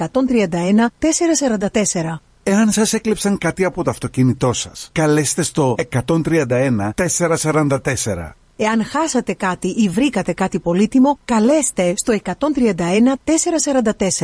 444. 0.99 2.19
Εάν 2.43 2.71
σας 2.71 2.93
έκλεψαν 2.93 3.37
κάτι 3.37 3.65
από 3.65 3.83
το 3.83 3.89
αυτοκίνητό 3.89 4.53
σας, 4.53 4.89
καλέστε 4.91 5.41
στο 5.41 5.75
131 5.91 6.93
444. 6.95 8.35
Εάν 8.62 8.84
χάσατε 8.84 9.32
κάτι 9.32 9.68
ή 9.68 9.88
βρήκατε 9.88 10.32
κάτι 10.32 10.60
πολύτιμο, 10.60 11.18
καλέστε 11.24 11.92
στο 11.96 12.18
131 12.24 12.32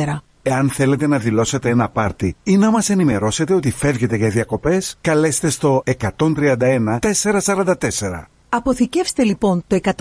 444. 0.05 0.21
Εάν 0.41 0.69
θέλετε 0.69 1.07
να 1.07 1.17
δηλώσετε 1.17 1.69
ένα 1.69 1.89
πάρτι 1.89 2.35
ή 2.43 2.57
να 2.57 2.71
μας 2.71 2.89
ενημερώσετε 2.89 3.53
ότι 3.53 3.71
φεύγετε 3.71 4.15
για 4.15 4.29
διακοπές, 4.29 4.97
καλέστε 5.01 5.49
στο 5.49 5.83
131 6.17 6.99
444. 6.99 8.27
Αποθηκεύστε 8.49 9.23
λοιπόν 9.23 9.63
το 9.67 9.79
131 9.83 9.91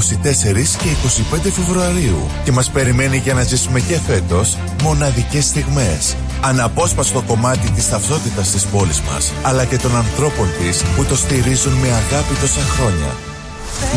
και 0.82 0.88
25 1.36 1.38
Φεβρουαρίου 1.50 2.18
και 2.44 2.52
μας 2.52 2.70
περιμένει 2.70 3.16
για 3.16 3.34
να 3.34 3.42
ζήσουμε 3.42 3.80
και 3.80 3.98
φέτος 3.98 4.58
μοναδικές 4.82 5.44
στιγμές. 5.44 6.16
Αναπόσπαστο 6.44 7.22
κομμάτι 7.26 7.70
της 7.70 7.88
ταυτότητας 7.88 8.50
της 8.50 8.66
πόλης 8.66 9.00
μας, 9.00 9.32
αλλά 9.42 9.64
και 9.64 9.76
των 9.76 9.96
ανθρώπων 9.96 10.46
της 10.62 10.82
που 10.96 11.04
το 11.04 11.16
στηρίζουν 11.16 11.72
με 11.72 11.88
αγάπη 11.88 12.34
τόσα 12.40 12.60
χρόνια. 12.60 13.12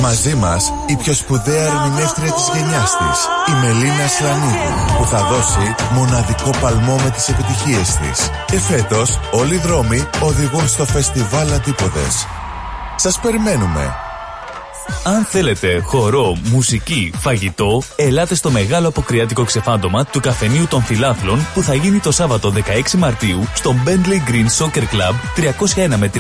Μαζί 0.02 0.36
μας 0.36 0.74
η 0.86 0.96
πιο 0.96 1.14
σπουδαία 1.14 1.66
ερμηνεύτρια 1.66 2.32
της 2.32 2.50
γενιάς 2.54 2.92
της, 2.98 3.20
η 3.52 3.54
Μελίνα 3.62 4.08
Σλανίδου, 4.08 4.74
που 4.98 5.06
θα 5.06 5.24
δώσει 5.24 5.76
μοναδικό 5.92 6.50
παλμό 6.62 6.96
με 7.04 7.10
τις 7.10 7.30
επιτυχίες 7.30 7.96
της. 7.96 8.30
Και 8.46 8.60
φέτος 8.60 9.20
όλοι 9.32 9.56
οι 9.56 9.58
δρόμοι 9.58 10.08
οδηγούν 10.22 10.68
στο 10.68 10.86
φεστιβάλ 10.86 11.54
Αντίποδες. 11.54 12.28
Σας 12.96 13.20
περιμένουμε. 13.20 13.96
Αν 15.04 15.24
θέλετε 15.24 15.80
χορό, 15.80 16.38
μουσική, 16.44 17.12
φαγητό, 17.18 17.82
ελάτε 17.96 18.36
στο 18.36 18.52
μεγάλο 18.52 18.88
αποκριάτικο 18.88 19.44
ξεφάντωμα 19.44 20.06
του 20.06 20.20
καφενείου 20.20 20.68
των 20.68 20.84
φιλάθλων 20.84 21.48
που 21.54 21.62
θα 21.62 21.74
γίνει 21.74 22.00
το 22.00 22.12
Σάββατο 22.12 22.54
16 22.56 22.92
Μαρτίου 22.98 23.48
στο 23.54 23.76
Bentley 23.86 24.30
Green 24.32 24.64
Soccer 24.66 24.84
Club 24.84 25.16
301 25.86 25.96
με 25.98 26.12
307 26.14 26.20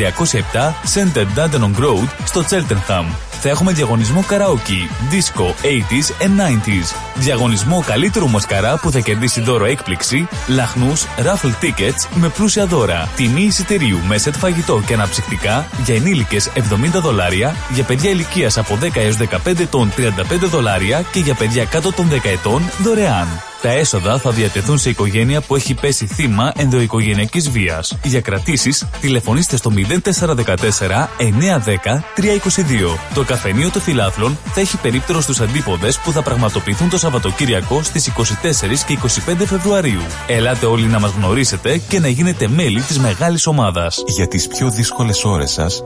Center 0.93 1.25
Dandenong 1.37 1.83
Road 1.83 2.07
στο 2.25 2.43
Cheltenham. 2.49 3.24
Θα 3.47 3.53
έχουμε 3.53 3.71
διαγωνισμό 3.71 4.23
καραόκι, 4.27 4.89
disco, 5.11 5.43
80s 5.43 6.25
and 6.25 6.39
90s. 6.41 6.95
Διαγωνισμό 7.15 7.83
καλύτερου 7.85 8.29
μασκαρά 8.29 8.77
που 8.77 8.91
θα 8.91 8.99
κερδίσει 8.99 9.41
δώρο 9.41 9.65
έκπληξη, 9.65 10.27
λαχνούς, 10.47 11.05
raffle 11.17 11.63
tickets 11.63 12.07
με 12.15 12.29
πλούσια 12.29 12.65
δώρα. 12.65 13.09
Τιμή 13.15 13.41
εισιτηρίου 13.41 13.99
με 14.07 14.17
σετ 14.17 14.35
φαγητό 14.35 14.83
και 14.85 14.93
αναψυκτικά 14.93 15.67
για 15.85 15.95
ενήλικες 15.95 16.51
70 16.55 16.99
δολάρια, 17.01 17.55
για 17.73 17.83
παιδιά 17.83 18.09
ηλικίας 18.09 18.57
από 18.57 18.77
10 18.81 18.89
έως 18.93 19.17
15 19.17 19.59
ετών 19.59 19.91
35 19.97 20.47
δολάρια 20.49 21.05
και 21.11 21.19
για 21.19 21.33
παιδιά 21.33 21.65
κάτω 21.65 21.91
των 21.91 22.09
10 22.09 22.29
ετών 22.29 22.61
δωρεάν. 22.83 23.27
Τα 23.65 23.71
έσοδα 23.71 24.17
θα 24.17 24.31
διατεθούν 24.31 24.77
σε 24.77 24.89
οικογένεια 24.89 25.41
που 25.41 25.55
έχει 25.55 25.73
πέσει 25.73 26.05
θύμα 26.05 26.51
ενδοοικογενειακής 26.55 27.49
βίας. 27.49 27.97
Για 28.03 28.21
κρατήσεις, 28.21 28.87
τηλεφωνήστε 29.01 29.57
στο 29.57 29.71
0414 29.71 31.09
910 31.17 32.03
322. 32.15 32.97
Το 33.13 33.23
καφενείο 33.23 33.69
των 33.69 33.81
φιλάθλων 33.81 34.37
θα 34.53 34.59
έχει 34.59 34.77
περίπτερο 34.77 35.21
στους 35.21 35.39
αντίποδες 35.39 35.99
που 35.99 36.11
θα 36.11 36.21
πραγματοποιηθούν 36.21 36.89
το 36.89 36.97
Σαββατοκύριακο 36.97 37.83
στις 37.83 38.07
24 38.07 38.85
και 38.85 38.93
25 38.93 39.45
Φεβρουαρίου. 39.45 40.01
Ελάτε 40.27 40.65
όλοι 40.65 40.85
να 40.85 40.99
μας 40.99 41.11
γνωρίσετε 41.11 41.77
και 41.77 41.99
να 41.99 42.07
γίνετε 42.07 42.47
μέλη 42.47 42.81
της 42.81 42.99
μεγάλης 42.99 43.47
ομάδας. 43.47 44.03
Για 44.07 44.27
τις 44.27 44.47
πιο 44.47 44.69
δύσκολες 44.69 45.23
ώρες 45.23 45.51
σας, 45.51 45.83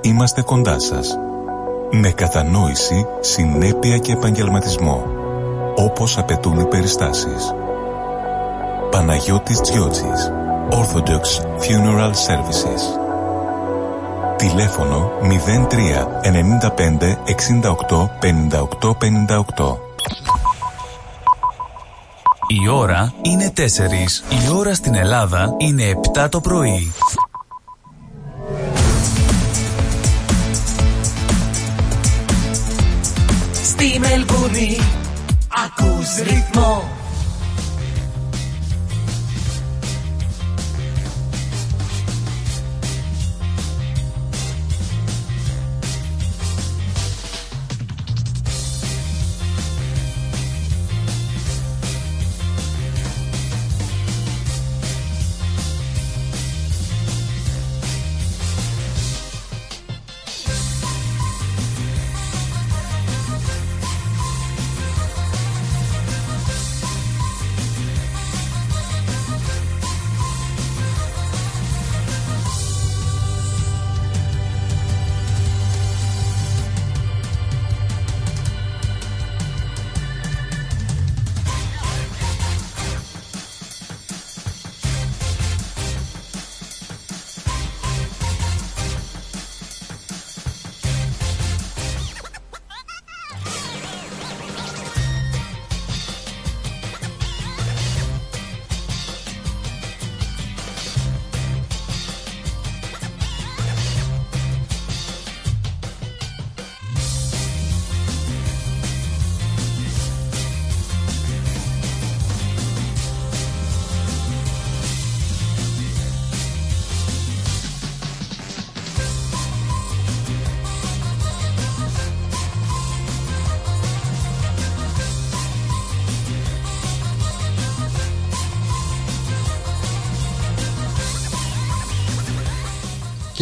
είμαστε 0.00 0.42
κοντά 0.42 0.78
σας. 0.78 1.16
Με 1.90 2.10
κατανόηση, 2.10 3.06
συνέπεια 3.20 3.98
και 3.98 4.12
επαγγελματισμό. 4.12 5.21
Όπως 5.76 6.18
απαιτούν 6.18 6.60
οι 6.60 6.64
περιστάσεις. 6.66 7.54
Παναγιώτης 8.90 9.60
Τζιότσης. 9.60 10.32
Orthodox 10.70 11.24
Funeral 11.60 12.10
Services. 12.10 12.82
Τηλέφωνο 14.36 15.10
03 15.20 16.08
95 16.22 17.18
68 17.88 18.10
58 18.20 18.94
58. 18.98 19.78
Η 22.46 22.68
ώρα 22.68 23.12
είναι 23.22 23.52
4. 23.56 23.60
Η 24.28 24.50
ώρα 24.56 24.74
στην 24.74 24.94
Ελλάδα 24.94 25.54
είναι 25.58 26.00
7 26.14 26.28
το 26.30 26.40
πρωί. 26.40 26.92
Στη 33.62 33.98
Μελβούνι 33.98 34.78
ακούς 35.64 36.16
ρυθμό 36.22 36.90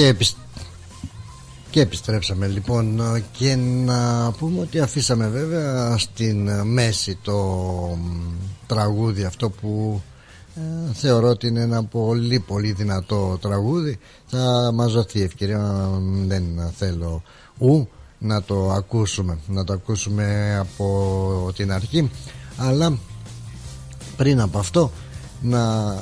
και, 0.00 0.16
και 1.70 1.80
επιστρέψαμε 1.80 2.46
λοιπόν 2.46 3.00
και 3.32 3.56
να 3.56 4.32
πούμε 4.38 4.60
ότι 4.60 4.80
αφήσαμε 4.80 5.28
βέβαια 5.28 5.98
στην 5.98 6.50
μέση 6.66 7.18
το 7.22 7.98
τραγούδι 8.66 9.24
αυτό 9.24 9.50
που 9.50 10.02
ε, 10.54 10.92
θεωρώ 10.92 11.28
ότι 11.28 11.46
είναι 11.46 11.60
ένα 11.60 11.84
πολύ 11.84 12.40
πολύ 12.40 12.72
δυνατό 12.72 13.38
τραγούδι. 13.40 13.98
Θα 14.26 14.70
μας 14.74 14.92
δοθεί 14.92 15.22
ευκαιρία 15.22 15.90
δεν 16.26 16.44
θέλω 16.76 17.22
ου 17.58 17.88
να 18.18 18.42
το 18.42 18.70
ακούσουμε 18.70 19.38
να 19.46 19.64
το 19.64 19.72
ακούσουμε 19.72 20.56
από 20.58 21.52
την 21.56 21.72
αρχή. 21.72 22.10
Αλλά 22.56 22.98
πριν 24.16 24.40
από 24.40 24.58
αυτό 24.58 24.90
να 25.42 25.94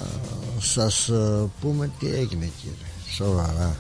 σας 0.61 1.09
ε, 1.09 1.51
πούμε 1.61 1.91
τι 1.99 2.07
έγινε 2.07 2.51
κύριε. 2.61 2.87
Σοβαρά 3.15 3.77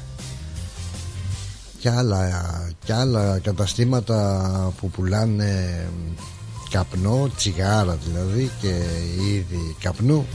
και 1.81 1.91
άλλα, 1.91 2.29
και 2.85 2.93
άλλα 2.93 3.39
καταστήματα 3.39 4.72
που 4.81 4.91
πουλάνε 4.91 5.87
καπνό, 6.70 7.31
τσιγάρα 7.37 7.99
δηλαδή 8.07 8.51
και 8.61 8.83
είδη 9.29 9.76
καπνού 9.81 10.26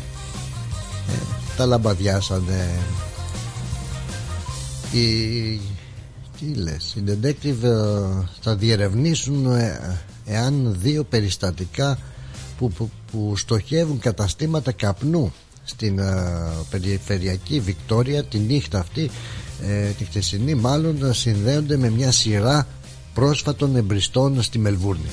ε, 1.10 1.14
τα 1.58 1.66
λαμπαδιάσανε. 1.66 2.70
Οι 4.92 5.60
τι 6.40 6.54
λες 6.54 6.96
οι 6.96 7.04
detective 7.08 7.64
ε, 7.64 8.26
θα 8.42 8.56
διερευνήσουν 8.56 9.46
ε, 9.56 10.00
εάν 10.26 10.76
δύο 10.80 11.04
περιστατικά 11.04 11.98
που, 12.58 12.72
που, 12.72 12.90
που 13.12 13.36
στοχεύουν 13.38 14.00
καταστήματα 14.00 14.72
καπνού 14.72 15.34
στην 15.64 16.00
περιφερειακή 16.70 17.60
Βικτόρια 17.60 18.24
τη 18.24 18.38
νύχτα 18.38 18.80
αυτή 18.80 19.10
ε, 19.68 19.90
τη 19.98 20.06
χτεσινή 20.06 20.56
μάλλον 20.56 21.14
συνδέονται 21.14 21.78
με 21.78 21.90
μια 21.90 22.12
σειρά 22.12 22.68
πρόσφατων 23.14 23.76
εμπριστών 23.76 24.42
στη 24.42 24.60
Μελβούρνη. 24.60 25.10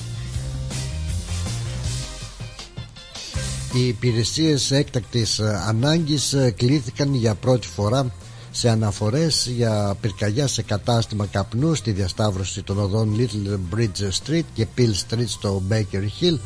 Οι 3.73 3.87
υπηρεσίες 3.87 4.71
έκτακτης 4.71 5.41
ανάγκης 5.41 6.37
κλήθηκαν 6.57 7.15
για 7.15 7.35
πρώτη 7.35 7.67
φορά 7.67 8.13
σε 8.51 8.69
αναφορές 8.69 9.47
για 9.57 9.97
πυρκαγιά 10.01 10.47
σε 10.47 10.63
κατάστημα 10.63 11.27
καπνού 11.27 11.75
στη 11.75 11.91
διασταύρωση 11.91 12.63
των 12.63 12.79
οδών 12.79 13.17
Little 13.19 13.77
Bridge 13.77 14.09
Street 14.25 14.45
και 14.55 14.67
Peel 14.79 14.93
Street 15.09 15.25
στο 15.27 15.63
Baker 15.71 16.03
Hill 16.21 16.39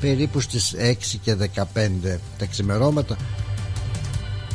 περίπου 0.00 0.40
στις 0.40 0.74
6 0.78 0.94
και 1.22 1.36
15 1.54 1.58
τα 2.38 2.46
ξημερώματα. 2.46 3.16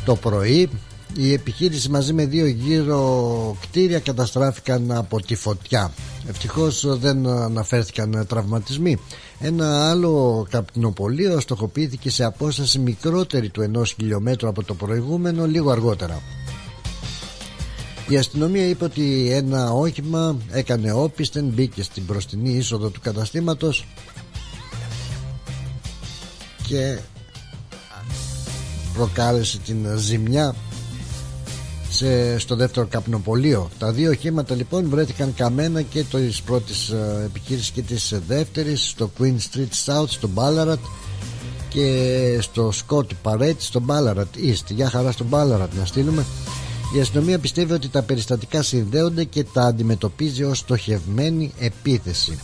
Το 0.04 0.16
πρωί 0.16 0.70
η 1.14 1.32
επιχείρηση 1.32 1.88
μαζί 1.88 2.12
με 2.12 2.26
δύο 2.26 2.46
γύρω 2.46 3.56
κτίρια 3.60 3.98
καταστράφηκαν 3.98 4.92
από 4.92 5.22
τη 5.22 5.34
φωτιά. 5.34 5.92
Ευτυχώς 6.28 6.98
δεν 6.98 7.26
αναφέρθηκαν 7.26 8.26
τραυματισμοί. 8.28 8.98
Ένα 9.40 9.90
άλλο 9.90 10.46
καπνοπολείο 10.50 11.40
στοχοποιήθηκε 11.40 12.10
σε 12.10 12.24
απόσταση 12.24 12.78
μικρότερη 12.78 13.48
του 13.48 13.62
ενός 13.62 13.92
χιλιόμετρου 13.92 14.48
από 14.48 14.64
το 14.64 14.74
προηγούμενο 14.74 15.46
λίγο 15.46 15.70
αργότερα. 15.70 16.22
Η 18.08 18.16
αστυνομία 18.16 18.68
είπε 18.68 18.84
ότι 18.84 19.30
ένα 19.32 19.72
όχημα 19.72 20.36
έκανε 20.50 20.92
όπιστεν 20.92 21.44
μπήκε 21.44 21.82
στην 21.82 22.02
μπροστινή 22.02 22.50
είσοδο 22.50 22.88
του 22.88 23.00
καταστήματος. 23.00 23.86
Και 26.66 26.98
προκάλεσε 28.94 29.58
την 29.58 29.86
ζημιά 29.96 30.54
σε, 31.96 32.38
στο 32.38 32.56
δεύτερο 32.56 32.86
καπνοπολείο. 32.86 33.70
Τα 33.78 33.92
δύο 33.92 34.10
οχήματα 34.10 34.54
λοιπόν 34.54 34.88
βρέθηκαν 34.88 35.34
καμένα 35.34 35.82
και 35.82 36.04
το 36.04 36.18
της 36.18 36.42
πρώτης 36.42 36.88
ε, 36.88 37.22
επιχείρησης 37.24 37.70
και 37.70 37.82
της 37.82 38.14
δεύτερης 38.26 38.88
στο 38.88 39.10
Queen 39.18 39.36
Street 39.36 39.84
South 39.86 40.08
στο 40.08 40.28
Ballarat 40.34 40.78
και 41.68 42.38
στο 42.40 42.72
Scott 42.86 43.06
Parade 43.22 43.56
στο 43.58 43.82
Ballarat 43.86 44.48
East. 44.50 44.64
Για 44.68 44.90
χαρά 44.90 45.12
στο 45.12 45.24
Ballarat 45.30 45.68
να 45.78 45.84
στείλουμε. 45.84 46.24
Η 46.96 47.00
αστυνομία 47.00 47.38
πιστεύει 47.38 47.72
ότι 47.72 47.88
τα 47.88 48.02
περιστατικά 48.02 48.62
συνδέονται 48.62 49.24
και 49.24 49.44
τα 49.44 49.62
αντιμετωπίζει 49.62 50.44
ως 50.44 50.58
στοχευμένη 50.58 51.52
επίθεση. 51.58 52.38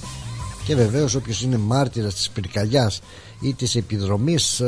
Και 0.64 0.74
βεβαίως 0.74 1.14
όποιος 1.14 1.42
είναι 1.42 1.58
μάρτυρας 1.58 2.14
της 2.14 2.30
πυρκαγιάς 2.30 3.00
ή 3.40 3.54
της 3.54 3.74
επιδρομής 3.74 4.62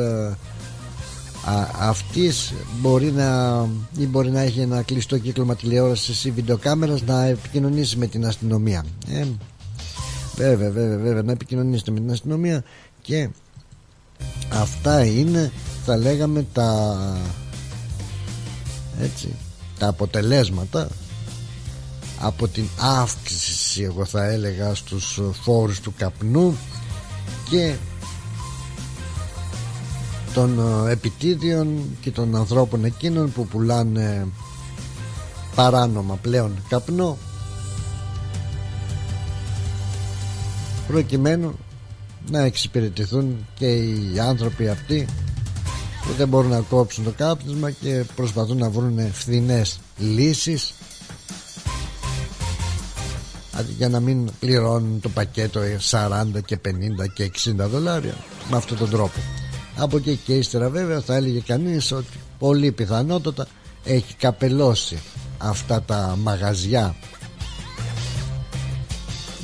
ε, 1.47 1.69
αυτής 1.79 2.53
μπορεί 2.81 3.13
να, 3.13 3.61
ή 3.97 4.07
μπορεί 4.07 4.31
να 4.31 4.41
έχει 4.41 4.61
ένα 4.61 4.83
κλειστό 4.83 5.19
κύκλωμα 5.19 5.57
τηλεόρασης 5.57 6.25
ή 6.25 6.31
βιντεοκάμερας 6.31 7.03
να 7.03 7.25
επικοινωνήσει 7.25 7.97
με 7.97 8.07
την 8.07 8.27
αστυνομία. 8.27 8.85
Ε, 9.09 9.25
βέβαια 10.37 10.71
βέβαια 10.71 10.99
βέβαια 10.99 11.23
να 11.23 11.33
επικοινωνήσετε 11.33 11.91
με 11.91 12.01
την 12.01 12.11
αστυνομία 12.11 12.65
και 13.03 13.29
αυτά 14.53 15.05
είναι 15.05 15.53
θα 15.85 15.97
λέγαμε 15.97 16.47
τα 16.53 16.97
έτσι 19.01 19.35
τα 19.79 19.89
αποτελέσματα 19.89 20.89
από 22.21 22.49
την 22.49 22.65
αύξηση 22.79 23.83
εγώ 23.83 24.05
θα 24.05 24.25
έλεγα 24.25 24.75
στους 24.75 25.21
φόρους 25.43 25.81
του 25.81 25.95
καπνού 25.97 26.57
και 27.51 27.75
των 30.35 30.59
ε, 30.87 30.91
επιτίδιων 30.91 31.97
και 32.01 32.11
των 32.11 32.37
ανθρώπων 32.37 32.85
εκείνων 32.85 33.33
που 33.33 33.47
πουλάνε 33.47 34.27
παράνομα 35.55 36.17
πλέον 36.23 36.53
καπνό 36.69 37.19
προκειμένου 40.87 41.59
να 42.31 42.41
εξυπηρετηθούν 42.41 43.47
και 43.55 43.67
οι 43.67 44.19
άνθρωποι 44.29 44.69
αυτοί 44.69 45.07
που 46.03 46.13
δεν 46.17 46.29
μπορούν 46.29 46.51
να 46.51 46.61
κόψουν 46.61 47.05
το 47.05 47.13
κάπνισμα 47.17 47.71
και 47.71 48.05
προσπαθούν 48.15 48.59
να 48.59 48.71
βρουν 48.71 49.13
φθηνές 49.13 49.81
λύσεις. 49.99 50.75
Για 53.77 53.89
να 53.89 54.01
μην 54.01 54.31
πληρώνουν 54.41 55.01
το 55.01 55.09
πακέτο 55.09 55.61
40 55.91 56.25
και 56.45 56.59
50 56.65 56.69
και 57.15 57.31
60 57.45 57.55
δολάρια 57.57 58.15
με 58.51 58.57
αυτόν 58.57 58.79
τον 58.79 58.91
τρόπο 58.91 59.21
από 59.77 59.97
εκεί 59.97 60.19
και 60.25 60.35
ύστερα 60.35 60.69
βέβαια 60.69 61.01
θα 61.01 61.15
έλεγε 61.15 61.41
κανείς 61.41 61.93
ότι 61.93 62.19
πολύ 62.39 62.73
πιθανότατα 62.73 63.47
έχει 63.85 64.15
καπελώσει 64.15 64.99
αυτά 65.39 65.83
τα 65.83 66.17
μαγαζιά. 66.23 66.95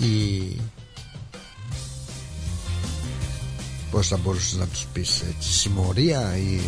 Η 0.00 0.56
πως 3.90 4.08
θα 4.08 4.16
μπορούσες 4.16 4.56
να 4.58 4.66
τους 4.66 4.86
πεις 4.92 5.22
έτσι 5.36 5.52
συμμορία 5.52 6.36
ή 6.36 6.60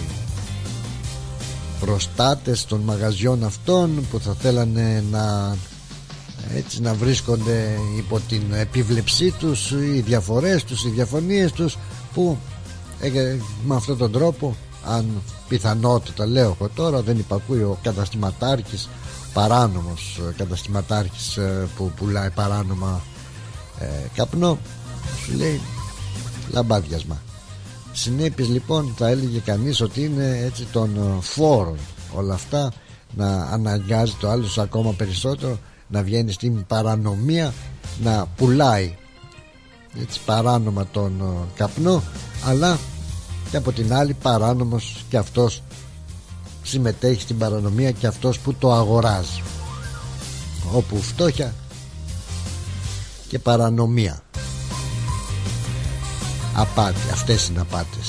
προστάτες 1.80 2.64
των 2.64 2.80
μαγαζιών 2.80 3.44
αυτών 3.44 4.06
που 4.10 4.20
θα 4.20 4.34
θέλανε 4.34 5.04
να 5.10 5.56
έτσι 6.56 6.80
να 6.80 6.94
βρίσκονται 6.94 7.78
υπό 7.98 8.20
την 8.28 8.42
επίβλεψή 8.52 9.30
τους 9.30 9.70
οι 9.70 10.00
διαφορές 10.00 10.64
τους, 10.64 10.84
οι 10.84 10.88
διαφωνίες 10.88 11.52
τους 11.52 11.76
που 12.14 12.38
ε, 13.02 13.38
με 13.64 13.74
αυτόν 13.74 13.98
τον 13.98 14.12
τρόπο 14.12 14.56
αν 14.84 15.22
πιθανότητα 15.48 16.26
λέω 16.26 16.56
εγώ 16.60 16.68
τώρα 16.74 17.02
δεν 17.02 17.18
υπακούει 17.18 17.62
ο 17.62 17.78
καταστηματάρχης 17.82 18.88
παράνομος 19.32 20.20
ε, 20.28 20.32
καταστηματάρχης 20.36 21.36
ε, 21.36 21.68
που 21.76 21.92
πουλάει 21.96 22.30
παράνομα 22.30 23.02
ε, 23.78 23.86
καπνό 24.14 24.58
σου 25.24 25.36
λέει 25.36 25.60
λαμπάδιασμα. 26.50 27.22
Συνέπειες 27.92 28.48
λοιπόν 28.48 28.94
θα 28.96 29.08
έλεγε 29.08 29.38
κανείς 29.38 29.80
ότι 29.80 30.04
είναι 30.04 30.40
έτσι 30.44 30.66
των 30.72 31.18
φόρων 31.20 31.78
όλα 32.14 32.34
αυτά 32.34 32.72
να 33.14 33.44
αναγκάζει 33.44 34.14
το 34.20 34.28
άλλο 34.30 34.46
ακόμα 34.58 34.92
περισσότερο 34.92 35.58
να 35.88 36.02
βγαίνει 36.02 36.32
στην 36.32 36.66
παρανομία 36.66 37.52
να 38.02 38.26
πουλάει 38.36 38.96
έτσι 40.00 40.20
παράνομα 40.24 40.86
τον 40.92 41.22
καπνό 41.56 42.02
αλλά 42.44 42.78
και 43.52 43.58
από 43.58 43.72
την 43.72 43.94
άλλη 43.94 44.14
παράνομος 44.14 45.04
και 45.08 45.16
αυτός 45.16 45.62
συμμετέχει 46.62 47.20
στην 47.20 47.38
παρανομία 47.38 47.90
και 47.90 48.06
αυτός 48.06 48.38
που 48.38 48.54
το 48.54 48.72
αγοράζει. 48.72 49.42
Όπου 50.72 51.02
φτώχεια 51.02 51.54
και 53.28 53.38
παρανομία. 53.38 54.22
Απάτη 56.54 57.10
αυτές 57.12 57.48
είναι 57.48 57.60
απάτες 57.60 58.08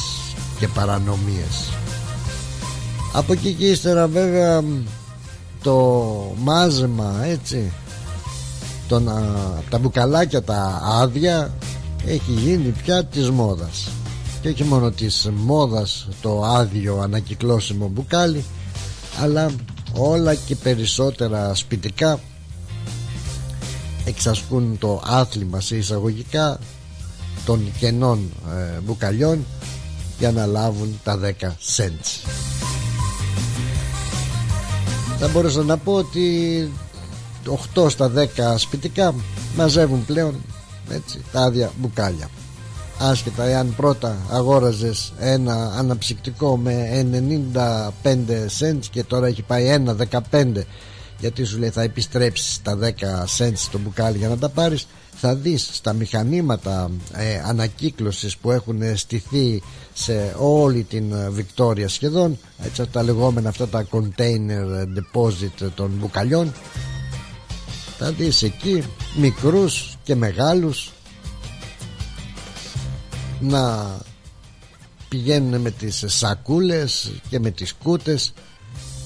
και 0.59 0.67
παρανομίες. 0.67 1.71
Από 3.13 3.33
εκεί 3.33 3.53
και 3.53 3.65
ύστερα 3.65 4.07
βέβαια 4.07 4.63
το 5.63 5.75
μάζεμα 6.37 7.23
έτσι 7.23 7.71
τον, 8.87 9.09
τα 9.69 9.77
μπουκαλάκια 9.77 10.43
τα 10.43 10.81
άδεια 10.83 11.53
έχει 12.05 12.31
γίνει 12.31 12.69
πια 12.83 13.05
της 13.05 13.29
μόδας 13.29 13.89
και 14.43 14.49
όχι 14.49 14.63
μόνο 14.63 14.91
της 14.91 15.29
μόδας 15.35 16.07
το 16.21 16.43
άδειο 16.43 16.99
ανακυκλώσιμο 16.99 17.87
μπουκάλι 17.87 18.43
αλλά 19.21 19.51
όλα 19.93 20.35
και 20.35 20.55
περισσότερα 20.55 21.55
σπιτικά 21.55 22.19
εξασκούν 24.05 24.77
το 24.77 25.01
άθλημα 25.05 25.59
σε 25.59 25.75
εισαγωγικά 25.75 26.59
των 27.45 27.71
κενών 27.79 28.31
ε, 28.49 28.79
μπουκαλιών 28.79 29.45
για 30.19 30.31
να 30.31 30.45
λάβουν 30.45 30.99
τα 31.03 31.19
10 31.21 31.43
cents. 31.75 32.29
Θα 35.19 35.27
μπορούσα 35.27 35.63
να 35.63 35.77
πω 35.77 35.93
ότι 35.93 36.71
8 37.75 37.89
στα 37.89 38.11
10 38.15 38.55
σπιτικά 38.57 39.15
μαζεύουν 39.55 40.05
πλέον 40.05 40.41
έτσι, 40.89 41.21
τα 41.31 41.41
άδεια 41.41 41.71
μπουκάλια 41.79 42.29
άσχετα 42.99 43.43
εάν 43.43 43.73
πρώτα 43.75 44.17
αγόραζες 44.29 45.13
ένα 45.19 45.73
αναψυκτικό 45.77 46.57
με 46.57 47.05
95 48.03 48.15
cents 48.59 48.85
και 48.91 49.03
τώρα 49.03 49.27
έχει 49.27 49.41
πάει 49.41 49.83
1,15 50.31 50.63
γιατί 51.19 51.43
σου 51.43 51.57
λέει 51.57 51.69
θα 51.69 51.81
επιστρέψεις 51.81 52.61
τα 52.61 52.77
10 52.81 52.87
cents 53.37 53.53
στο 53.55 53.79
μπουκάλι 53.79 54.17
για 54.17 54.27
να 54.27 54.37
τα 54.37 54.49
πάρεις 54.49 54.87
θα 55.15 55.35
δεις 55.35 55.69
στα 55.71 55.93
μηχανήματα 55.93 56.91
ε, 57.13 57.41
ανακύκλωσης 57.45 58.37
που 58.37 58.51
έχουν 58.51 58.81
στηθεί 58.95 59.61
σε 59.93 60.35
όλη 60.39 60.83
την 60.83 61.13
Βικτόρια 61.31 61.87
σχεδόν 61.87 62.37
έτσι 62.63 62.87
τα 62.91 63.03
λεγόμενα 63.03 63.49
αυτά 63.49 63.67
τα 63.67 63.87
container 63.91 64.85
deposit 64.97 65.69
των 65.75 65.91
μπουκαλιών. 65.99 66.53
Θα 67.97 68.11
δεις 68.11 68.41
εκεί 68.41 68.83
μικρούς 69.15 69.97
και 70.03 70.15
μεγάλους 70.15 70.91
να 73.43 73.97
πηγαίνουν 75.09 75.61
με 75.61 75.71
τις 75.71 76.03
σακούλες 76.07 77.11
και 77.29 77.39
με 77.39 77.51
τις 77.51 77.73
κούτες 77.73 78.33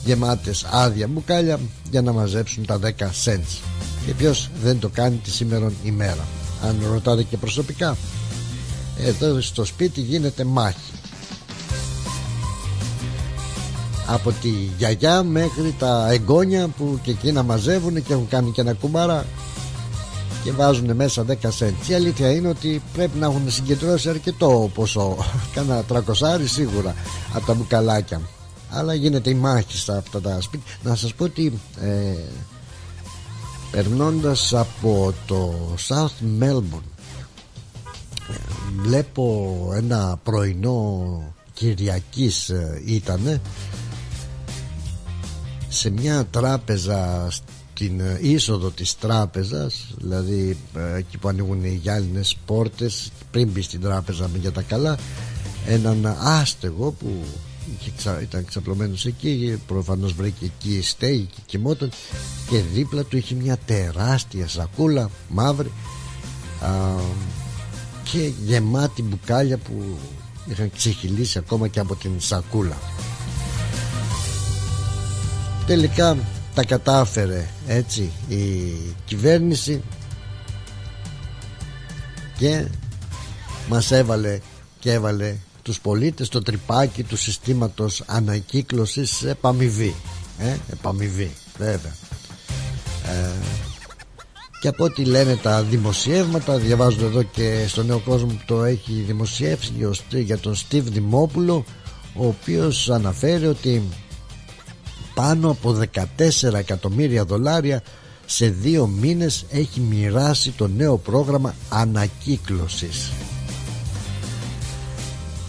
γεμάτες 0.03 0.65
άδεια 0.69 1.07
μπουκάλια 1.07 1.59
για 1.91 2.01
να 2.01 2.11
μαζέψουν 2.11 2.65
τα 2.65 2.79
10 2.79 2.87
cents. 3.25 3.61
Και 4.05 4.13
ποιος 4.13 4.49
δεν 4.61 4.79
το 4.79 4.89
κάνει 4.89 5.15
τη 5.15 5.31
σήμερον 5.31 5.73
ημέρα. 5.83 6.27
Αν 6.63 6.77
ρωτάτε 6.91 7.23
και 7.23 7.37
προσωπικά 7.37 7.97
εδώ 8.99 9.41
στο 9.41 9.65
σπίτι 9.65 10.01
γίνεται 10.01 10.43
μάχη. 10.43 10.91
Από 14.07 14.31
τη 14.31 14.49
γιαγιά 14.77 15.23
μέχρι 15.23 15.75
τα 15.79 16.07
εγγόνια 16.11 16.67
που 16.67 16.99
και 17.03 17.11
εκεί 17.11 17.31
να 17.31 17.43
μαζεύουν 17.43 18.03
και 18.03 18.13
έχουν 18.13 18.27
κάνει 18.27 18.51
και 18.51 18.61
ένα 18.61 18.73
κουμπάρα 18.73 19.25
και 20.43 20.51
βάζουν 20.51 20.95
μέσα 20.95 21.25
10 21.27 21.31
cents. 21.31 21.89
Η 21.89 21.93
αλήθεια 21.93 22.31
είναι 22.31 22.47
ότι 22.47 22.81
πρέπει 22.93 23.17
να 23.17 23.25
έχουν 23.25 23.51
συγκεντρώσει 23.51 24.09
αρκετό 24.09 24.71
ποσό. 24.73 25.17
Κάνα 25.53 25.83
τρακοσάρι 25.83 26.47
σίγουρα 26.47 26.95
από 27.33 27.45
τα 27.45 27.53
μπουκαλάκια. 27.53 28.21
Αλλά 28.69 28.93
γίνεται 28.93 29.29
η 29.29 29.33
μάχη 29.33 29.77
στα 29.77 29.97
αυτά 29.97 30.21
τα 30.21 30.41
σπίτια. 30.41 30.75
Να 30.83 30.95
σας 30.95 31.13
πω 31.13 31.23
ότι 31.23 31.59
ε, 31.81 32.13
περνώντας 33.71 34.53
από 34.53 35.13
το 35.25 35.53
South 35.87 36.43
Melbourne 36.43 36.97
βλέπω 38.81 39.69
ένα 39.75 40.19
πρωινό 40.23 41.21
Κυριακής 41.53 42.49
ε, 42.49 42.81
ήτανε 42.85 43.41
σε 45.67 45.89
μια 45.89 46.25
τράπεζα 46.25 47.27
στην 47.77 47.99
ε, 47.99 48.19
είσοδο 48.21 48.69
της 48.69 48.97
τράπεζας 48.97 49.87
δηλαδή 49.97 50.57
ε, 50.75 50.97
εκεί 50.97 51.17
που 51.17 51.27
ανοίγουν 51.27 51.63
οι 51.63 51.79
γυάλινες 51.81 52.37
πόρτες 52.45 53.11
πριν 53.31 53.47
μπει 53.47 53.61
στην 53.61 53.81
τράπεζα 53.81 54.29
για 54.41 54.51
τα 54.51 54.61
καλά 54.61 54.97
έναν 55.67 56.17
άστεγο 56.19 56.91
που 56.91 57.23
ήταν 58.21 58.45
ξαπλωμένος 58.45 59.05
εκεί 59.05 59.61
προφανώς 59.67 60.13
βρήκε 60.13 60.45
εκεί 60.45 60.81
στέγη 60.81 61.27
και 61.35 61.41
κοιμόταν 61.45 61.89
και 62.49 62.61
δίπλα 62.73 63.03
του 63.03 63.17
είχε 63.17 63.35
μια 63.35 63.57
τεράστια 63.65 64.47
σακούλα 64.47 65.09
μαύρη 65.29 65.71
α, 66.61 66.69
και 68.03 68.31
γεμάτη 68.45 69.03
μπουκάλια 69.03 69.57
που 69.57 69.97
είχαν 70.45 70.71
ξεχυλήσει 70.75 71.37
ακόμα 71.37 71.67
και 71.67 71.79
από 71.79 71.95
την 71.95 72.11
σακούλα. 72.17 72.77
Τελικά 75.65 76.17
τα 76.57 76.65
κατάφερε 76.65 77.49
έτσι 77.67 78.11
η 78.27 78.71
κυβέρνηση 79.05 79.81
και 82.37 82.67
μας 83.69 83.91
έβαλε 83.91 84.39
και 84.79 84.91
έβαλε 84.91 85.35
τους 85.61 85.79
πολίτες 85.79 86.29
το 86.29 86.41
τρυπάκι 86.41 87.03
του 87.03 87.17
συστήματος 87.17 88.03
ανακύκλωσης 88.05 89.23
επαμοιβή 89.23 89.95
ε, 90.39 90.55
επαμοιβή 90.71 91.31
βέβαια. 91.57 91.95
Ε, 93.05 93.31
και 94.61 94.67
από 94.67 94.83
ό,τι 94.83 95.05
λένε 95.05 95.35
τα 95.35 95.63
δημοσιεύματα 95.63 96.57
διαβάζω 96.57 97.05
εδώ 97.05 97.23
και 97.23 97.65
στο 97.67 97.83
νέο 97.83 97.99
κόσμο 97.99 98.27
που 98.27 98.43
το 98.45 98.63
έχει 98.63 98.93
δημοσιεύσει 98.93 99.73
για 100.11 100.37
τον 100.37 100.55
Στίβ 100.55 100.87
Δημόπουλο 100.87 101.65
ο 102.15 102.27
οποίος 102.27 102.89
αναφέρει 102.89 103.47
ότι 103.47 103.83
πάνω 105.17 105.49
από 105.49 105.77
14 106.47 106.53
εκατομμύρια 106.53 107.25
δολάρια 107.25 107.81
σε 108.25 108.47
δύο 108.49 108.87
μήνες 108.87 109.45
έχει 109.51 109.79
μοιράσει 109.79 110.51
το 110.51 110.67
νέο 110.67 110.97
πρόγραμμα 110.97 111.55
ανακύκλωσης. 111.69 113.11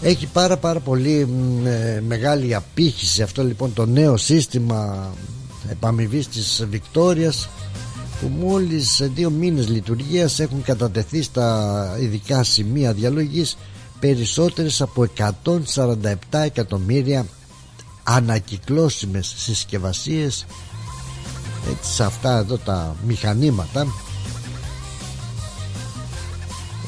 Έχει 0.01 0.27
πάρα 0.27 0.57
πάρα 0.57 0.79
πολύ 0.79 1.27
ε, 1.65 2.01
μεγάλη 2.07 2.55
απήχηση 2.55 3.21
αυτό 3.21 3.43
λοιπόν 3.43 3.73
το 3.73 3.85
νέο 3.85 4.17
σύστημα 4.17 5.09
επαμοιβής 5.69 6.27
της 6.27 6.65
Βικτόριας 6.69 7.49
που 8.21 8.27
μόλις 8.39 8.89
σε 8.89 9.05
δύο 9.15 9.29
μήνες 9.29 9.69
λειτουργίας 9.69 10.39
έχουν 10.39 10.61
κατατεθεί 10.61 11.21
στα 11.21 11.97
ειδικά 12.01 12.43
σημεία 12.43 12.93
διαλογής 12.93 13.57
περισσότερες 13.99 14.81
από 14.81 15.07
147 15.75 16.15
εκατομμύρια 16.31 17.25
ανακυκλώσιμες 18.15 19.33
συσκευασίες 19.37 20.45
έτσι 21.71 21.91
σε 21.93 22.03
αυτά 22.03 22.37
εδώ 22.37 22.57
τα 22.57 22.95
μηχανήματα 23.05 23.87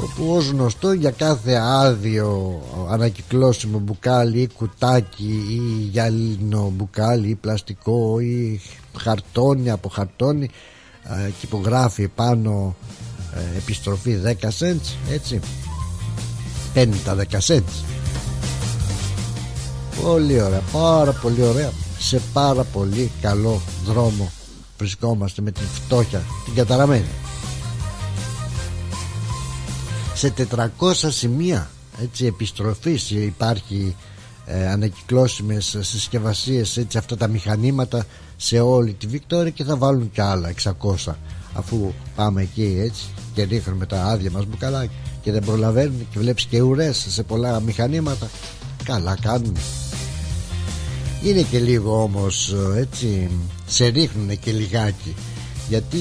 όπου 0.02 0.34
ως 0.36 0.50
γνωστό 0.50 0.92
για 0.92 1.12
κάθε 1.12 1.56
άδειο 1.56 2.62
ανακυκλώσιμο 2.90 3.80
μπουκάλι 3.80 4.42
ή 4.42 4.48
κουτάκι 4.48 5.46
ή 5.50 5.88
γυαλίνο 5.92 6.74
μπουκάλι 6.76 7.30
ή 7.30 7.36
πλαστικό 7.36 8.20
ή 8.20 8.62
χαρτόνι 8.98 9.70
από 9.70 9.90
χαρτόνι 9.90 10.50
και 11.08 11.46
υπογράφει 11.46 12.08
πάνω 12.08 12.76
ε, 13.36 13.58
επιστροφή 13.58 14.20
10 14.26 14.30
cents 14.30 15.12
έτσι 15.12 15.40
παίρνει 16.74 16.98
τα 17.06 17.16
10 17.32 17.38
cents 17.48 18.01
πολύ 20.04 20.42
ωραία 20.42 20.62
πάρα 20.72 21.12
πολύ 21.12 21.44
ωραία. 21.44 21.72
Σε 22.00 22.22
πάρα 22.34 22.64
πολύ 22.64 23.12
καλό 23.22 23.62
δρόμο 23.86 24.32
βρισκόμαστε 24.78 25.42
με 25.42 25.52
την 25.52 25.66
φτώχεια 25.74 26.22
την 26.46 26.54
καταραμένη. 26.54 27.06
Σε 30.14 30.34
400 30.56 30.94
σημεία 30.94 31.70
έτσι 32.02 32.26
επιστροφής 32.26 33.12
υπάρχει 33.12 33.96
ε, 34.46 34.68
ανακυκλώσιμες 34.68 35.78
συσκευασίες 35.80 36.78
έτσι 36.78 36.98
αυτά 36.98 37.18
τα 37.18 37.28
μηχανήματα 37.28 38.06
σε 38.38 38.60
όλη 38.60 38.94
τη 38.94 39.08
Βικτόρια 39.08 39.52
και 39.52 39.64
θα 39.64 39.78
βάλουν 39.78 40.12
και 40.12 40.22
άλλα 40.22 40.54
600 40.64 41.14
αφού 41.54 41.94
πάμε 42.16 42.42
εκεί 42.42 42.78
έτσι 42.80 43.04
και 43.34 43.44
ρίχνουμε 43.44 43.86
τα 43.86 44.04
άδεια 44.04 44.32
μας 44.32 44.46
μπουκαλάκια 44.46 44.98
και 45.22 45.32
δεν 45.32 45.46
προλαβαίνουν 45.46 46.08
και 46.12 46.20
βλέπεις 46.20 46.46
και 46.46 46.62
ουρές 46.62 47.06
σε 47.10 47.24
πολλά 47.24 47.60
μηχανήματα. 47.60 48.30
Καλά 48.84 49.18
κάνουν 49.22 49.58
είναι 51.24 51.42
και 51.42 51.60
λίγο 51.60 52.04
όμως 52.04 52.56
έτσι 52.76 53.30
σε 53.68 53.86
ρίχνουν 53.86 54.40
και 54.40 54.52
λιγάκι. 54.52 55.16
Γιατί 55.70 56.00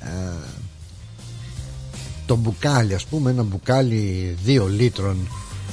ε, 0.00 0.46
το 2.26 2.36
μπουκάλι 2.36 2.94
ας 2.94 3.04
πούμε 3.04 3.30
ένα 3.30 3.42
μπουκάλι 3.42 4.36
2 4.46 4.66
λίτρων 4.76 5.16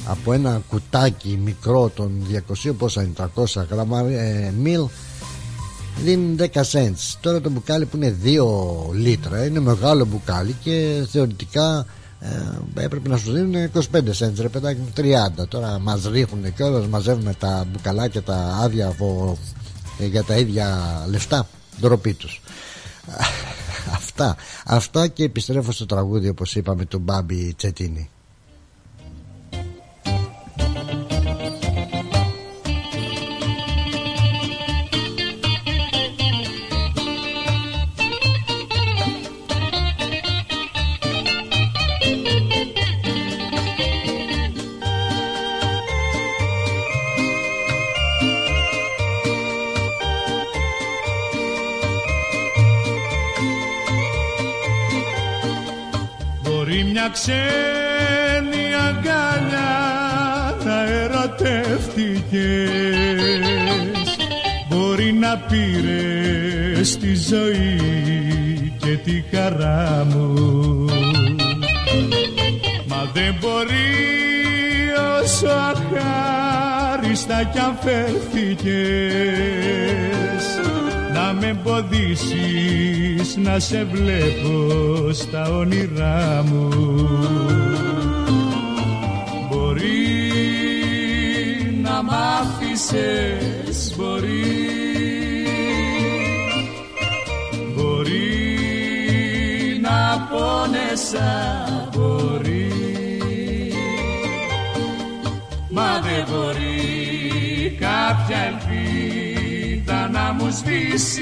από 0.06 0.32
ένα 0.32 0.62
κουτάκι 0.68 1.40
μικρό 1.44 1.88
των 1.94 2.26
200 2.64 2.72
πόσα 2.78 3.02
είναι 3.02 3.12
300 3.34 3.44
γραμμά 3.70 4.00
ε, 4.00 4.52
μιλ 4.58 4.80
δίνουν 6.02 6.36
10 6.38 6.44
cents. 6.46 7.16
Τώρα 7.20 7.40
το 7.40 7.50
μπουκάλι 7.50 7.86
που 7.86 7.96
είναι 7.96 8.16
2 8.24 8.94
λίτρα 8.94 9.46
είναι 9.46 9.60
μεγάλο 9.60 10.04
μπουκάλι 10.04 10.56
και 10.62 11.06
θεωρητικά 11.10 11.86
ε, 12.20 12.82
έπρεπε 12.84 13.08
να 13.08 13.16
σου 13.16 13.32
δίνουν 13.32 13.70
25 13.74 13.80
cents 14.18 14.34
ρε 14.40 14.48
παιδάκι 14.48 14.80
30 14.96 15.48
τώρα 15.48 15.78
μας 15.78 16.04
ρίχνουν 16.04 16.54
και 16.54 16.62
όλες 16.62 16.86
μαζεύουμε 16.86 17.34
τα 17.34 17.66
μπουκαλάκια 17.70 18.22
τα 18.22 18.36
άδεια 18.36 18.96
ε, 19.98 20.06
για 20.06 20.24
τα 20.24 20.36
ίδια 20.36 20.78
λεφτά 21.08 21.48
ντροπή 21.80 22.14
τους. 22.14 22.42
Αυτά. 23.96 24.36
Αυτά 24.64 25.08
και 25.08 25.24
επιστρέφω 25.24 25.72
στο 25.72 25.86
τραγούδι 25.86 26.28
όπως 26.28 26.54
είπαμε 26.54 26.84
του 26.84 26.98
Μπάμπη 26.98 27.54
Τσετίνη 27.56 28.10
μια 57.00 57.08
ξένη 57.12 58.64
αγκαλιά 58.88 59.76
να 60.64 60.78
ερωτεύτηκες. 60.84 62.28
Μπορεί 64.68 65.12
να 65.12 65.36
πήρες 65.36 66.98
τη 66.98 67.14
ζωή 67.14 67.78
και 68.78 68.96
τη 69.04 69.24
χαρά 69.36 70.06
μου. 70.10 70.34
Μα 72.86 73.10
δεν 73.12 73.36
μπορεί 73.40 73.90
όσο 75.22 75.46
αχάριστα 75.46 77.42
κι 77.52 77.58
αν 77.58 77.76
να 77.76 78.20
με 81.40 81.46
εμποδίσεις 81.46 83.36
να 83.36 83.58
σε 83.58 83.84
βλέπω 83.84 85.12
στα 85.12 85.50
όνειρά 85.50 86.44
μου. 86.46 86.68
Μπορεί 89.50 89.88
να 91.82 92.02
μ' 92.02 92.10
άφησες, 92.40 93.94
μπορεί. 93.96 94.44
Μπορεί 97.74 98.28
να 99.82 100.28
πόνεσα, 100.30 101.32
μπορεί. 101.96 102.72
Μα 105.70 106.00
δεν 106.00 106.26
μπορεί 106.28 106.80
κάποια 107.78 108.38
ελπίδα 108.38 108.69
να 108.69 108.69
μου 110.32 110.50
σβήσεις. 110.50 111.20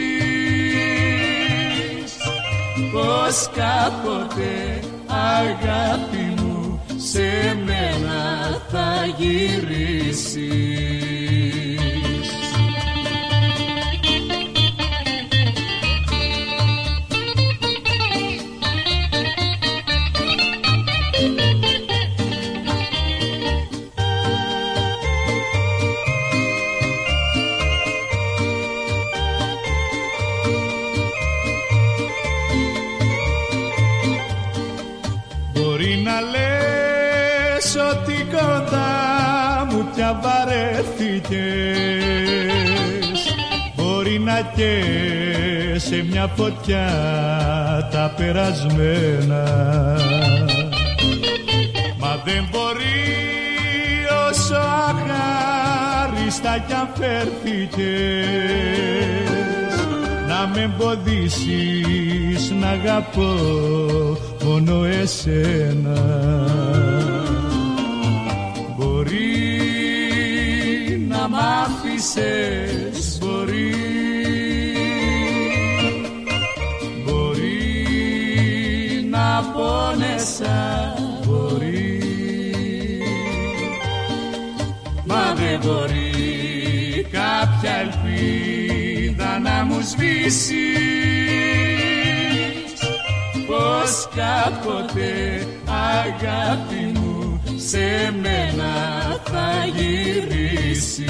Πως 2.93 3.51
κάποτε 3.55 4.81
αγάπη 5.07 6.43
μου 6.43 6.81
σε 6.97 7.57
μένα 7.65 8.61
θα 8.71 9.07
γυρίσεις 9.19 10.59
και 44.57 44.83
σε 45.77 46.05
μια 46.11 46.27
φωτιά 46.37 46.89
τα 47.91 48.15
περασμένα. 48.17 49.45
Μα 51.99 52.23
δεν 52.25 52.49
μπορεί 52.51 53.07
όσο 54.29 54.57
αχάριστα 54.89 56.59
κι 56.67 56.73
αν 56.73 56.89
να 60.29 60.47
με 60.55 60.61
εμποδίσεις 60.61 62.51
να 62.61 62.69
αγαπώ 62.69 63.35
μόνο 64.45 64.85
εσένα. 64.85 66.27
Μ' 71.31 71.35
άφησες 71.35 73.08
πόνεσα. 79.59 80.95
Μπορεί. 81.25 82.03
Μα 85.05 85.35
δεν 85.35 85.61
μπορεί 85.63 87.07
κάποια 87.11 87.75
ελπίδα 87.81 89.39
να 89.39 89.65
μου 89.65 89.81
σβήσεις. 89.81 90.49
Πως 93.47 94.09
κάποτε 94.15 95.13
αγάπη 95.67 96.99
μου 96.99 97.41
σε 97.57 98.15
μένα 98.23 98.73
θα 99.25 99.51
γυρίσεις 99.77 101.09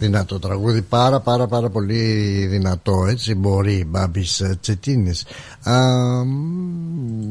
Δυνατό 0.00 0.38
τραγούδι, 0.38 0.82
πάρα 0.82 1.20
πάρα 1.20 1.46
πάρα 1.46 1.68
πολύ 1.68 2.02
δυνατό 2.46 3.06
έτσι 3.08 3.34
μπορεί 3.34 3.84
Μπάμπης 3.88 4.42
Τσετίνης 4.60 5.24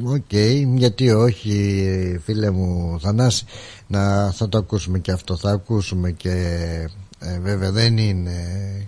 OK, 0.03 0.23
okay, 0.31 0.63
γιατί 0.75 1.11
όχι 1.11 2.19
φίλε 2.23 2.51
μου 2.51 2.99
Θανάση 3.01 3.45
να, 3.87 4.31
θα 4.31 4.49
το 4.49 4.57
ακούσουμε 4.57 4.99
και 4.99 5.11
αυτό 5.11 5.37
θα 5.37 5.51
ακούσουμε 5.51 6.11
και 6.11 6.31
ε, 7.19 7.39
βέβαια 7.39 7.71
δεν 7.71 7.97
είναι 7.97 8.31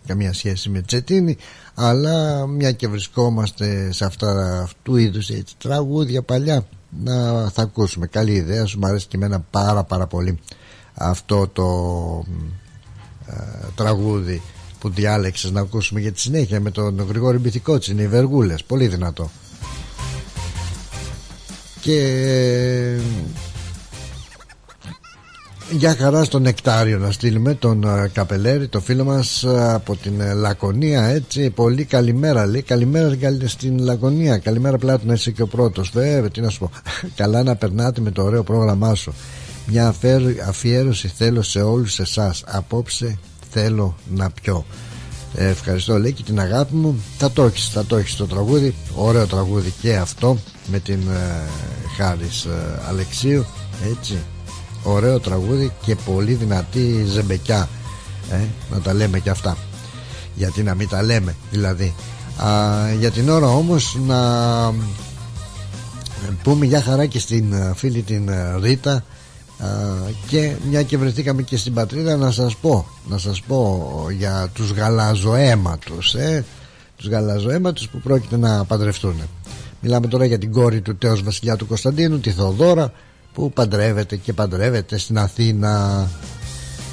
καμία 0.06 0.34
σχέση 0.34 0.70
με 0.70 0.82
Τσετίνη 0.82 1.38
αλλά 1.74 2.48
μια 2.48 2.72
και 2.72 2.88
βρισκόμαστε 2.88 3.92
σε 3.92 4.06
αυτά 4.06 4.62
αυτού 4.62 4.96
είδους 4.96 5.30
έτσι, 5.30 5.56
τραγούδια 5.58 6.22
παλιά 6.22 6.66
να 7.04 7.50
θα 7.50 7.62
ακούσουμε. 7.62 8.08
Καλή 8.08 8.34
ιδέα 8.34 8.66
σου 8.66 8.80
μου 8.80 8.88
αρέσει 8.88 9.08
και 9.08 9.18
εμένα 9.18 9.40
πάρα 9.52 9.84
πάρα 9.84 10.08
πολύ 10.08 10.40
αυτό 10.94 11.48
το 11.48 11.64
ε, 12.28 12.61
τραγούδι 13.76 14.42
που 14.80 14.90
διάλεξες 14.90 15.52
να 15.52 15.62
ακούσουμε 15.62 16.00
για 16.00 16.12
τη 16.12 16.20
συνέχεια 16.20 16.60
με 16.60 16.72
τον 16.72 17.06
Γρηγόρη 17.10 17.38
Μπιθικότσι 17.38 17.92
είναι 17.92 18.02
οι 18.02 18.08
Βεργούλες 18.08 18.64
πολύ 18.64 18.88
δυνατό. 18.88 19.32
Και 21.82 21.98
για 25.72 25.96
χαρά 25.96 26.24
στο 26.24 26.40
Νεκτάριο 26.40 26.98
να 26.98 27.12
στείλουμε 27.12 27.54
τον 27.54 27.84
uh, 27.86 28.08
Καπελέρη, 28.14 28.68
το 28.68 28.80
φίλο 28.80 29.04
μας 29.04 29.46
uh, 29.48 29.50
από 29.58 29.96
την 29.96 30.14
uh, 30.22 30.36
Λακωνία 30.36 31.04
έτσι, 31.04 31.50
πολύ 31.50 31.84
καλημέρα 31.84 32.46
λέει, 32.46 32.62
καλημέρα 32.62 33.18
στην 33.46 33.80
Λακωνία, 33.80 34.38
καλημέρα 34.38 34.78
Πλάτωνα 34.78 35.14
είσαι 35.14 35.32
και 35.32 35.42
ο 35.42 35.48
πρώτος, 35.48 35.90
βέβαια 35.94 36.30
τι 36.30 36.42
να 36.42 36.50
σου 36.50 36.60
πω. 36.60 36.72
Καλά 37.22 37.44
να 37.44 37.56
περνάτε 37.56 38.02
με 38.02 38.12
το 38.12 38.24
ωραίο 38.24 38.44
πρόγραμμά 38.44 38.96
σου 38.96 39.14
μια 39.66 39.96
αφιέρωση 40.48 41.08
θέλω 41.08 41.42
σε 41.42 41.62
όλους 41.62 42.00
εσάς. 42.00 42.44
Απόψε 42.48 43.18
θέλω 43.50 43.96
να 44.16 44.30
πιω. 44.30 44.66
Ε, 45.36 45.48
ευχαριστώ 45.48 46.00
λέει 46.00 46.12
και 46.12 46.24
την 46.24 46.40
αγάπη 46.40 46.76
μου. 46.76 47.04
Θα 47.18 47.32
το 47.32 47.44
έχεις, 47.44 47.70
θα 47.70 47.86
το 47.86 47.96
έχεις 47.98 48.16
το 48.16 48.28
τραγούδι. 48.28 48.76
Ωραίο 48.96 49.28
τραγούδι 49.28 49.74
και 49.82 49.96
αυτό 49.96 50.38
με 50.72 50.80
την 50.80 51.00
uh, 51.08 51.50
Χάρης 51.98 52.48
Αλεξίου. 52.90 53.46
Έτσι. 53.92 54.18
Ωραίο 54.84 55.20
τραγούδι 55.20 55.72
και 55.86 55.96
πολύ 55.96 56.34
δυνατή 56.34 57.04
ζεμπεκιά 57.08 57.70
ε, 58.32 58.46
να 58.72 58.80
τα 58.80 58.94
λέμε 58.94 59.20
και 59.20 59.30
αυτά. 59.30 59.58
Γιατί 60.36 60.64
να 60.64 60.76
μην 60.76 60.88
τα 60.88 61.04
λέμε 61.04 61.36
δηλαδή. 61.52 61.94
Α, 62.38 62.94
για 63.00 63.12
την 63.12 63.30
ώρα 63.30 63.48
όμως 63.48 63.98
να 64.06 64.20
πούμε 66.44 66.66
για 66.66 66.82
χαρά 66.82 67.06
και 67.06 67.20
στην 67.20 67.54
ε, 67.54 67.74
φίλη 67.76 68.02
την 68.02 68.30
ε, 68.30 68.58
Ρίτα. 68.62 68.94
α, 68.94 69.02
και 70.28 70.56
μια 70.70 70.84
και 70.84 70.98
βρεθήκαμε 70.98 71.42
και 71.42 71.58
στην 71.58 71.74
πατρίδα 71.74 72.16
να 72.16 72.32
σας 72.32 72.56
πω 72.56 72.86
να 73.08 73.18
σας 73.18 73.42
πω 73.42 73.88
για 74.18 74.50
τους 74.54 74.72
γαλαζοαίματους 74.72 76.14
ε, 76.14 76.46
τους 76.96 77.08
γαλαζοαίματους 77.08 77.90
που 77.90 78.00
πρόκειται 78.00 78.38
να 78.38 78.66
παντρευτούν. 78.66 79.16
Μιλάμε 79.82 80.08
τώρα 80.08 80.26
για 80.26 80.38
την 80.38 80.52
κόρη 80.52 80.82
του 80.82 80.96
τέος 80.96 81.24
βασιλιά 81.24 81.56
του 81.56 81.68
Κωνσταντίνου 81.68 82.20
τη 82.20 82.32
Θοδώρα 82.32 82.94
που 83.34 83.52
παντρεύεται 83.52 84.16
και 84.16 84.34
παντρεύεται 84.34 84.98
στην 84.98 85.18
Αθήνα. 85.18 86.08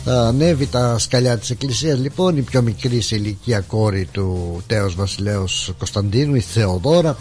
Θα 0.04 0.26
ανέβει 0.26 0.66
τα 0.66 0.98
σκαλιά 0.98 1.38
της 1.38 1.50
εκκλησίας 1.50 1.98
λοιπόν 1.98 2.36
η 2.36 2.40
πιο 2.42 2.62
μικρή 2.62 3.00
σε 3.00 3.16
ηλικία 3.16 3.60
κόρη 3.60 4.08
του 4.12 4.60
τέος 4.66 4.94
βασιλέως 4.94 5.72
Κωνσταντίνου 5.78 6.34
η 6.34 6.40
Θεοδόρα 6.40 7.16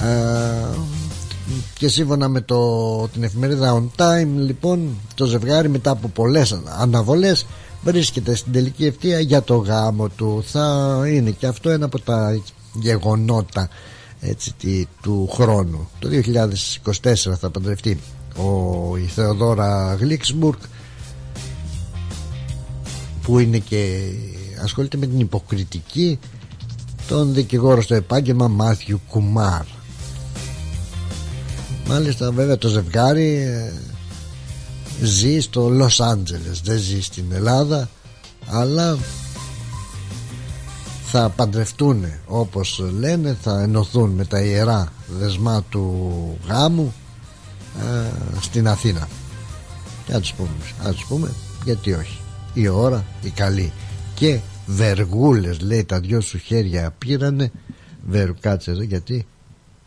ε, 0.00 0.78
και 1.78 1.88
σύμφωνα 1.88 2.28
με 2.28 2.40
το, 2.40 3.08
την 3.08 3.22
εφημερίδα 3.22 3.82
On 3.82 4.02
Time 4.02 4.28
λοιπόν 4.36 4.96
το 5.14 5.24
ζευγάρι 5.24 5.68
μετά 5.68 5.90
από 5.90 6.08
πολλές 6.08 6.60
αναβολές 6.78 7.46
βρίσκεται 7.82 8.34
στην 8.34 8.52
τελική 8.52 8.84
ευθεία 8.84 9.20
για 9.20 9.42
το 9.42 9.56
γάμο 9.56 10.08
του. 10.08 10.44
Θα 10.46 10.98
είναι 11.06 11.30
και 11.30 11.46
αυτό 11.46 11.70
ένα 11.70 11.84
από 11.84 12.00
τα 12.00 12.40
γεγονότα 12.74 13.68
έτσι, 14.20 14.88
του 15.02 15.28
χρόνου. 15.32 15.88
Το 15.98 16.08
2024 17.02 17.14
θα 17.38 17.50
παντρευτεί 17.50 18.00
ο, 18.36 18.96
η 18.96 19.06
Θεοδόρα 19.06 19.94
Γλίξμπουργκ 20.00 20.58
που 23.22 23.38
είναι 23.38 23.58
και 23.58 24.10
ασχολείται 24.62 24.96
με 24.96 25.06
την 25.06 25.20
υποκριτική 25.20 26.18
τον 27.08 27.34
δικηγόρο 27.34 27.82
στο 27.82 27.94
επάγγελμα 27.94 28.48
Μάθιου 28.48 29.00
Κουμάρ 29.08 29.77
μάλιστα 31.88 32.32
βέβαια 32.32 32.58
το 32.58 32.68
ζευγάρι 32.68 33.36
ε, 33.36 33.72
ζει 35.02 35.40
στο 35.40 35.68
Λος 35.68 36.00
Άντζελες. 36.00 36.60
Δεν 36.60 36.78
ζει 36.78 37.02
στην 37.02 37.24
Ελλάδα 37.32 37.88
αλλά 38.46 38.98
θα 41.04 41.28
παντρευτούν 41.28 42.04
όπως 42.26 42.82
λένε 42.98 43.36
θα 43.42 43.60
ενωθούν 43.60 44.10
με 44.10 44.24
τα 44.24 44.40
ιερά 44.40 44.92
δεσμά 45.18 45.62
του 45.70 46.38
γάμου 46.48 46.94
ε, 47.78 48.10
στην 48.40 48.68
Αθήνα. 48.68 49.08
Και 50.06 50.18
τους 50.18 50.32
πούμε, 50.32 50.50
τους 50.92 51.04
πούμε 51.04 51.30
γιατί 51.64 51.92
όχι. 51.92 52.18
Η 52.54 52.68
ώρα 52.68 53.04
η 53.22 53.30
καλή. 53.30 53.72
Και 54.14 54.40
βεργούλες 54.66 55.60
λέει 55.60 55.84
τα 55.84 56.00
δυο 56.00 56.20
σου 56.20 56.38
χέρια 56.38 56.94
πήρανε. 56.98 57.50
Βερ, 58.08 58.34
κάτσε 58.34 58.70
εδώ 58.70 58.82
γιατί 58.82 59.26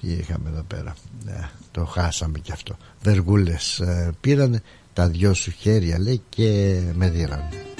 τι 0.01 0.11
είχαμε 0.11 0.49
εδώ 0.49 0.63
πέρα. 0.63 0.95
Ναι, 1.25 1.49
το 1.71 1.85
χάσαμε 1.85 2.39
κι 2.39 2.51
αυτό. 2.51 2.77
Βεργούλες 3.01 3.79
ε, 3.79 4.11
πήρανε 4.21 4.61
τα 4.93 5.07
δυο 5.07 5.33
σου 5.33 5.51
χέρια 5.51 5.99
λέει 5.99 6.21
και 6.29 6.79
με 6.93 7.09
δίρανε 7.09 7.70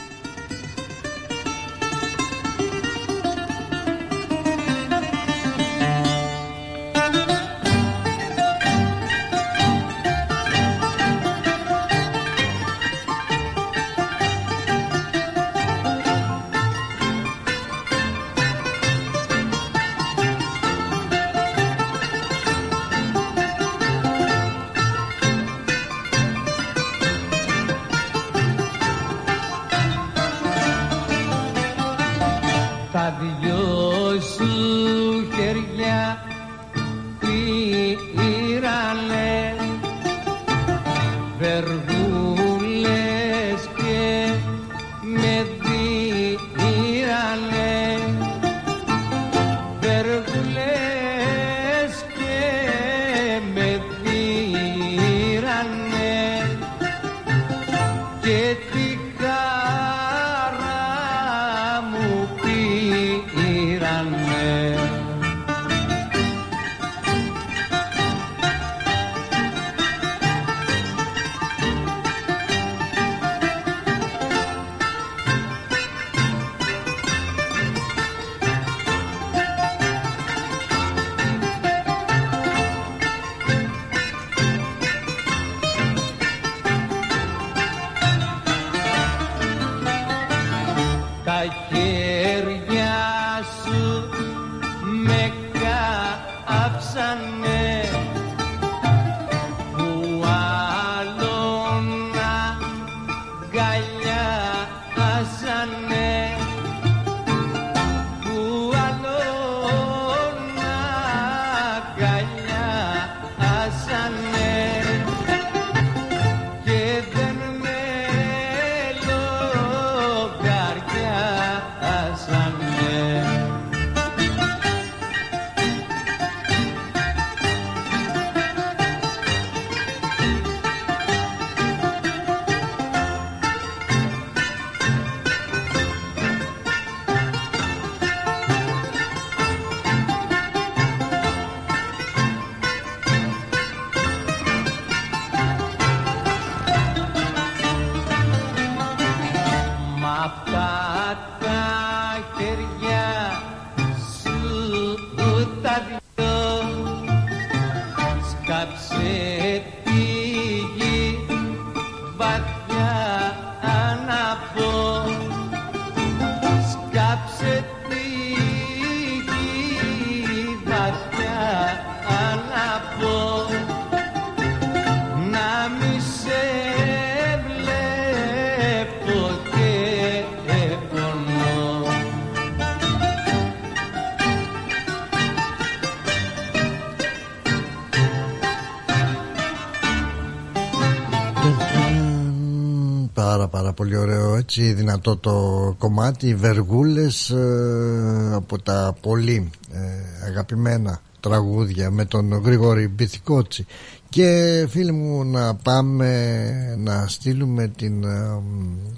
έτσι 194.51 194.73
δυνατό 194.73 195.17
το 195.17 195.75
κομμάτι. 195.77 196.35
Βεργούλες 196.35 197.29
ε, 197.29 198.31
από 198.33 198.61
τα 198.61 198.95
πολύ 199.01 199.49
ε, 199.71 199.79
αγαπημένα 200.27 201.01
τραγούδια 201.19 201.91
με 201.91 202.05
τον 202.05 202.31
Γρηγόρη 202.31 202.87
Μπιθικότσι. 202.87 203.65
Και 204.09 204.65
φίλοι 204.69 204.91
μου 204.91 205.23
να 205.23 205.55
πάμε 205.55 206.35
να 206.77 207.07
στείλουμε 207.07 207.67
την 207.67 208.03
ε, 208.03 208.39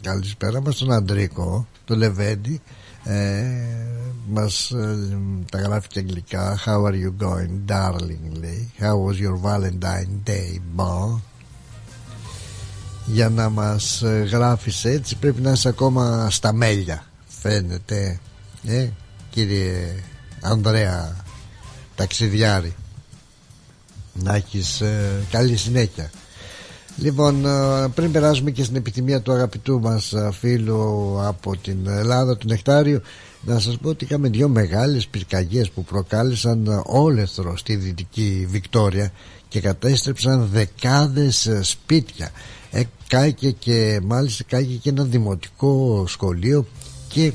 καλησπέρα 0.02 0.62
μας 0.62 0.76
στον 0.76 0.92
Αντρίκο 0.92 1.68
το 1.86 1.96
Λεβέντι 1.96 2.62
ε, 3.04 3.44
μας 4.28 4.72
ε, 4.72 5.18
τα 5.52 5.60
γράφει 5.60 5.88
και 5.88 6.00
αγγλικά. 6.00 6.60
How 6.66 6.84
are 6.84 6.96
you 6.96 7.26
going 7.26 7.72
darling 7.72 8.40
λέει. 8.40 8.72
How 8.80 8.96
was 9.06 9.18
your 9.20 9.38
Valentine 9.50 10.30
Day 10.30 10.60
bon 10.76 11.33
για 13.06 13.30
να 13.30 13.50
μας 13.50 14.02
ε, 14.02 14.28
γράφεις 14.32 14.86
έτσι. 14.86 15.16
Πρέπει 15.16 15.42
να 15.42 15.52
είσαι 15.52 15.68
ακόμα 15.68 16.30
στα 16.30 16.54
μέλια 16.54 17.04
φαίνεται 17.44 18.20
ε, 18.66 18.88
κύριε 19.30 19.96
Ανδρέα 20.42 21.16
ταξιδιάρη. 21.96 22.76
Να 24.14 24.36
έχεις 24.36 24.82
ε, 24.82 25.26
καλή 25.32 25.58
συνέχεια. 25.58 26.12
Λοιπόν 26.98 27.46
ε, 27.46 27.88
πριν 27.96 28.12
περάσουμε 28.12 28.52
και 28.52 28.64
στην 28.64 28.76
επιθυμία 28.76 29.22
του 29.22 29.32
αγαπητού 29.32 29.80
μας 29.80 30.14
φίλου 30.40 31.18
από 31.22 31.58
την 31.58 31.88
Ελλάδα 31.88 32.38
του 32.38 32.48
Νεκτάριου 32.48 33.02
να 33.42 33.60
σας 33.60 33.78
πω 33.78 33.90
ότι 33.90 34.04
είχαμε 34.04 34.30
δυο 34.30 34.48
μεγάλες 34.48 35.08
πυρκαγιές 35.08 35.70
που 35.70 35.84
προκάλεσαν 35.84 36.84
όλεθρο 36.86 37.58
στη 37.58 37.76
Δυτική 37.76 38.48
Βικτόρια 38.50 39.12
και 39.48 39.60
κατέστρεψαν 39.62 40.50
δεκάδες 40.52 41.50
σπίτια 41.62 42.32
Κάηκε 43.08 43.52
και 43.52 44.00
μάλιστα 44.04 44.44
κάηκε 44.48 44.76
και 44.76 44.90
ένα 44.90 45.04
δημοτικό 45.04 46.04
σχολείο 46.08 46.66
και 47.08 47.32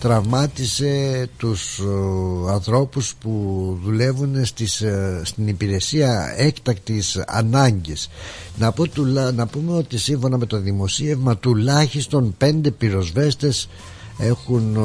τραυμάτισε 0.00 1.28
τους 1.36 1.78
ε, 1.78 2.52
ανθρώπους 2.52 3.14
που 3.20 3.78
δουλεύουν 3.84 4.44
στις, 4.44 4.80
ε, 4.80 5.20
στην 5.24 5.48
υπηρεσία 5.48 6.34
έκτακτης 6.36 7.24
ανάγκης. 7.26 8.08
Να, 8.58 8.72
πω, 8.72 8.84
να 9.34 9.46
πούμε 9.46 9.72
ότι 9.76 9.98
σύμφωνα 9.98 10.38
με 10.38 10.46
το 10.46 10.60
δημοσίευμα 10.60 11.36
τουλάχιστον 11.36 12.34
πέντε 12.38 12.70
πυροσβέστες 12.70 13.68
έχουν 14.18 14.78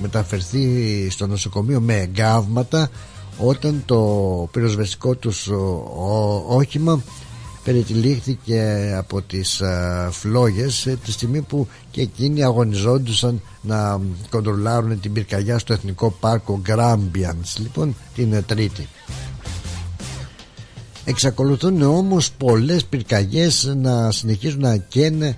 μεταφερθεί 0.00 1.06
στο 1.10 1.26
νοσοκομείο 1.26 1.80
με 1.80 1.94
εγκάβματα 1.94 2.90
όταν 3.38 3.82
το 3.86 4.48
πυροσβεστικό 4.52 5.14
τους 5.14 5.48
όχημα 6.48 7.02
περιτυλίχθηκε 7.68 8.92
από 8.96 9.22
τις 9.22 9.60
α, 9.60 10.08
φλόγες 10.12 10.96
τη 11.04 11.12
στιγμή 11.12 11.40
που 11.42 11.68
και 11.90 12.00
εκείνοι 12.00 12.44
αγωνιζόντουσαν 12.44 13.40
να 13.62 14.00
κοντρολάρουν 14.30 15.00
την 15.00 15.12
πυρκαγιά 15.12 15.58
στο 15.58 15.72
Εθνικό 15.72 16.10
Πάρκο 16.20 16.60
Γκράμπιανς 16.62 17.58
λοιπόν 17.58 17.96
την 18.14 18.44
Τρίτη. 18.46 18.88
Εξακολουθούν 21.04 21.82
όμως 21.82 22.32
πολλές 22.32 22.84
πυρκαγιές 22.84 23.74
να 23.76 24.10
συνεχίζουν 24.10 24.60
να 24.60 24.76
καίνε 24.76 25.36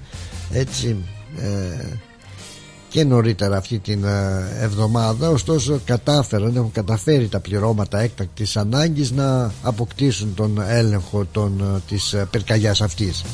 έτσι 0.52 0.96
ε, 1.36 1.96
και 2.90 3.04
νωρίτερα 3.04 3.56
αυτή 3.56 3.78
την 3.78 4.04
ε, 4.04 4.48
εβδομάδα 4.60 5.28
ωστόσο 5.28 5.80
κατάφεραν, 5.84 6.56
έχουν 6.56 6.72
καταφέρει 6.72 7.28
τα 7.28 7.40
πληρώματα 7.40 8.00
έκτακτης 8.00 8.56
ανάγκης 8.56 9.10
να 9.10 9.52
αποκτήσουν 9.62 10.34
τον 10.34 10.60
έλεγχο 10.68 11.26
των, 11.32 11.60
ε, 11.60 11.80
της 11.88 12.12
ε, 12.12 12.26
πυρκαγιάς 12.30 12.80
αυτής. 12.80 13.24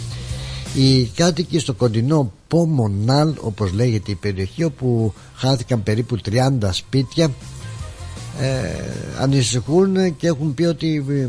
Οι 0.75 1.05
κάτοικοι 1.05 1.59
στο 1.59 1.73
κοντινό 1.75 2.33
Πομονάλ 2.49 3.35
όπως 3.41 3.73
λέγεται 3.73 4.11
η 4.11 4.15
περιοχή 4.15 4.65
όπου 4.65 5.13
χάθηκαν 5.35 5.83
περίπου 5.83 6.17
30 6.31 6.69
σπίτια 6.71 7.31
ε, 8.41 8.97
ανησυχούν 9.21 10.17
και 10.17 10.27
έχουν 10.27 10.55
πει 10.55 10.65
ότι 10.65 11.05
ε, 11.11 11.29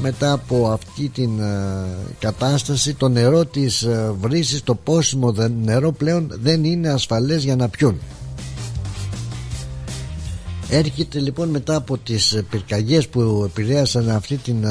μετά 0.00 0.32
από 0.32 0.68
αυτή 0.68 1.08
την 1.08 1.40
ε, 1.40 1.86
κατάσταση 2.18 2.94
το 2.94 3.08
νερό 3.08 3.44
της 3.44 3.82
ε, 3.82 4.12
βρύσης 4.20 4.62
το 4.62 4.74
πόσιμο 4.74 5.34
νερό 5.64 5.92
πλέον 5.92 6.30
δεν 6.42 6.64
είναι 6.64 6.88
ασφαλές 6.88 7.44
για 7.44 7.56
να 7.56 7.68
πιούν. 7.68 8.00
Έρχεται 10.70 11.18
λοιπόν 11.20 11.48
μετά 11.48 11.76
από 11.76 11.98
τις 11.98 12.42
πυρκαγιές 12.50 13.08
που 13.08 13.42
επηρέασαν 13.46 14.10
αυτή 14.10 14.36
την 14.36 14.64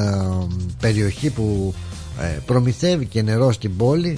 περιοχή 0.80 1.30
που 1.30 1.73
προμηθεύει 2.45 3.05
και 3.05 3.22
νερό 3.22 3.51
στην 3.51 3.76
πόλη 3.77 4.18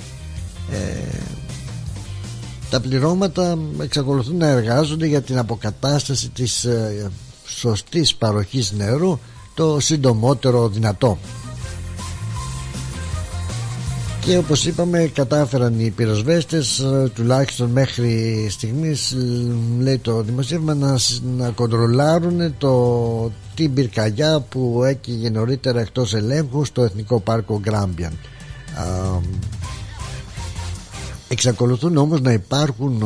τα 2.69 2.79
πληρώματα 2.79 3.57
εξακολουθούν 3.81 4.37
να 4.37 4.47
εργάζονται 4.47 5.05
για 5.05 5.21
την 5.21 5.37
αποκατάσταση 5.37 6.29
της 6.29 6.67
σωστής 7.57 8.15
παροχής 8.15 8.71
νερού 8.71 9.19
το 9.53 9.80
συντομότερο 9.80 10.67
δυνατό. 10.67 11.17
Και 14.21 14.38
όπως 14.38 14.65
είπαμε 14.65 15.11
κατάφεραν 15.13 15.80
οι 15.80 15.89
πυροσβέστες 15.89 16.80
ε, 16.80 17.11
τουλάχιστον 17.15 17.69
μέχρι 17.69 18.47
στιγμής 18.49 19.15
λέει 19.80 19.97
το 19.97 20.21
δημοσίευμα 20.21 20.73
να, 20.73 20.97
να 21.38 21.49
κοντρολάρουν 21.49 22.57
το, 22.57 23.31
την 23.55 23.73
πυρκαγιά 23.73 24.39
που 24.39 24.81
έκυγε 24.85 25.30
νωρίτερα 25.30 25.80
εκτός 25.80 26.13
ελέγχου 26.13 26.65
στο 26.65 26.81
Εθνικό 26.84 27.19
Πάρκο 27.19 27.59
Γκράμπιαν 27.59 28.13
Εξακολουθούν 31.31 31.97
όμως 31.97 32.22
να 32.22 32.31
υπάρχουν 32.31 33.03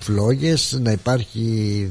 φλόγες, 0.00 0.78
να 0.82 0.90
υπάρχει 0.90 1.40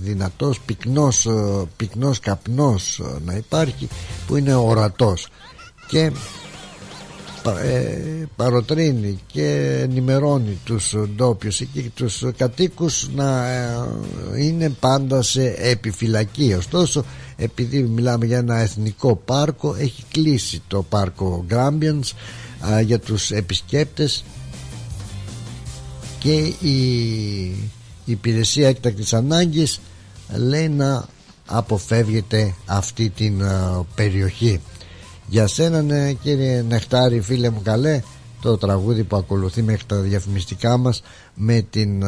δυνατός 0.03 0.60
πυκνός, 0.60 1.27
πυκνός 1.76 2.19
καπνός 2.19 3.01
να 3.26 3.34
υπάρχει 3.34 3.88
που 4.27 4.35
είναι 4.35 4.53
ορατός. 4.53 5.27
Και 5.88 6.11
ε, 7.64 8.26
παροτρύνει 8.35 9.19
και 9.27 9.80
ενημερώνει 9.81 10.60
τους 10.64 10.95
ντόπιους 11.15 11.61
και 11.73 11.89
τους 11.93 12.23
κατοίκους 12.38 13.10
να 13.15 13.49
ε, 13.49 13.77
είναι 14.38 14.69
πάντα 14.69 15.22
σε 15.22 15.55
επιφυλακή. 15.57 16.53
Ωστόσο 16.57 17.05
επειδή 17.35 17.81
μιλάμε 17.81 18.26
για 18.26 18.38
ένα 18.38 18.60
εθνικό 18.60 19.15
πάρκο 19.15 19.76
έχει 19.80 20.03
κλείσει 20.11 20.61
το 20.68 20.84
πάρκο 20.89 21.43
Γκράμπιανς 21.47 22.14
για 22.84 22.99
τους 22.99 23.31
επισκέπτες 23.31 24.23
και 26.23 26.53
η 26.67 27.69
υπηρεσία 28.05 28.67
έκτακτης 28.67 29.13
ανάγκης 29.13 29.79
λέει 30.35 30.69
να 30.69 31.05
αποφεύγεται 31.45 32.55
αυτή 32.65 33.09
την 33.09 33.41
περιοχή. 33.95 34.61
Για 35.27 35.47
σένα 35.47 35.81
ναι, 35.81 36.13
κύριε 36.13 36.61
Νεχτάρη 36.61 37.21
φίλε 37.21 37.49
μου 37.49 37.61
καλέ 37.63 38.01
το 38.41 38.57
τραγούδι 38.57 39.03
που 39.03 39.15
ακολουθεί 39.15 39.61
μέχρι 39.61 39.85
τα 39.85 39.95
διαφημιστικά 39.95 40.77
μας 40.77 41.01
με 41.33 41.61
την 41.69 42.03
uh, 42.03 42.07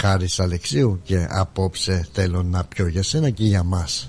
Χάρης 0.00 0.40
Αλεξίου 0.40 1.00
και 1.04 1.26
απόψε 1.30 2.08
θέλω 2.12 2.42
να 2.42 2.64
πιω 2.64 2.86
για 2.86 3.02
σένα 3.02 3.30
και 3.30 3.44
για 3.44 3.62
μας 3.62 4.08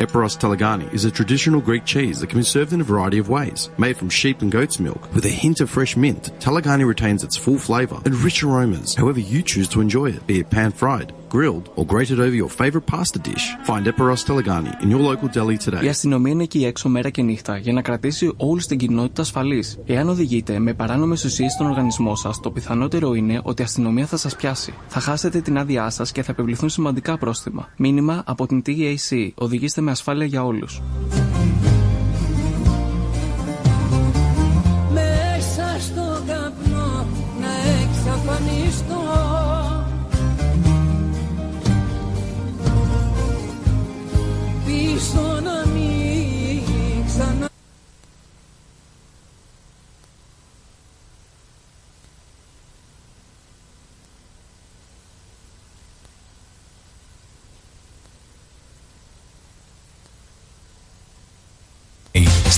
Eperos 0.00 0.34
Talagani 0.42 0.90
is 0.94 1.04
a 1.04 1.10
traditional 1.10 1.60
Greek 1.60 1.84
cheese 1.84 2.20
that 2.20 2.30
can 2.30 2.38
be 2.38 2.52
served 2.54 2.72
in 2.72 2.80
a 2.80 2.90
variety 2.92 3.18
of 3.18 3.28
ways. 3.28 3.68
Made 3.76 3.98
from 3.98 4.08
sheep 4.08 4.40
and 4.40 4.50
goat's 4.50 4.80
milk 4.80 5.02
with 5.14 5.26
a 5.26 5.34
hint 5.42 5.60
of 5.60 5.68
fresh 5.68 5.94
mint, 5.94 6.22
Talagani 6.44 6.86
retains 6.86 7.22
its 7.22 7.36
full 7.36 7.58
flavour 7.58 7.98
and 8.06 8.14
rich 8.26 8.42
aromas 8.42 8.94
however 8.94 9.20
you 9.20 9.42
choose 9.42 9.68
to 9.68 9.82
enjoy 9.82 10.08
it, 10.16 10.26
be 10.26 10.38
it 10.38 10.48
pan-fried, 10.48 11.08
grilled 11.28 11.66
or 11.76 11.84
grated 11.84 12.18
over 12.18 12.36
your 12.42 12.48
favourite 12.48 12.86
pasta 12.86 13.18
dish. 13.18 13.44
Find 13.68 13.84
Eperos 13.86 14.24
Talagani 14.24 14.72
in 14.82 14.88
your 14.90 15.02
local 15.10 15.28
deli 15.28 15.58
today. 15.58 15.84
Η 15.84 15.88
αστυνομία 15.88 16.32
είναι 16.32 16.42
εκεί 16.42 16.64
έξω 16.64 16.88
μέρα 16.88 17.10
και 17.10 17.22
νύχτα 17.22 17.56
για 17.56 17.72
να 17.72 17.82
κρατήσει 17.82 18.32
όλη 18.36 18.62
την 18.62 18.78
κοινότητα 18.78 19.22
ασφαλή. 19.22 19.64
Εάν 19.86 20.08
οδηγείτε 20.08 20.58
με 20.58 20.74
παράνομε 20.74 21.12
ουσίε 21.12 21.48
στον 21.48 21.66
οργανισμό 21.66 22.16
σα, 22.16 22.40
το 22.40 22.50
πιθανότερο 22.50 23.14
είναι 23.14 23.40
ότι 23.42 23.62
η 23.62 23.64
αστυνομία 23.64 24.06
θα 24.06 24.16
σα 24.16 24.36
πιάσει. 24.36 24.74
Θα 24.88 25.00
χάσετε 25.00 25.40
την 25.40 25.58
άδειά 25.58 25.90
σα 25.90 26.04
και 26.04 26.22
θα 26.22 26.32
επιβληθούν 26.32 26.68
σημαντικά 26.68 27.18
πρόστιμα. 27.18 27.68
Μήνυμα 27.76 28.22
από 28.26 28.46
την 28.46 28.62
TAC. 28.66 29.30
Οδηγήστε 29.34 29.80
με 29.80 29.89
ασφάλεια 29.90 30.26
για 30.26 30.44
όλους. 30.44 30.80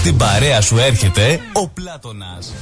Στην 0.02 0.16
παρέα 0.16 0.60
σου 0.60 0.78
έρχεται 0.78 1.40
ο 1.52 1.68
Πλάτωνας. 1.68 2.52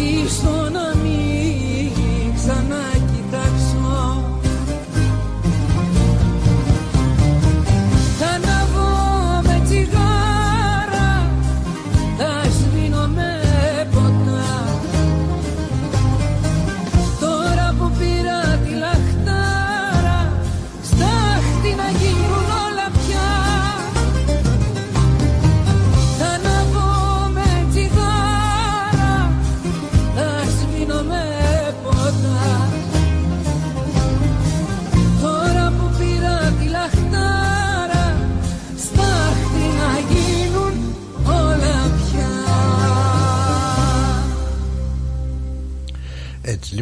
πίσω 0.00 0.68
να 0.72 0.99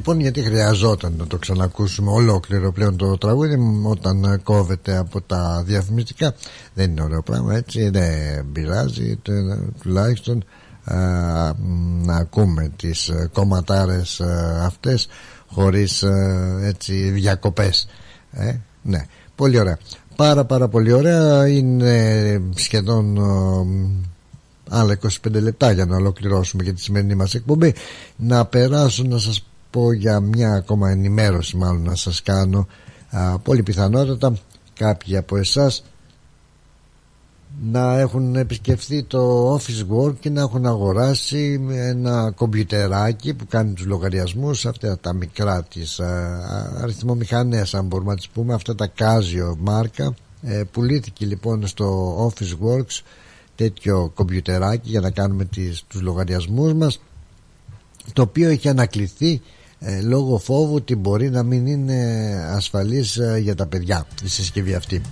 λοιπόν 0.09 0.23
γιατί 0.23 0.51
χρειαζόταν 0.51 1.15
να 1.19 1.27
το 1.27 1.37
ξανακούσουμε 1.37 2.11
ολόκληρο 2.11 2.73
πλέον 2.73 2.97
το 2.97 3.19
τραγούδι 3.19 3.59
όταν 3.83 4.41
κόβεται 4.43 4.97
από 4.97 5.21
τα 5.21 5.63
διαφημιστικά. 5.67 6.35
Δεν 6.75 6.91
είναι 6.91 7.03
ωραίο 7.03 7.23
πράγμα 7.23 7.55
έτσι 7.55 7.91
δεν 7.91 8.53
πειράζει 8.53 9.19
τουλάχιστον 9.83 10.45
να 12.03 12.17
ακούμε 12.17 12.73
τις 12.77 13.11
κομματάρες 13.33 14.21
αυτές 14.63 15.09
χωρίς 15.47 16.05
έτσι 16.63 17.11
διακοπές. 17.11 17.89
Ε, 18.33 18.57
ναι 18.83 19.07
πολύ 19.35 19.59
ωραία. 19.59 19.79
Πάρα 20.17 20.45
πάρα 20.45 20.69
πολύ 20.69 20.93
ωραία. 20.93 21.49
Είναι 21.49 22.43
σχεδόν 22.55 23.19
άλλα 24.69 24.99
25 25.03 25.09
λεπτά 25.31 25.73
για 25.73 25.85
να 25.85 25.97
ολοκληρώσουμε 25.97 26.63
και 26.63 26.73
τη 26.73 26.81
σημερινή 26.81 27.15
μας 27.15 27.35
εκπομπή. 27.35 27.75
Να 28.17 28.45
περάσω 28.45 29.03
να 29.03 29.19
σας 29.19 29.43
πω 29.71 29.93
για 29.93 30.21
μια 30.21 30.53
ακόμα 30.53 30.91
ενημέρωση 30.91 31.57
μάλλον 31.57 31.83
να 31.83 31.95
σας 31.95 32.23
κάνω. 32.23 32.67
Α, 33.11 33.39
πολύ 33.39 33.63
πιθανότατα 33.63 34.39
κάποιοι 34.75 35.17
από 35.17 35.37
εσάς 35.37 35.85
να 37.63 37.99
έχουν 37.99 38.37
επισκεφθεί 38.37 39.03
το 39.03 39.55
office 39.55 39.87
work 39.97 40.15
και 40.21 40.31
να 40.31 40.41
έχουν 40.41 40.67
αγοράσει 40.67 41.61
ένα 41.71 42.31
κομπιουτεράκι 42.37 43.35
που 43.35 43.47
κάνει 43.47 43.73
τους 43.73 43.87
λογαριασμούς 43.87 44.67
αυτά 44.67 44.99
τα 44.99 45.13
μικρά 45.13 45.63
της 45.63 46.01
αριθμομηχανές 46.83 47.75
αν 47.75 47.87
μπορούμε 47.87 48.11
να 48.11 48.17
τις 48.17 48.29
πούμε 48.29 48.55
αυτά 48.55 48.75
τα 48.75 48.93
Casio 48.99 49.57
μάρκα. 49.59 50.15
Ε, 50.43 50.63
πουλήθηκε 50.73 51.27
λοιπόν 51.27 51.67
στο 51.67 52.17
office 52.27 52.67
works 52.67 53.03
τέτοιο 53.55 54.13
κομπιουτεράκι 54.15 54.91
για 54.91 55.01
να 55.01 55.11
κάνουμε 55.11 55.45
τις, 55.45 55.85
τους 55.89 56.01
λογαριασμούς 56.01 56.73
μας 56.73 57.01
το 58.13 58.23
οποίο 58.23 58.49
έχει 58.49 58.69
ανακληθεί 58.69 59.43
ε, 59.81 60.01
λόγω 60.01 60.39
φόβου 60.39 60.75
ότι 60.75 60.97
μπορεί 60.97 61.31
να 61.31 61.43
μην 61.43 61.67
είναι 61.67 62.01
ασφαλής 62.51 63.17
ε, 63.17 63.39
για 63.43 63.55
τα 63.55 63.67
παιδιά 63.67 64.07
η 64.25 64.29
συσκευή 64.29 64.75
αυτή. 64.75 65.03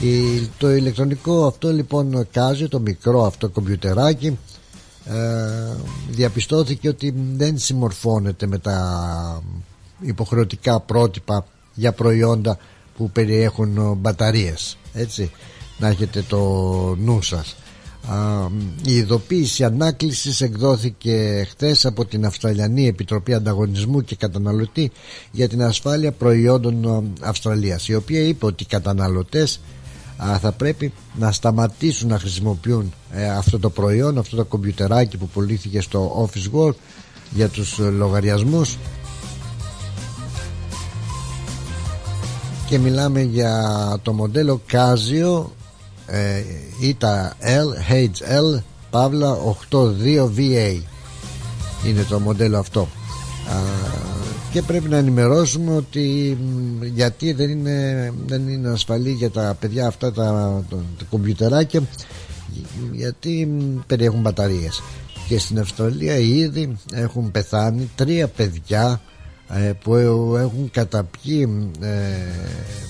Η, 0.00 0.46
το 0.58 0.70
ηλεκτρονικό 0.72 1.46
αυτό 1.46 1.72
λοιπόν 1.72 2.26
κάζιο 2.32 2.68
το 2.68 2.80
μικρό 2.80 3.24
αυτό 3.24 3.48
κομπιουτεράκι. 3.48 4.38
Ε, 5.04 5.76
διαπιστώθηκε 6.10 6.88
ότι 6.88 7.14
δεν 7.34 7.58
συμμορφώνεται 7.58 8.46
με 8.46 8.58
τα 8.58 9.42
υποχρεωτικά 10.00 10.80
πρότυπα 10.80 11.46
για 11.74 11.92
προϊόντα 11.92 12.58
που 12.96 13.10
περιέχουν 13.10 13.96
μπαταρίες. 14.00 14.76
Έτσι 14.92 15.30
να 15.78 15.88
έχετε 15.88 16.24
το 16.28 16.38
νου 16.94 17.22
σας 17.22 17.56
η 18.84 18.94
ειδοποίηση 18.96 19.64
ανάκλησης 19.64 20.40
εκδόθηκε 20.40 21.46
χθες 21.50 21.86
από 21.86 22.04
την 22.04 22.24
Αυστραλιανή 22.26 22.86
Επιτροπή 22.86 23.34
Ανταγωνισμού 23.34 24.00
και 24.00 24.16
Καταναλωτή 24.16 24.90
για 25.30 25.48
την 25.48 25.62
ασφάλεια 25.62 26.12
προϊόντων 26.12 27.04
Αυστραλίας 27.20 27.88
η 27.88 27.94
οποία 27.94 28.20
είπε 28.20 28.46
ότι 28.46 28.62
οι 28.62 28.66
καταναλωτές 28.66 29.60
θα 30.40 30.52
πρέπει 30.52 30.92
να 31.18 31.32
σταματήσουν 31.32 32.08
να 32.08 32.18
χρησιμοποιούν 32.18 32.92
ε, 33.12 33.30
αυτό 33.30 33.58
το 33.58 33.70
προϊόν 33.70 34.18
αυτό 34.18 34.36
το 34.36 34.44
κομπιουτεράκι 34.44 35.16
που 35.16 35.28
πουλήθηκε 35.28 35.80
στο 35.80 36.28
Office 36.28 36.58
World 36.58 36.74
για 37.30 37.48
τους 37.48 37.78
λογαριασμούς. 37.78 38.78
Και 42.68 42.78
μιλάμε 42.78 43.20
για 43.20 43.62
το 44.02 44.12
μοντέλο 44.12 44.60
Casio 44.72 45.44
ε, 46.06 46.42
ΙΤΑ 46.80 47.36
L 47.40 47.92
HL 47.92 48.62
Παύλα 48.90 49.36
82VA 49.70 50.80
είναι 51.86 52.02
το 52.08 52.18
μοντέλο 52.20 52.58
αυτό. 52.58 52.88
Και 54.52 54.62
πρέπει 54.62 54.88
να 54.88 54.96
ενημερώσουμε 54.96 55.76
ότι 55.76 56.38
γιατί 56.94 57.32
δεν 57.32 57.50
είναι, 57.50 58.12
δεν 58.26 58.48
είναι 58.48 58.68
ασφαλή 58.68 59.10
για 59.10 59.30
τα 59.30 59.56
παιδιά 59.60 59.86
αυτά 59.86 60.12
τα, 60.12 60.24
τα, 60.70 60.76
τα 60.98 61.04
κομπιουτεράκια 61.10 61.82
γιατί 62.92 63.48
περιέχουν 63.86 64.20
μπαταρίες. 64.20 64.82
Και 65.28 65.38
στην 65.38 65.58
Αυστραλία 65.58 66.16
ήδη 66.16 66.76
έχουν 66.92 67.30
πεθάνει 67.30 67.90
τρία 67.94 68.28
παιδιά 68.28 68.90
ε, 68.92 69.11
που 69.82 69.94
έχουν 70.36 70.70
καταπιεί 70.70 71.70
ε, 71.80 71.88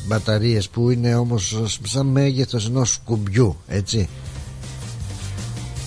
μπαταρίες 0.06 0.68
που 0.68 0.90
είναι 0.90 1.14
όμως 1.14 1.62
σαν 1.82 2.06
μέγεθος 2.06 2.66
ενός 2.66 3.00
κουμπιού 3.04 3.56
έτσι. 3.66 4.08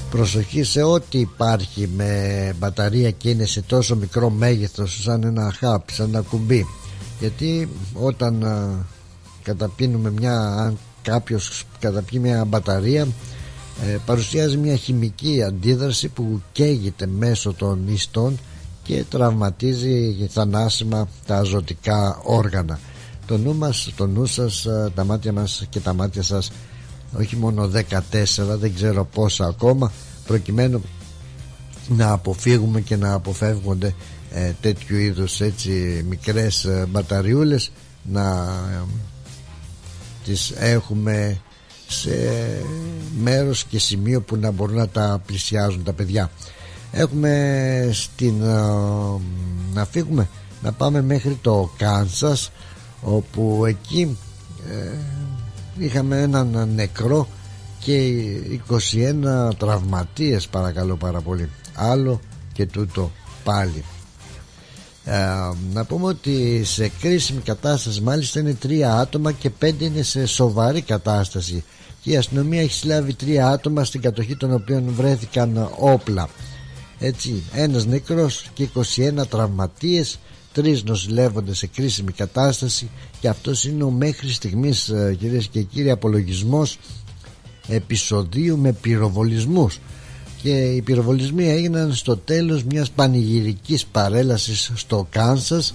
Προσοχή 0.09 0.63
σε 0.63 0.83
ό,τι 0.83 1.19
υπάρχει 1.19 1.89
με 1.95 2.53
μπαταρία 2.59 3.11
και 3.11 3.29
είναι 3.29 3.45
σε 3.45 3.61
τόσο 3.61 3.95
μικρό 3.95 4.29
μέγεθος 4.29 5.01
σαν 5.03 5.23
ένα 5.23 5.53
χάπ, 5.57 5.89
σαν 5.89 6.07
ένα 6.07 6.21
κουμπί. 6.21 6.65
Γιατί 7.19 7.69
όταν 7.93 8.43
α, 8.43 8.85
καταπίνουμε 9.43 10.11
μια 10.11 10.39
αν 10.39 10.77
κάποιος 11.01 11.63
καταπιεί 11.79 12.19
μια 12.23 12.45
μπαταρία 12.45 13.07
ε, 13.85 13.97
παρουσιάζει 14.05 14.57
μια 14.57 14.75
χημική 14.75 15.43
αντίδραση 15.43 16.07
που 16.07 16.41
καίγεται 16.51 17.07
μέσω 17.07 17.53
των 17.53 17.87
ιστών 17.87 18.39
και 18.85 19.03
τραυματίζει 19.09 20.27
θανάσιμα 20.31 21.07
τα 21.25 21.41
ζωτικά 21.43 22.19
όργανα. 22.23 22.79
Το 23.27 23.37
νου 23.37 23.55
μας, 23.55 23.93
το 23.95 24.07
νου 24.07 24.25
σας, 24.25 24.67
τα 24.95 25.03
μάτια 25.03 25.33
μας 25.33 25.65
και 25.69 25.79
τα 25.79 25.93
μάτια 25.93 26.21
σας 26.21 26.51
όχι 27.19 27.35
μόνο 27.35 27.71
14 27.73 27.81
δεν 28.59 28.73
ξέρω 28.73 29.05
πόσα 29.05 29.45
ακόμα 29.45 29.91
προκειμένου 30.27 30.81
να 31.87 32.11
αποφύγουμε 32.11 32.81
και 32.81 32.95
να 32.95 33.13
αποφεύγονται 33.13 33.95
ε, 34.31 34.51
τέτοιου 34.61 34.97
είδους 34.97 35.41
έτσι 35.41 36.05
μικρές 36.09 36.65
ε, 36.65 36.85
μπαταριούλες 36.89 37.71
να 38.03 38.21
ε, 38.71 38.83
τις 40.23 40.53
έχουμε 40.57 41.41
σε 41.87 42.11
μέρος 43.19 43.63
και 43.63 43.79
σημείο 43.79 44.21
που 44.21 44.35
να 44.35 44.51
μπορούν 44.51 44.75
να 44.75 44.87
τα 44.87 45.21
πλησιάζουν 45.25 45.83
τα 45.83 45.93
παιδιά 45.93 46.31
έχουμε 46.95 47.89
στην 47.91 48.41
ε, 48.41 48.61
να 49.73 49.85
φύγουμε 49.85 50.29
να 50.61 50.71
πάμε 50.71 51.01
μέχρι 51.01 51.37
το 51.41 51.69
Κάνσας 51.77 52.51
όπου 53.01 53.63
εκεί 53.65 54.17
είχαμε 55.77 56.21
έναν 56.21 56.69
νεκρό 56.75 57.27
και 57.79 58.11
21 59.49 59.49
τραυματίες 59.57 60.47
παρακαλώ 60.47 60.95
πάρα 60.95 61.21
πολύ. 61.21 61.49
Άλλο 61.75 62.19
και 62.53 62.65
τούτο 62.65 63.11
πάλι. 63.43 63.83
Ε, 65.05 65.25
να 65.73 65.83
πούμε 65.85 66.07
ότι 66.07 66.63
σε 66.63 66.91
κρίσιμη 67.01 67.41
κατάσταση 67.41 68.01
μάλιστα 68.01 68.39
είναι 68.39 68.53
τρία 68.53 68.93
άτομα 68.93 69.31
και 69.31 69.49
πέντε 69.49 69.85
είναι 69.85 70.01
σε 70.01 70.25
σοβαρή 70.25 70.81
κατάσταση. 70.81 71.63
Και 72.01 72.11
η 72.11 72.17
αστυνομία 72.17 72.61
έχει 72.61 72.73
συλλάβει 72.73 73.13
τρία 73.13 73.47
άτομα 73.47 73.83
στην 73.83 74.01
κατοχή 74.01 74.35
των 74.35 74.53
οποίων 74.53 74.93
βρέθηκαν 74.95 75.69
όπλα 75.79 76.29
έτσι 76.99 77.43
ένας 77.53 77.85
νεκρός 77.85 78.45
και 78.53 78.67
21 78.73 79.27
τραυματίες 79.29 80.19
τρεις 80.55 80.83
νοσηλεύονται 80.83 81.53
σε 81.53 81.67
κρίσιμη 81.67 82.11
κατάσταση 82.11 82.89
και 83.19 83.27
αυτός 83.27 83.65
είναι 83.65 83.83
ο 83.83 83.89
μέχρι 83.89 84.29
στιγμής 84.29 84.89
ε, 84.89 85.15
κυρίες 85.19 85.47
και 85.47 85.61
κύριοι 85.61 85.91
απολογισμός 85.91 86.77
επεισοδίου 87.67 88.57
με 88.57 88.71
πυροβολισμούς. 88.71 89.79
Και 90.41 90.49
οι 90.49 90.81
πυροβολισμοί 90.81 91.49
έγιναν 91.49 91.93
στο 91.93 92.17
τέλος 92.17 92.63
μιας 92.63 92.89
πανηγυρικής 92.91 93.85
παρέλασης 93.85 94.71
στο 94.75 95.07
Κάνσας 95.09 95.73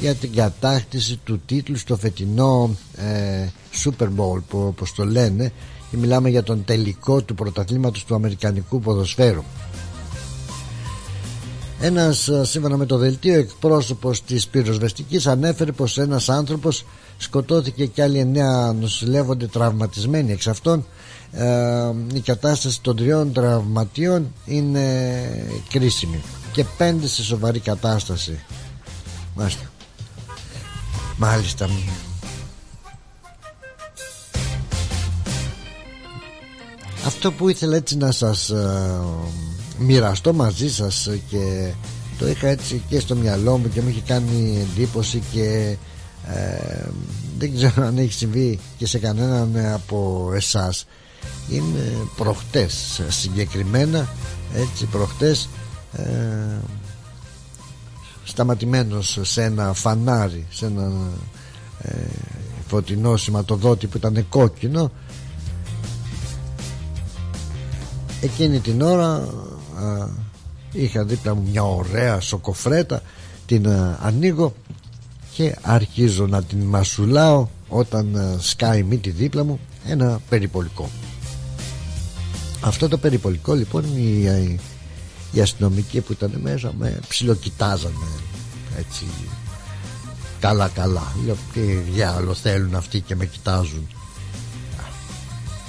για 0.00 0.14
την 0.14 0.32
κατάκτηση 0.32 1.18
του 1.24 1.40
τίτλου 1.46 1.76
στο 1.76 1.96
φετινό 1.96 2.76
ε, 2.96 3.48
Super 3.84 4.06
Bowl 4.06 4.42
που 4.48 4.58
όπως 4.58 4.94
το 4.94 5.04
λένε 5.04 5.52
και 5.90 5.96
μιλάμε 5.96 6.28
για 6.28 6.42
τον 6.42 6.64
τελικό 6.64 7.22
του 7.22 7.34
πρωταθλήματος 7.34 8.04
του 8.04 8.14
Αμερικανικού 8.14 8.80
ποδοσφαίρου 8.80 9.42
ένας 11.80 12.28
ε, 12.28 12.44
σύμφωνα 12.44 12.76
με 12.76 12.86
το 12.86 12.96
δελτίο 12.96 13.34
εκπρόσωπος 13.34 14.24
της 14.24 14.46
πυροσβεστικής 14.46 15.26
ανέφερε 15.26 15.72
πως 15.72 15.98
ένας 15.98 16.28
άνθρωπος 16.28 16.84
σκοτώθηκε 17.16 17.86
και 17.86 18.02
άλλοι 18.02 18.18
εννέα 18.18 18.72
νοσηλεύονται 18.72 19.46
τραυματισμένοι. 19.46 20.32
Εξ 20.32 20.46
αυτών 20.46 20.86
ε, 21.32 21.90
η 22.12 22.20
κατάσταση 22.20 22.80
των 22.80 22.96
τριών 22.96 23.32
τραυματίων 23.32 24.32
είναι 24.44 25.04
κρίσιμη. 25.68 26.22
Και 26.52 26.64
πέντε 26.76 27.06
σε 27.06 27.24
σοβαρή 27.24 27.58
κατάσταση. 27.58 28.40
Μάλιστα. 29.34 29.70
Μάλιστα 31.16 31.68
αυτό 37.08 37.32
που 37.32 37.48
ήθελα 37.48 37.76
έτσι 37.76 37.96
να 37.96 38.10
σας 38.10 38.50
ε, 38.50 39.00
μοιραστώ 39.78 40.32
μαζί 40.32 40.70
σας 40.72 41.08
και 41.28 41.72
το 42.18 42.28
είχα 42.28 42.48
έτσι 42.48 42.82
και 42.88 43.00
στο 43.00 43.14
μυαλό 43.16 43.58
μου 43.58 43.68
και 43.68 43.80
μου 43.80 43.88
είχε 43.88 44.00
κάνει 44.06 44.66
εντύπωση 44.70 45.22
και 45.32 45.76
ε, 46.26 46.86
δεν 47.38 47.54
ξέρω 47.54 47.86
αν 47.86 47.98
έχει 47.98 48.12
συμβεί 48.12 48.58
και 48.76 48.86
σε 48.86 48.98
κανέναν 48.98 49.72
από 49.74 50.30
εσάς. 50.34 50.86
Είναι 51.50 52.06
προχτές 52.16 53.00
συγκεκριμένα 53.08 54.08
έτσι 54.54 54.84
προχτές 54.84 55.48
ε, 55.92 56.02
σταματημένος 58.24 59.18
σε 59.22 59.42
ένα 59.42 59.72
φανάρι 59.72 60.46
σε 60.50 60.66
ένα 60.66 60.92
ε, 61.82 61.94
φωτεινό 62.66 63.16
σηματοδότη 63.16 63.86
που 63.86 63.96
ήταν 63.96 64.26
κόκκινο. 64.28 64.90
Εκείνη 68.20 68.60
την 68.60 68.82
ώρα 68.82 69.28
είχα 70.72 71.04
δίπλα 71.04 71.34
μου 71.34 71.48
μια 71.50 71.62
ωραία 71.62 72.20
σοκοφρέτα 72.20 73.02
την 73.46 73.68
ανοίγω 74.02 74.54
και 75.34 75.56
αρχίζω 75.62 76.26
να 76.26 76.42
την 76.42 76.58
μασουλάω 76.58 77.46
όταν 77.68 78.36
σκάει 78.40 78.82
μύτη 78.82 79.10
δίπλα 79.10 79.44
μου 79.44 79.60
ένα 79.86 80.20
περιπολικό. 80.28 80.90
Αυτό 82.60 82.88
το 82.88 82.98
περιπολικό 82.98 83.54
λοιπόν 83.54 83.84
οι, 83.96 84.22
οι 85.32 85.40
αστυνομικοί 85.40 86.00
που 86.00 86.12
ήταν 86.12 86.38
μέσα 86.42 86.72
με 86.78 86.98
ψιλοκοιτάζανε 87.08 88.06
έτσι 88.78 89.04
καλά 90.40 90.68
καλά. 90.68 91.12
Λέω 91.24 91.36
τι 91.52 91.60
διάλο 91.60 92.34
θέλουν 92.34 92.74
αυτοί 92.74 93.00
και 93.00 93.16
με 93.16 93.26
κοιτάζουν 93.26 93.88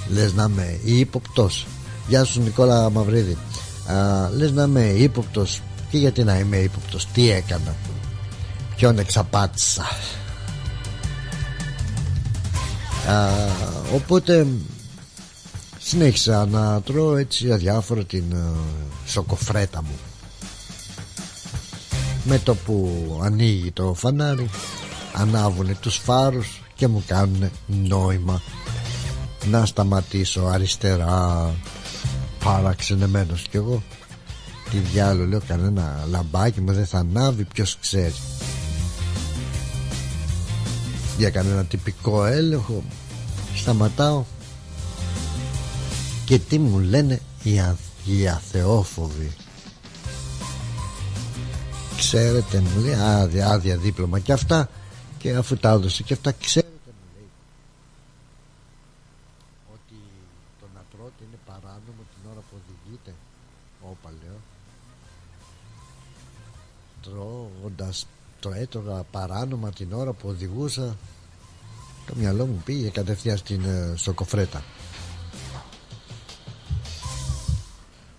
λες 0.08 0.32
να 0.32 0.44
είμαι 0.44 0.78
ύποπτος. 0.84 1.66
Γεια 2.08 2.24
σου 2.24 2.42
Νικόλα 2.42 2.90
Μαυρίδη 2.90 3.36
Α, 3.86 4.28
λες 4.30 4.52
να 4.52 4.62
είμαι 4.62 4.84
ύποπτος. 4.84 5.60
Και 5.90 5.98
γιατί 5.98 6.24
να 6.24 6.38
είμαι 6.38 6.56
ύποπτος 6.56 7.06
τι 7.06 7.30
έκανα. 7.30 7.74
Ποιον 8.76 8.98
εξαπάτησα. 8.98 9.82
Α, 13.08 13.28
οπότε 13.94 14.46
συνέχισα 15.78 16.46
να 16.46 16.82
τρώω 16.82 17.16
έτσι 17.16 17.52
αδιάφορα 17.52 18.04
την 18.04 18.24
uh, 18.32 18.58
σοκοφρέτα 19.06 19.82
μου. 19.82 19.98
Με 22.24 22.38
το 22.38 22.54
που 22.54 22.90
ανοίγει 23.22 23.72
το 23.72 23.94
φανάρι 23.94 24.50
ανάβουνε 25.12 25.76
τους 25.80 25.96
φάρους 25.96 26.62
και 26.74 26.88
μου 26.88 27.02
κάνουν 27.06 27.50
νόημα. 27.66 28.42
Να 29.50 29.66
σταματήσω 29.66 30.40
αριστερά 30.40 31.50
παραξενεμένος. 32.44 33.46
Κι 33.50 33.56
εγώ 33.56 33.82
τι 34.70 34.78
διάλογο 34.78 35.28
λέω 35.28 35.40
κανένα 35.46 36.04
λαμπάκι 36.10 36.60
μου 36.60 36.72
δεν 36.72 36.86
θα 36.86 36.98
ανάβει 36.98 37.44
ποιος 37.44 37.78
ξέρει 37.80 38.14
για 41.20 41.30
κανένα 41.30 41.64
τυπικό 41.64 42.24
έλεγχο 42.24 42.82
σταματάω. 43.54 44.24
Και 46.24 46.38
τι 46.38 46.58
μου 46.58 46.78
λένε 46.78 47.20
οι, 47.42 47.58
α, 47.58 47.76
οι 48.04 48.28
αθεόφοβοι. 48.28 49.32
Ξέρετε 51.96 52.60
μου 52.60 52.80
λέει 52.82 52.94
άδεια, 52.94 53.48
άδεια 53.48 53.76
δίπλωμα 53.76 54.18
και 54.18 54.32
αυτά 54.32 54.68
και 55.18 55.34
αφού 55.34 55.56
τα 55.56 55.70
έδωσε 55.70 56.02
και 56.02 56.12
αυτά 56.12 56.32
ξέρετε 56.32 56.72
μου 56.86 57.06
λέει 57.14 57.28
ότι 59.74 60.00
το 60.60 60.66
να 60.74 60.80
τρώτε 60.90 61.24
είναι 61.90 62.06
παράνομο 62.06 62.06
την 62.14 62.30
ώρα 62.30 62.40
που 62.40 62.56
οδηγείτε 62.60 63.14
όπα 63.80 64.10
λέω. 64.22 64.38
Τρώγοντας 67.02 68.06
το 68.40 68.50
έτρωγα 68.52 69.02
παράνομα 69.02 69.70
την 69.70 69.92
ώρα 69.92 70.12
που 70.12 70.28
οδηγούσα. 70.28 70.96
Το 72.06 72.14
μυαλό 72.16 72.46
μου 72.46 72.62
πήγε 72.64 72.88
κατευθείαν 72.88 73.36
στην 73.36 73.64
ε, 73.64 73.94
σοκοφρέτα. 73.96 74.64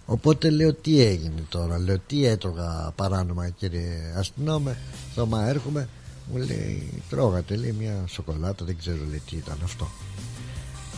Οπότε 0.06 0.50
λέω 0.50 0.74
τι 0.74 1.02
έγινε 1.02 1.44
τώρα; 1.50 1.80
Λέω 1.80 2.00
τι 2.00 2.26
έτρωγα 2.26 2.92
παράνομα 2.96 3.50
κύριε 3.50 4.14
αστυνόμε; 4.18 4.78
Θωμά 5.16 5.48
έρχομαι. 5.48 5.90
Μου 6.32 6.38
λέει 6.38 7.04
τρώγατε 7.10 7.56
λέει 7.56 7.72
μια 7.72 8.04
σοκολάτα 8.08 8.66
Δεν 8.66 8.78
ξέρω 8.78 9.06
λέει 9.10 9.22
τι 9.30 9.36
ήταν 9.36 9.58
αυτό 9.64 9.88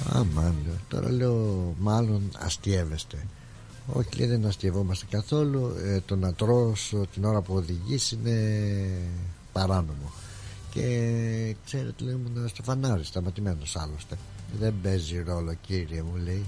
Αμάν 0.10 0.56
λέω 0.66 0.76
Τώρα 0.88 1.12
λέω 1.12 1.76
μάλλον 1.80 2.22
αστείευεστε. 2.38 3.18
Όχι 3.88 4.10
λέει 4.18 4.28
δεν 4.28 4.46
αστειευόμαστε 4.46 5.06
καθόλου. 5.10 5.76
Ε, 5.84 6.00
Το 6.06 6.16
να 6.16 6.34
τρως 6.34 6.94
την 7.14 7.26
ώρα 7.26 7.42
που 7.42 7.54
οδηγείς 7.54 8.12
είναι 8.12 8.58
παράνομο. 9.52 10.12
Και 10.72 11.56
ξέρετε 11.66 12.04
λέει 12.04 12.14
ήμουν 12.14 12.48
στο 12.48 12.64
φανάρι 12.64 13.04
σταματημένος 13.04 13.76
άλλωστε. 13.76 14.18
Δεν 14.60 14.74
παίζει 14.82 15.24
ρόλο 15.24 15.54
κύριε 15.62 16.02
μου 16.02 16.16
λέει. 16.24 16.46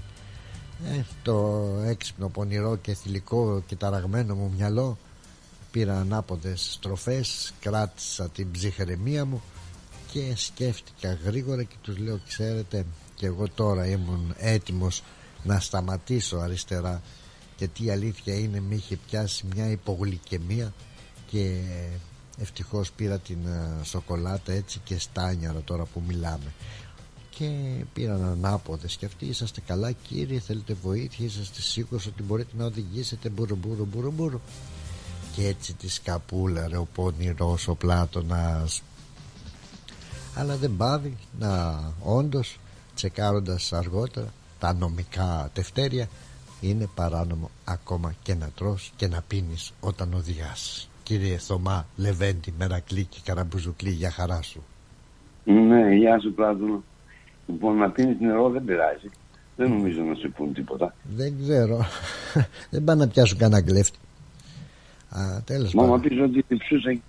Ε, 0.84 1.02
το 1.22 1.66
έξυπνο 1.84 2.28
πονηρό 2.28 2.76
και 2.76 2.94
θηλυκό 2.94 3.62
και 3.66 3.76
ταραγμένο 3.76 4.34
μου 4.34 4.52
μυαλό 4.56 4.98
πήρα 5.70 6.00
ανάποδες 6.00 6.68
στροφές 6.72 7.52
κράτησα 7.60 8.28
την 8.28 8.50
ψυχραιμία 8.50 9.24
μου 9.24 9.42
και 10.12 10.32
σκέφτηκα 10.36 11.18
γρήγορα 11.24 11.62
και 11.62 11.74
τους 11.82 11.98
λέω 11.98 12.20
ξέρετε 12.26 12.84
και 13.16 13.26
εγώ 13.26 13.48
τώρα 13.54 13.86
ήμουν 13.86 14.34
έτοιμος 14.38 15.02
να 15.42 15.60
σταματήσω 15.60 16.36
αριστερά. 16.36 17.02
Γιατί 17.58 17.84
η 17.84 17.90
αλήθεια 17.90 18.38
είναι 18.38 18.60
με 18.60 18.74
είχε 18.74 18.96
πιάσει 18.96 19.44
μια 19.54 19.70
υπογλυκαιμία 19.70 20.74
και 21.30 21.60
ευτυχώς 22.38 22.92
πήρα 22.92 23.18
την 23.18 23.46
ε, 23.46 23.84
σοκολάτα 23.84 24.52
έτσι 24.52 24.80
και 24.84 24.98
στάνιαρα 24.98 25.60
τώρα 25.64 25.84
που 25.84 26.02
μιλάμε. 26.06 26.52
Και 27.30 27.48
πήραν 27.92 28.24
ανάποδες. 28.24 28.96
Και 28.96 29.06
αυτοί 29.06 29.26
είσαστε 29.26 29.60
καλά 29.66 29.92
κύριε 29.92 30.40
θέλετε 30.40 30.74
βοήθεια 30.82 31.26
είσαστε 31.26 31.60
σίγουρος 31.60 32.06
ότι 32.06 32.22
μπορείτε 32.22 32.50
να 32.56 32.64
οδηγήσετε 32.64 33.28
μπουρου 33.28 33.56
μπουρου 33.56 33.84
μπουρου 33.84 34.10
μπουρου 34.10 34.40
και 35.34 35.46
έτσι 35.46 35.74
τη 35.74 35.88
σκαπούλαρε 35.88 36.76
ο 36.76 36.86
πονηρός 36.94 37.68
ο 37.68 37.74
Πλάτωνας. 37.74 38.82
Αλλά 40.34 40.56
δεν 40.56 40.76
πάβει 40.76 41.16
να 41.38 41.80
όντως 42.02 42.58
τσεκάροντας 42.96 43.72
αργότερα 43.72 44.32
τα 44.58 44.74
νομικά 44.74 45.50
τευτέρια 45.52 46.08
είναι 46.60 46.88
παράνομο 46.94 47.50
ακόμα 47.64 48.14
και 48.22 48.34
να 48.34 48.48
τρως 48.56 48.92
και 48.96 49.08
να 49.08 49.22
πίνεις 49.28 49.72
όταν 49.80 50.14
οδηγάς 50.14 50.88
κύριε 51.02 51.38
Θωμά 51.38 51.86
Λεβέντη 51.96 52.54
Μερακλή 52.58 53.04
και 53.04 53.18
Καραμπουζουκλή 53.24 53.90
για 53.90 54.10
χαρά 54.10 54.42
σου 54.42 54.62
ναι 55.44 55.94
γεια 55.94 56.20
σου 56.20 56.32
Πλάτωνα 56.32 56.80
Λοιπόν, 57.46 57.76
να 57.76 57.90
πίνεις 57.90 58.20
νερό 58.20 58.50
δεν 58.50 58.64
πειράζει. 58.64 59.10
Δεν 59.56 59.70
νομίζω 59.70 60.02
να 60.02 60.14
σου 60.14 60.32
πούν 60.36 60.52
τίποτα. 60.52 60.94
Δεν 61.02 61.34
ξέρω. 61.42 61.86
δεν 62.70 62.84
πάνε 62.84 63.04
να 63.04 63.10
πιάσουν 63.10 63.38
κανένα 63.38 63.62
κλέφτη. 63.62 63.98
Α, 65.08 65.42
τέλος 65.44 65.74
Μα 65.74 65.82
μα 65.82 66.00
πεις 66.00 66.20
ότι 66.20 66.44
ψούσα... 66.58 66.90
Ε, 66.90 67.00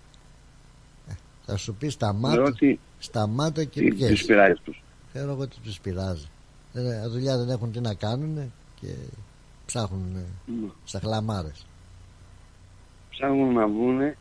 θα 1.45 1.57
σου 1.57 1.76
πει 1.76 1.89
σταμάτα, 1.89 2.41
ότι... 2.41 2.80
σταμάτα 2.99 3.64
και 3.64 3.80
τι, 3.80 3.88
πιες. 3.88 4.19
Τι 4.19 4.26
πειράζει 4.26 4.61
τους. 4.64 4.81
Ξέρω 5.18 5.31
εγώ 5.31 5.48
τι 5.48 5.60
τους 5.64 5.80
πειράζει. 5.80 6.27
Δεν, 6.72 7.10
δουλειά 7.10 7.38
δεν 7.38 7.49
έχουν 7.49 7.72
τι 7.72 7.80
να 7.80 7.94
κάνουν 7.94 8.53
και 8.80 8.88
ψάχνουν 9.65 10.15
mm. 10.48 10.72
στα 10.84 10.99
χλαμάρες. 10.99 11.65
Ψάχνουν 13.10 13.53
να 13.53 13.68
βγούνε 13.68 14.18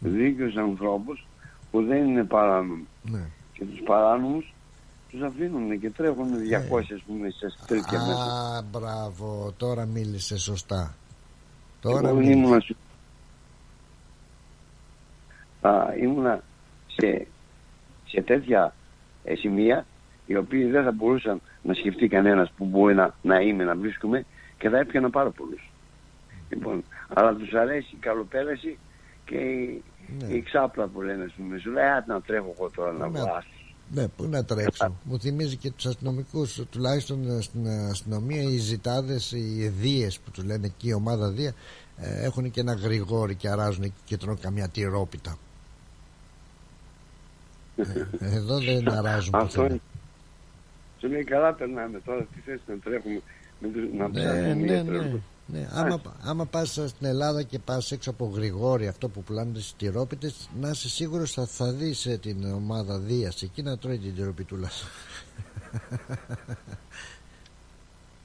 δίκαιους 0.00 0.56
ανθρώπους 0.56 1.26
που 1.70 1.84
δεν 1.84 2.08
είναι 2.08 2.24
παράνομοι. 2.24 2.86
Ναι. 3.02 3.28
Και 3.52 3.64
τους 3.64 3.80
παράνομους 3.84 4.54
τους 5.10 5.22
αφήνουν 5.22 5.80
και 5.80 5.90
τρέχουν 5.90 6.28
200 6.28 6.34
ε. 6.34 6.94
πούμε 7.06 7.30
σε 7.30 7.54
τρίκια 7.66 8.00
Α, 8.00 8.06
μέσα. 8.06 8.22
Α, 8.22 8.62
μπράβο, 8.62 9.52
τώρα 9.56 9.86
μίλησε 9.86 10.38
σωστά. 10.38 10.94
Τώρα 11.80 12.08
Εγώ 12.08 12.18
μίλησε. 12.18 12.32
ήμουνα, 12.38 12.62
α, 15.60 15.94
ήμουνα 16.02 16.42
σε, 16.86 17.26
σε 18.06 18.22
τέτοια 18.22 18.74
ε, 19.24 19.34
σημεία 19.34 19.86
οι 20.26 20.36
οποίοι 20.36 20.64
δεν 20.64 20.84
θα 20.84 20.92
μπορούσαν 20.92 21.40
να 21.62 21.74
σκεφτεί 21.74 22.08
κανένας 22.08 22.52
που 22.56 22.64
μπορεί 22.64 22.94
να, 22.94 23.14
να 23.22 23.40
είμαι, 23.40 23.64
να 23.64 23.74
βρίσκουμε 23.74 24.24
και 24.58 24.68
θα 24.68 24.78
έπιανα 24.78 25.10
πάρα 25.10 25.30
πολλούς. 25.30 25.70
Λοιπόν, 26.48 26.84
αλλά 27.14 27.34
τους 27.34 27.52
αρέσει 27.52 27.88
η 27.94 27.98
καλοπέραση 28.00 28.78
και 29.24 29.36
η, 29.36 29.82
ναι. 30.18 30.34
η 30.34 30.42
ξάπλα 30.42 30.86
που 30.86 31.02
λένε 31.02 31.26
σου 31.28 31.36
πούμε. 31.36 31.58
Σου 31.58 31.70
λέει, 31.70 31.84
να 32.06 32.20
τρέχω 32.20 32.54
εγώ 32.58 32.70
τώρα 32.70 32.92
να 32.92 33.08
βγω 33.08 33.42
ναι, 33.94 34.08
πού 34.08 34.24
να 34.28 34.44
τρέξω. 34.44 34.96
Μου 35.04 35.20
θυμίζει 35.20 35.56
και 35.56 35.70
τους 35.70 35.86
αστυνομικούς, 35.86 36.60
τουλάχιστον 36.70 37.42
στην 37.42 37.66
αστυνομία, 37.68 38.42
οι 38.42 38.56
ζητάδες, 38.56 39.32
οι 39.32 39.64
εδίε 39.64 40.08
που 40.24 40.30
τους 40.30 40.44
λένε 40.44 40.66
εκεί, 40.66 40.88
η 40.88 40.92
ομάδα 40.92 41.30
Δία, 41.30 41.52
ε, 41.96 42.24
έχουν 42.24 42.50
και 42.50 42.60
ένα 42.60 42.72
γρηγόρι 42.72 43.34
και 43.34 43.48
αράζουν 43.48 43.82
εκεί 43.82 44.00
και 44.04 44.16
τρώνε 44.16 44.38
καμιά 44.40 44.68
τυρόπιτα. 44.68 45.36
Ε, 48.18 48.36
εδώ 48.36 48.58
δεν 48.58 48.88
αράζουν 48.88 49.34
Αυτό 49.34 49.64
είναι. 49.64 49.80
Σου 51.02 51.08
λέει 51.08 51.24
καλά 51.24 51.52
περνάμε 51.52 52.00
τώρα, 52.00 52.26
τι 52.34 52.40
θες 52.40 52.60
να 52.66 52.78
τρέχουμε, 52.78 53.20
να 53.98 54.10
ψάχνουμε. 54.10 54.54
Ναι, 54.54 54.82
ναι, 54.82 54.98
ναι. 55.00 55.20
Ναι, 55.46 55.68
άμα, 55.72 56.02
άμα 56.22 56.44
πας 56.46 56.72
στην 56.86 57.06
Ελλάδα 57.06 57.42
και 57.42 57.58
πας 57.58 57.92
έξω 57.92 58.10
από 58.10 58.32
Γρηγόρη 58.34 58.86
αυτό 58.86 59.08
που 59.08 59.22
πουλάνε 59.22 59.52
τις 59.52 59.74
τυρόπιτες 59.76 60.50
να 60.60 60.68
είσαι 60.68 60.88
σίγουρος 60.88 61.32
θα, 61.32 61.46
θα 61.46 61.72
δεις 61.72 62.06
ε, 62.06 62.18
την 62.18 62.44
ομάδα 62.44 62.98
Δίας 62.98 63.42
εκεί 63.42 63.62
να 63.62 63.78
τρώει 63.78 63.98
την 63.98 64.14
τυροπιτούλα 64.14 64.70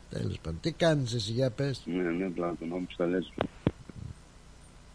Τέλος 0.10 0.40
πάντων, 0.40 0.60
τι 0.60 0.72
κάνεις 0.72 1.14
εσύ 1.14 1.32
για 1.32 1.50
πες 1.50 1.84
Ναι, 1.86 2.04
ναι, 2.04 2.30
πλάτων, 2.30 2.72
όπως 2.72 2.96
τα 2.96 3.06
λες 3.06 3.34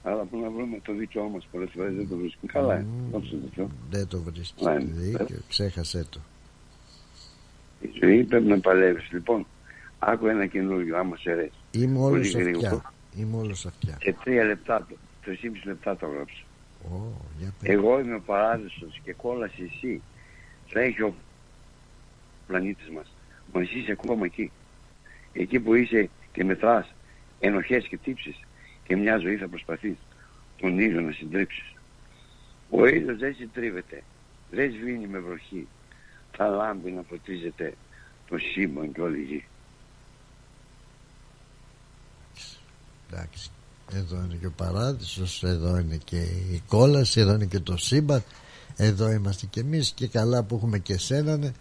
Αλλά 0.02 0.22
που 0.22 0.38
να 0.38 0.50
βρούμε 0.50 0.80
το 0.84 0.92
δίκαιό 0.92 1.28
μας 1.28 1.48
πολλές 1.52 1.70
φορές 1.74 1.94
δεν 1.94 2.09
το 2.09 2.16
βρίσκουμε. 2.16 2.52
Καλά, 2.52 2.80
mm. 2.80 2.84
δόξα 3.12 3.30
τω 3.30 3.48
Θεώ. 3.54 3.70
Δεν 3.90 4.09
το 4.09 4.20
βρίσκεις. 4.20 4.64
Ναι, 4.66 4.78
Δίκιο, 4.78 5.38
ξέχασέ 5.48 6.06
το. 6.10 6.20
Η 7.82 7.90
ζωή 8.02 8.24
πρέπει 8.24 8.46
να 8.46 8.60
παλεύεις. 8.60 9.09
Λοιπόν, 9.12 9.46
άκου 9.98 10.26
ένα 10.26 10.46
καινούριο, 10.46 10.96
άμα 10.98 11.16
σε 11.16 11.30
αρέσει. 11.30 11.50
Είμαι 11.70 11.98
Πολύ 11.98 12.14
όλος 12.14 12.32
γρήγορα. 12.34 12.68
αυτιά. 12.68 12.92
Είμαι 13.16 13.36
όλος 13.36 13.66
αυτιά. 13.66 13.98
Σε 14.02 14.16
τρία 14.24 14.44
λεπτά, 14.44 14.86
το- 14.88 14.96
τρισήμιση 15.24 15.66
λεπτά 15.66 15.96
το 15.96 16.06
γράψω. 16.06 16.44
Ω, 16.92 16.96
για 17.38 17.52
πες. 17.60 17.70
Εγώ 17.70 18.00
είμαι 18.00 18.14
ο 18.14 18.20
παράδεισος 18.20 19.00
και 19.04 19.12
κόλασε 19.12 19.62
εσύ. 19.74 20.02
Τρέχει 20.70 21.02
ο 21.02 21.14
πλανήτης 22.46 22.88
μας. 22.90 23.12
Μα 23.52 23.60
εσύ 23.60 23.78
είσαι 23.78 23.92
ακόμα 23.92 24.24
εκεί. 24.24 24.50
Εκεί 25.32 25.60
που 25.60 25.74
είσαι 25.74 26.10
και 26.32 26.44
μετράς 26.44 26.94
ενοχές 27.40 27.86
και 27.88 27.96
τύψεις 27.98 28.40
και 28.84 28.96
μια 28.96 29.16
ζωή 29.18 29.36
θα 29.36 29.48
προσπαθείς 29.48 29.96
τον 30.60 30.78
ήλιο 30.78 31.00
να 31.00 31.12
συντρίψεις. 31.12 31.74
Ο 32.70 32.86
ήλιος 32.86 33.18
δεν 33.18 33.34
συντρίβεται, 33.34 34.02
δεν 34.50 34.72
σβήνει 34.72 35.06
με 35.06 35.18
βροχή. 35.18 35.66
Θα 36.36 36.48
λάμπει 36.48 36.90
να 36.90 37.02
φωτίζεται 37.02 37.74
το 38.28 38.38
σύμπαν 38.38 38.92
και 38.92 39.00
όλη 39.00 39.18
η 39.18 39.22
γη. 39.22 39.44
Εντάξει. 43.10 43.50
Εδώ 43.94 44.16
είναι 44.24 44.34
και 44.40 44.46
ο 44.46 44.52
παράδεισος, 44.56 45.42
εδώ 45.42 45.78
είναι 45.78 45.98
και 46.04 46.20
η 46.52 46.62
κόλαση, 46.68 47.20
εδώ 47.20 47.34
είναι 47.34 47.46
και 47.46 47.60
το 47.60 47.76
σύμπαν, 47.76 48.22
εδώ 48.76 49.10
είμαστε 49.10 49.46
και 49.46 49.60
εμείς 49.60 49.90
και 49.90 50.06
καλά 50.09 50.42
που 50.42 50.54
έχουμε 50.56 50.78
και 50.78 50.98
σένανε 50.98 51.52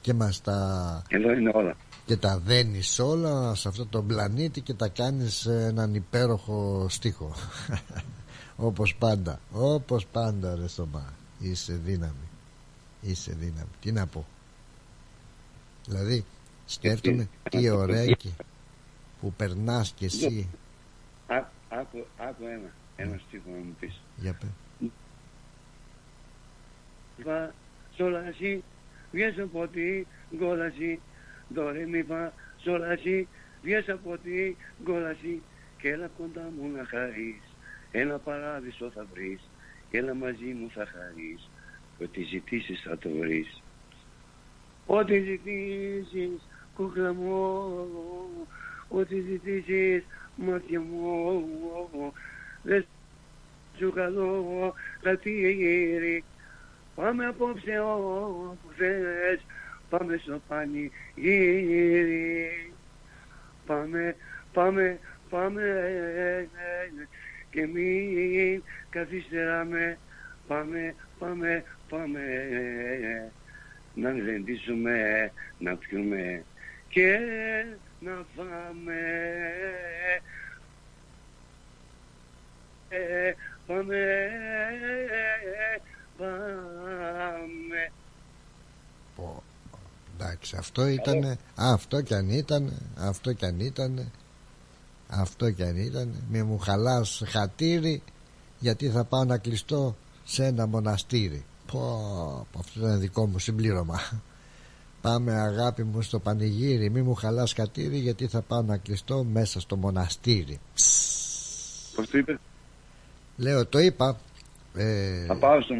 και 0.00 0.14
μας 0.14 0.40
τα, 0.40 1.02
Εδώ 1.08 1.32
είναι 1.32 1.50
όλα. 1.54 1.76
και 2.06 2.16
τα 2.16 2.38
δένεις 2.38 2.98
όλα 2.98 3.54
σε 3.54 3.68
αυτό 3.68 3.86
το 3.86 4.02
πλανήτη 4.02 4.60
και 4.60 4.74
τα 4.74 4.88
κάνεις 4.88 5.34
σε 5.34 5.66
έναν 5.66 5.94
υπέροχο 5.94 6.86
στίχο. 6.88 7.34
όπως 8.56 8.94
πάντα, 8.94 9.40
όπως 9.52 10.06
πάντα 10.06 10.54
ρε 10.54 10.66
Θωμά, 10.66 11.12
είσαι 11.38 11.80
δύναμη, 11.84 12.27
είσαι 13.00 13.32
δύναμη. 13.32 13.70
Τι 13.80 13.92
να 13.92 14.06
πω. 14.06 14.26
Δηλαδή 15.84 16.24
σκέφτομαι 16.66 17.28
τι 17.50 17.70
ωραία 17.70 18.04
και 18.04 18.28
που 19.20 19.32
περνάς 19.32 19.92
κι 19.92 20.04
εσύ. 20.04 20.48
Ά, 21.26 21.36
άκου, 21.68 22.06
άκου 22.18 22.44
ένα, 22.46 22.70
ένα 22.96 23.20
στίχο 23.26 23.50
να 23.50 23.56
μου 23.56 23.76
πεις. 23.80 24.00
Για 24.16 24.32
πέ. 24.32 24.46
Φα, 27.24 27.54
σολασί, 27.96 28.62
βγες 29.12 29.38
από 29.38 29.68
τη 29.68 30.06
γκόλαση, 30.36 31.00
δωρε 31.54 31.86
μη 31.86 32.02
φα, 32.02 32.32
σολασί, 32.62 33.28
βγες 33.62 33.88
από 33.88 34.18
τη 34.18 34.56
γκόλαση 34.82 35.42
και 35.78 35.88
έλα 35.88 36.10
κοντά 36.18 36.52
μου 36.56 36.68
να 36.76 36.84
χαρείς, 36.84 37.42
ένα 37.90 38.18
παράδεισο 38.18 38.90
θα 38.90 39.06
βρεις, 39.12 39.40
και 39.90 39.98
έλα 39.98 40.14
μαζί 40.14 40.44
μου 40.44 40.70
θα 40.70 40.86
χαρείς, 40.86 41.48
ό,τι 42.02 42.22
ζητήσεις 42.22 42.82
θα 42.82 42.98
το 42.98 43.08
βρεις. 43.10 43.62
Ό,τι 44.86 45.20
ζητήσεις, 45.20 46.48
κούκλα 46.74 47.12
μου, 47.12 47.86
ό,τι 48.88 49.20
ζητήσεις, 49.20 50.04
μάτια 50.36 50.80
μου, 50.80 52.12
δεν 52.62 52.86
σου 53.78 53.92
καλώ 53.92 54.74
χατήρι, 55.02 56.24
Πάμε 56.98 57.26
απόψε 57.26 57.78
όπου 57.80 58.72
θες, 58.76 59.40
πάμε 59.88 60.16
στο 60.16 60.40
πανηγύρι. 60.48 60.92
Πάμε, 63.66 64.16
πάμε, 64.52 64.98
πάμε 65.30 65.62
και 67.50 67.66
μην 67.66 68.62
καθυστεράμε. 68.90 69.98
Πάμε, 70.46 70.94
πάμε, 71.18 71.64
πάμε 71.88 72.20
να 73.94 74.10
γλεντήσουμε, 74.10 75.30
να 75.58 75.76
πιούμε 75.76 76.44
και 76.88 77.18
να 78.00 78.24
φάμε. 78.36 79.00
Ε, 82.88 83.32
πάμε, 83.66 83.96
πάμε. 86.16 87.92
Πω, 89.16 89.42
εντάξει, 90.14 90.56
αυτό 90.58 90.86
ήταν. 90.86 91.38
Αυτό 91.54 92.02
κι 92.02 92.14
αν 92.14 92.30
ήταν, 92.30 92.72
αυτό 92.98 93.32
κι 93.32 93.44
αν 93.44 93.60
ήταν, 93.60 94.12
αυτό 95.08 95.50
κι 95.50 95.62
αν 95.62 95.76
ήταν. 95.76 96.24
Μη 96.28 96.42
μου 96.42 96.58
χαλάς 96.58 97.22
χατήρι, 97.26 98.02
γιατί 98.58 98.88
θα 98.88 99.04
πάω 99.04 99.24
να 99.24 99.38
κλειστώ 99.38 99.96
σε 100.24 100.44
ένα 100.44 100.66
μοναστήρι. 100.66 101.44
Πω, 101.72 102.46
πω, 102.52 102.58
αυτό 102.58 102.80
ήταν 102.80 103.00
δικό 103.00 103.26
μου 103.26 103.38
συμπλήρωμα. 103.38 104.00
Πάμε 105.00 105.32
αγάπη 105.32 105.84
μου 105.84 106.02
στο 106.02 106.18
πανηγύρι, 106.18 106.90
μη 106.90 107.02
μου 107.02 107.14
χαλάς 107.14 107.52
χατήρι, 107.52 107.98
γιατί 107.98 108.26
θα 108.26 108.42
πάω 108.42 108.62
να 108.62 108.76
κλειστώ 108.76 109.24
μέσα 109.24 109.60
στο 109.60 109.76
μοναστήρι. 109.76 110.60
Πώς 111.94 112.10
το 112.10 112.18
είπες, 112.18 112.38
Λέω, 113.36 113.66
το 113.66 113.78
είπα. 113.78 114.16
Ε, 114.74 115.24
θα 115.26 115.36
πάω 115.36 115.60
στο... 115.60 115.74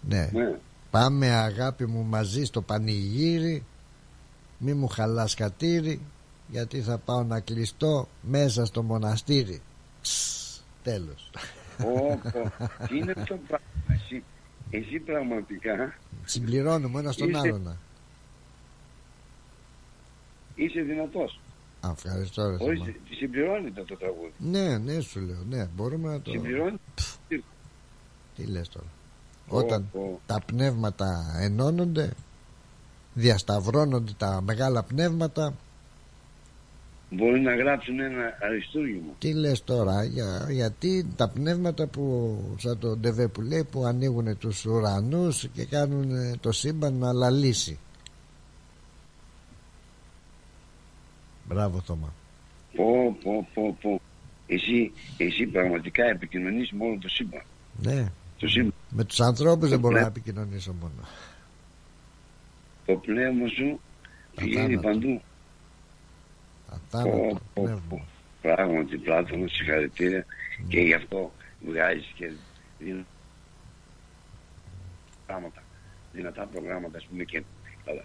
ναι. 0.00 0.30
Ναι. 0.32 0.54
Πάμε 0.90 1.30
αγάπη 1.30 1.86
μου 1.86 2.04
μαζί 2.04 2.44
στο 2.44 2.62
πανηγύρι 2.62 3.64
Μη 4.58 4.72
μου 4.72 4.88
χαλάς 4.88 5.34
χατήρι 5.34 6.00
Γιατί 6.48 6.80
θα 6.80 6.98
πάω 6.98 7.22
να 7.22 7.40
κλειστώ 7.40 8.08
μέσα 8.20 8.64
στο 8.64 8.82
μοναστήρι 8.82 9.60
Ψ, 10.00 10.10
Τέλος 10.82 11.30
Πω, 11.78 12.20
πω. 12.32 12.52
Τι 12.88 12.96
είναι 12.96 13.12
αυτό 13.16 13.34
το 13.34 13.40
πράγμα; 13.46 13.66
Εσύ, 14.74 14.84
εσύ 14.86 14.98
πραγματικά 14.98 15.94
Συμπληρώνουμε 16.24 17.00
ένα 17.00 17.12
στον 17.12 17.28
Είσαι- 17.28 17.38
άλλον 17.38 17.76
είσαι 20.54 20.80
δυνατός. 20.80 21.40
Α, 21.80 21.90
Ευχαριστώ 21.90 22.42
ρε 22.48 22.54
Όχι, 22.54 22.64
Θωμά. 22.78 22.84
συ- 22.84 23.16
συμπληρώνεται 23.16 23.82
το 23.84 23.96
τραγούδι. 23.96 24.32
Ναι, 24.38 24.78
ναι 24.78 25.00
σου 25.00 25.20
λέω 25.20 25.42
Ναι, 25.48 25.64
μπορούμε 25.76 26.08
να 26.10 26.20
το 26.20 26.30
Συμπληρώνει. 26.30 26.76
Τι 28.36 28.44
λες 28.46 28.68
τώρα 28.68 28.86
Πω, 29.48 29.56
Όταν 29.56 29.88
πω. 29.92 30.20
τα 30.26 30.40
πνεύματα 30.46 31.36
ενώνονται 31.40 32.12
Διασταυρώνονται 33.14 34.12
τα 34.16 34.40
μεγάλα 34.42 34.82
πνεύματα 34.82 35.54
Μπορεί 37.14 37.40
να 37.40 37.54
γράψουν 37.56 38.00
ένα 38.00 38.38
αριστούργημα. 38.42 39.12
Τι 39.18 39.32
λες 39.34 39.64
τώρα 39.64 40.04
για, 40.04 40.46
Γιατί 40.50 41.06
τα 41.16 41.28
πνεύματα 41.28 41.86
που 41.86 42.36
Σαν 42.58 42.78
το 42.78 42.96
Ντεβέ 42.96 43.28
που 43.28 43.40
λέει 43.40 43.64
Που 43.64 43.84
ανοίγουν 43.84 44.38
τους 44.38 44.64
ουρανούς 44.66 45.48
Και 45.52 45.64
κάνουν 45.64 46.14
ε, 46.14 46.36
το 46.40 46.52
σύμπαν 46.52 46.94
να 46.94 47.12
λαλήσει 47.12 47.78
Μπράβο 51.48 51.80
Θωμά 51.80 52.12
Πω, 52.76 53.16
πω, 53.22 53.48
πω, 53.54 53.76
πω. 53.82 54.00
Εσύ, 54.46 54.92
εσύ 55.16 55.46
πραγματικά 55.46 56.04
επικοινωνείς 56.04 56.70
με 56.72 56.84
όλο 56.84 56.98
το 57.00 57.08
σύμπαν. 57.08 57.42
Ναι 57.82 58.06
Το 58.38 58.48
σύμπαν. 58.48 58.74
Με 58.90 59.04
τους 59.04 59.20
ανθρώπους 59.20 59.68
δεν 59.68 59.80
Το 59.80 59.88
μπορώ 59.88 59.94
να 60.00 60.10
πνεύμα. 60.10 60.20
επικοινωνήσω 60.20 60.72
μόνο 60.80 60.92
Το 62.86 62.94
πνεύμα 62.94 63.48
σου 63.48 63.80
πηγαίνει 64.34 64.74
Αθάνατο. 64.74 64.88
παντού. 64.88 65.22
Αθάνατο 66.74 67.10
Πω, 67.18 67.40
πω, 67.54 67.62
πνεύμα 67.62 67.82
πω. 67.88 68.04
Πράγματι, 68.42 68.96
Πλάτωνα, 68.96 69.48
συγχαρητήρια 69.48 70.24
και 70.68 70.80
γι' 70.80 70.94
αυτό 70.94 71.32
βγάζεις 71.66 72.12
και 72.14 72.30
δυνατά 72.78 73.06
πράγματα, 75.26 75.62
δυνατά 76.12 76.46
προγράμματα, 76.52 76.98
ας 76.98 77.06
πούμε, 77.06 77.24
και 77.24 77.42
καλά. 77.84 78.02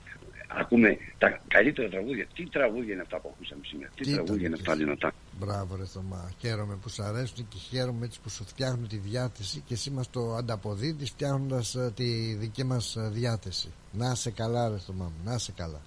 ακούμε 0.48 0.98
τα 1.18 1.42
καλύτερα 1.48 1.90
τραγούδια. 1.90 2.26
Τι 2.34 2.50
τραγούδια 2.50 2.94
είναι 2.94 3.02
αυτά 3.02 3.20
που 3.20 3.32
ακούσαμε 3.36 3.62
σήμερα, 3.66 3.90
τι, 3.96 4.04
Τι 4.04 4.10
ήταν 4.12 4.26
τραγούδια 4.26 4.48
είναι 4.48 4.56
και 4.56 4.62
αυτά 4.62 4.74
εσύ. 4.74 4.84
δυνατά; 4.84 5.12
Μπράβο 5.40 5.76
ρε 5.76 5.86
Θωμά 5.86 6.32
Χαίρομαι 6.40 6.76
που 6.76 6.90
σου 6.90 7.04
αρέσουν 7.04 7.48
και 7.48 7.58
χαίρομαι 7.58 8.06
έτσι 8.06 8.20
που 8.24 8.30
σου 8.30 8.44
φτιάχνουν 8.46 8.88
τη 8.88 8.98
διάθεση 8.98 9.64
Και 9.66 9.74
εσύ 9.74 9.90
μας 9.90 10.10
το 10.10 10.36
ανταποδίδεις 10.36 11.10
φτιάχνοντας 11.10 11.76
ε, 11.76 11.92
τη 11.96 12.34
δική 12.34 12.64
μας 12.64 12.96
ε, 12.96 13.10
διάθεση 13.14 13.72
Να 13.92 14.16
σε 14.16 14.32
καλά 14.32 14.70
ρε 14.70 14.78
Θωμά 14.78 15.06
μου 15.06 15.32
Να 15.32 15.38
σε 15.38 15.52
καλά 15.52 15.82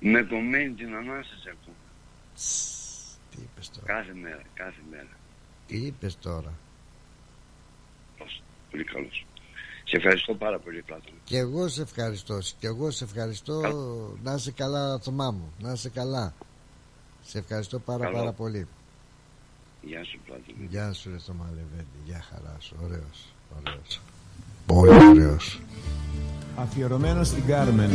Με 0.00 0.24
το 0.24 0.36
μένει 0.36 0.72
την 0.74 0.94
ανάσταση 0.94 1.48
αυτό. 1.48 1.70
Τι 3.30 3.42
είπες 3.42 3.70
τώρα; 3.70 3.86
Κάθε 3.86 4.12
μέρα, 4.14 4.42
κάθε 4.54 4.80
μέρα. 4.90 5.08
Τι 5.66 5.76
είπες 5.76 6.18
τώρα; 6.18 6.52
Καλώς, 8.18 8.42
Πολύ 8.70 8.84
καλός. 8.84 9.26
Σε 9.84 9.96
ευχαριστώ 9.96 10.34
πάρα 10.34 10.58
πολύ, 10.58 10.82
Πλάτωνα. 10.82 11.16
Και 11.24 11.36
εγώ 11.38 11.68
σε 11.68 11.82
ευχαριστώ 11.82 12.38
Και 12.58 12.66
εγώ 12.66 12.90
σε 12.90 13.04
ευχαριστώ 13.04 13.60
Να 14.22 14.38
σε 14.38 14.50
καλά 14.52 14.98
Θωμά 14.98 15.30
μου 15.30 15.52
Να 15.58 15.74
σε 15.76 15.88
καλά 15.88 16.34
Σε 17.22 17.38
ευχαριστώ 17.38 17.78
πάρα 17.78 18.04
Καλό. 18.04 18.16
πάρα 18.16 18.32
πολύ 18.32 18.66
Γεια 19.82 20.04
σου, 20.04 20.20
Πλάτωνα. 20.26 20.66
Γεια 20.68 20.92
σου 20.92 21.10
ρε 21.10 21.18
Θωμά 21.18 21.44
Λεβέντη 21.48 21.98
Γεια 22.04 22.24
χαρά 22.30 22.56
σου 22.60 22.76
Ωραίος 22.82 23.32
Ωραίος 23.56 24.00
Πολύ 24.66 25.04
ωραίος 25.08 25.60
Αφιερωμένο 26.56 27.24
στην 27.24 27.46
Κάρμεν. 27.46 27.90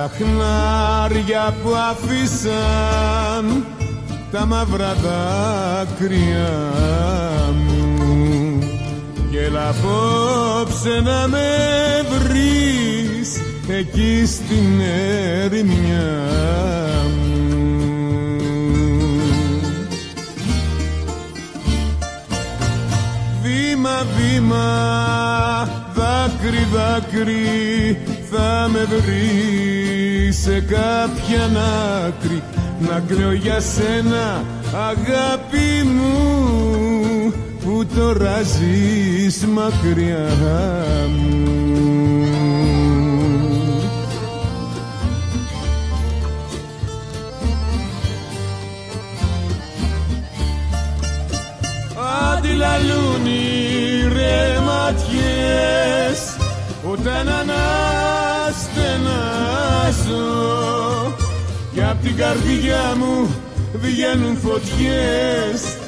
Τα 0.00 0.10
χνάρια 0.16 1.54
που 1.62 1.70
αφήσαν 1.90 3.64
τα 4.32 4.46
μαύρα 4.46 4.94
δάκρυα 4.94 6.50
μου. 7.52 8.58
Και 9.30 9.40
έλα 9.40 9.68
απόψε 9.68 11.00
να 11.04 11.28
με 11.28 11.48
βρεις 12.10 13.40
εκεί 13.68 14.26
στην 14.26 14.80
ερημιά 15.42 16.28
Βήμα, 23.42 24.06
βήμα, 24.16 24.68
δάκρυ, 25.94 26.66
δάκρυ 26.72 27.98
θα 28.30 28.68
με 28.72 28.84
βρεις 28.84 29.69
σε 30.42 30.60
κάποια 30.60 31.44
άκρη 32.06 32.42
να 32.78 33.02
κλαίω 33.08 33.32
για 33.32 33.60
σένα 33.60 34.44
αγάπη 34.72 35.88
μου 35.88 37.32
που 37.64 37.86
τώρα 37.96 38.42
ζεις 38.42 39.46
μακριά 39.46 40.28
μου. 41.08 41.48
Αντιλαλούν 52.32 53.26
οι 53.26 54.08
ρε 54.12 54.60
ματιές 54.60 56.36
όταν 56.92 57.28
αναστενάζω 60.10 61.16
και 61.74 61.82
απ' 61.82 62.02
την 62.02 62.16
καρδιά 62.16 62.94
μου 62.98 63.34
βγαίνουν 63.74 64.36
φωτιές. 64.36 65.78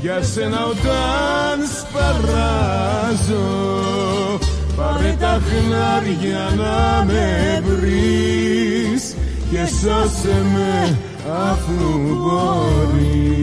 Για 0.00 0.22
σένα 0.22 0.66
όταν 0.66 1.58
σπαράζω 1.78 3.48
Πάρε 4.76 5.16
τα 5.20 5.40
χνάρια 5.40 6.52
να 6.56 7.04
με 7.04 7.62
βρεις 7.64 9.14
και 9.50 9.66
σώσε 9.66 10.44
με 10.54 10.98
αφού 11.50 11.98
μπορείς 12.16 13.40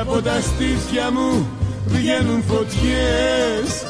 από 0.00 0.22
τα 0.22 0.40
στήθια 0.40 1.10
μου 1.10 1.46
βγαίνουν 1.86 2.42
φωτιές. 2.42 3.84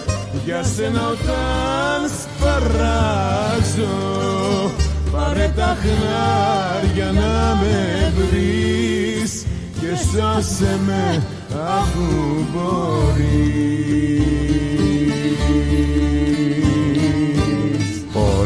Για 0.44 0.62
σένα 0.62 1.08
όταν 1.08 2.10
σπαράζω 2.20 3.90
πάρε 5.12 5.52
τα 5.56 5.76
χνάρια 5.80 7.12
να 7.12 7.56
με 7.60 8.12
βρεις 8.16 9.46
και 9.80 9.96
σώσε 9.96 10.78
με 10.86 11.22
αφού 11.78 12.06
μπορείς 12.52 13.60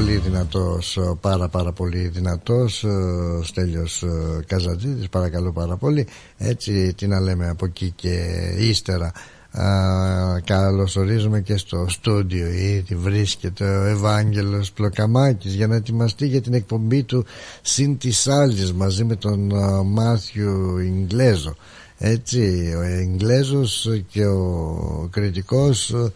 Πολύ 0.05 0.16
δυνατός, 0.16 0.98
πάρα 1.20 1.48
πάρα 1.48 1.72
πολύ 1.72 2.09
δυνατός 2.09 2.85
ο 2.85 3.43
Στέλιος 3.43 4.02
ε, 4.02 4.44
Καζατζίδης, 4.47 5.09
παρακαλώ 5.09 5.52
πάρα 5.52 5.76
πολύ. 5.76 6.06
Έτσι 6.36 6.94
τι 6.94 7.06
να 7.06 7.20
λέμε 7.20 7.48
από 7.48 7.64
εκεί 7.64 7.93
και 7.97 8.10
ύστερα. 8.59 9.12
Α, 9.51 10.40
καλωσορίζουμε 10.44 11.40
και 11.40 11.56
στο 11.56 11.86
στούντιο 11.89 12.47
ήδη 12.47 12.94
βρίσκεται 12.94 13.76
ο 13.76 13.85
Ευάγγελος 13.85 14.72
Πλοκαμάκης 14.72 15.55
για 15.55 15.66
να 15.66 15.74
ετοιμαστεί 15.74 16.26
για 16.26 16.40
την 16.40 16.55
εκπομπή 16.55 17.02
του 17.02 17.24
Συν 17.62 17.98
της 17.98 18.26
Άλλης 18.26 18.72
μαζί 18.72 19.05
με 19.05 19.16
τον 19.16 19.56
α, 19.56 19.82
Μάθιου 19.82 20.78
Ιγκλέζο. 20.78 21.55
Έτσι 21.98 22.72
ο 22.78 22.98
Ιγκλέζος 23.01 23.89
και 24.09 24.26
ο 24.26 25.09
κριτικός 25.10 25.90
ο 25.90 26.12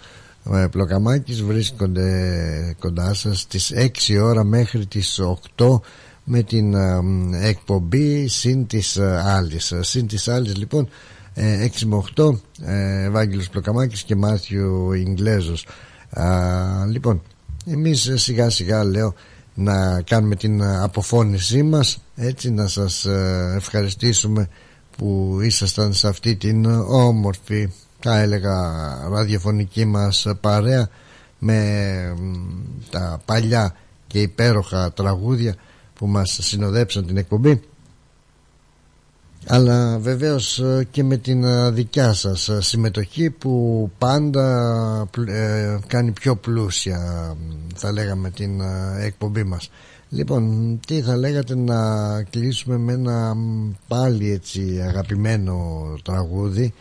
Πλοκαμάκης 0.71 1.43
βρίσκονται 1.43 2.77
κοντά 2.79 3.15
σας 3.15 3.41
στις 3.41 3.73
6 4.09 4.21
ώρα 4.23 4.45
μέχρι 4.45 4.87
τις 4.87 5.21
8 5.57 5.81
με 6.25 6.43
την 6.43 6.77
α, 6.77 7.01
εκπομπή 7.43 8.27
Συν 8.29 8.67
της 8.67 8.99
Άλλης. 9.25 9.73
Συν 9.81 10.07
της 10.07 10.29
Άλλης 10.29 10.57
λοιπόν 10.57 10.89
6 11.35 11.41
με 11.87 12.03
8 12.17 12.31
ε, 12.61 13.05
Ευάγγελος 13.05 13.49
Πλοκαμάκης 13.49 14.03
και 14.03 14.17
Μάθιου 14.17 14.93
Ιγκλέζος. 14.93 15.67
Λοιπόν 16.91 17.23
εμείς 17.67 18.11
σιγά 18.15 18.51
σιγά 18.51 18.85
λέω 18.85 19.15
να 19.55 20.03
κάνουμε 20.03 20.37
την 20.37 20.63
αποφώνησή 20.63 21.63
μας 21.63 22.03
έτσι 22.17 22.51
να 22.51 22.67
σας 22.67 23.05
ε, 23.05 23.53
ευχαριστήσουμε 23.57 24.49
που 24.97 25.39
ήσασταν 25.43 25.93
σε 25.93 26.09
αυτή 26.09 26.37
την 26.37 26.65
όμορφη 26.87 27.69
θα 28.01 28.19
έλεγα 28.19 28.55
ραδιοφωνική 29.09 29.85
μας 29.85 30.27
παρέα 30.41 30.89
με 31.39 32.17
τα 32.91 33.21
παλιά 33.25 33.75
και 34.07 34.21
υπέροχα 34.21 34.93
τραγούδια 34.93 35.55
που 35.95 36.07
μας 36.07 36.39
συνοδέψαν 36.41 37.07
την 37.07 37.17
εκπομπή. 37.17 37.63
Αλλά 39.47 39.99
βεβαίως 39.99 40.59
ε, 40.59 40.87
και 40.91 41.03
με 41.05 41.17
την 41.17 41.45
ε, 41.45 41.71
δικιά 41.71 42.13
σας 42.13 42.49
ε, 42.49 42.61
συμμετοχή 42.61 43.31
που 43.31 43.91
πάντα 43.99 45.09
κάνει 45.87 46.13
πιο 46.13 46.37
πλούσια 46.37 47.35
θα 47.75 47.93
λέγαμε 47.93 48.31
την 48.31 48.61
εκπομπή 49.01 49.45
μας. 49.45 49.71
Λοιπόν 50.09 50.81
τι 50.87 51.03
θα 51.03 51.17
λέγατε 51.17 51.57
να 51.57 52.23
κλείσουμε 52.23 52.77
με 52.77 52.93
ένα 52.93 53.37
πάλι 53.89 54.31
έτσι 54.31 54.81
αγαπημένο 54.89 55.87
τραγούδι 56.03 56.75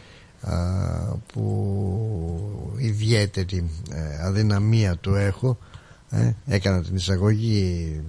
που 1.33 2.73
ιδιαίτερη 2.77 3.69
αδυναμία 4.25 4.95
του 4.95 5.15
έχω 5.15 5.57
έκανα 6.45 6.83
την 6.83 6.95
εισαγωγή 6.95 8.01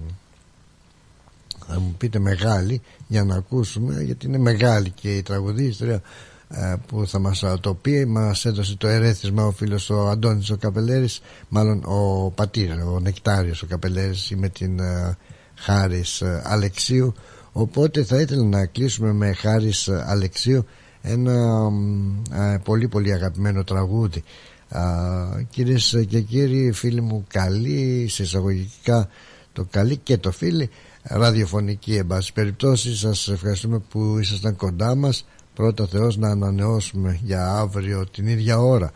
θα 1.67 1.79
μου 1.79 1.95
πείτε 1.97 2.19
μεγάλη 2.19 2.81
για 3.07 3.23
να 3.23 3.35
ακούσουμε 3.35 4.01
γιατί 4.01 4.25
είναι 4.25 4.37
μεγάλη 4.37 4.89
και 4.89 5.17
η 5.17 5.21
τραγουδίστρια 5.21 6.01
ε, 6.49 6.75
που 6.87 7.07
θα 7.07 7.19
μας 7.19 7.43
το 7.61 7.73
πει 7.73 8.05
μας 8.05 8.45
έδωσε 8.45 8.75
το 8.77 8.87
ερέθισμα 8.87 9.45
ο 9.45 9.51
φίλος 9.51 9.89
ο 9.89 10.07
Αντώνης 10.07 10.49
ο 10.49 10.57
Καπελέρης 10.57 11.21
μάλλον 11.49 11.83
ο 11.85 12.31
πατήρ 12.35 12.71
ο 12.71 12.99
Νεκτάριος 12.99 13.61
ο 13.61 13.65
Καπελέρης 13.65 14.33
με 14.35 14.49
την 14.49 14.79
ε, 14.79 15.17
Χάρης 15.55 16.21
ε, 16.21 16.41
Αλεξίου. 16.45 17.13
Οπότε 17.51 18.03
θα 18.03 18.21
ήθελα 18.21 18.43
να 18.43 18.65
κλείσουμε 18.65 19.13
με 19.13 19.33
Χάρης 19.33 19.89
Αλεξίου 19.89 20.65
ένα 21.01 21.71
πολύ 22.63 22.87
πολύ 22.87 23.13
αγαπημένο 23.13 23.63
τραγούδι. 23.63 24.23
Κυρίες 25.49 26.03
και 26.07 26.21
κύριοι 26.21 26.71
φίλοι 26.71 27.01
μου 27.01 27.25
καλή 27.27 28.07
σε 28.09 28.23
εισαγωγικά 28.23 29.09
το 29.53 29.65
καλή 29.71 29.97
και 29.97 30.17
το 30.17 30.31
φίλοι 30.31 30.69
ραδιοφωνική 31.03 31.95
εν 31.95 32.07
πάση 32.07 32.33
περιπτώσει 32.33 32.95
σας 32.95 33.27
ευχαριστούμε 33.27 33.79
που 33.89 34.17
ήσασταν 34.19 34.55
κοντά 34.55 34.95
μας. 34.95 35.25
Πρώτα 35.53 35.87
Θεός 35.87 36.17
να 36.17 36.29
ανανεώσουμε 36.29 37.19
για 37.23 37.51
αύριο 37.51 38.05
την 38.11 38.27
ίδια 38.27 38.59
ώρα 38.59 38.91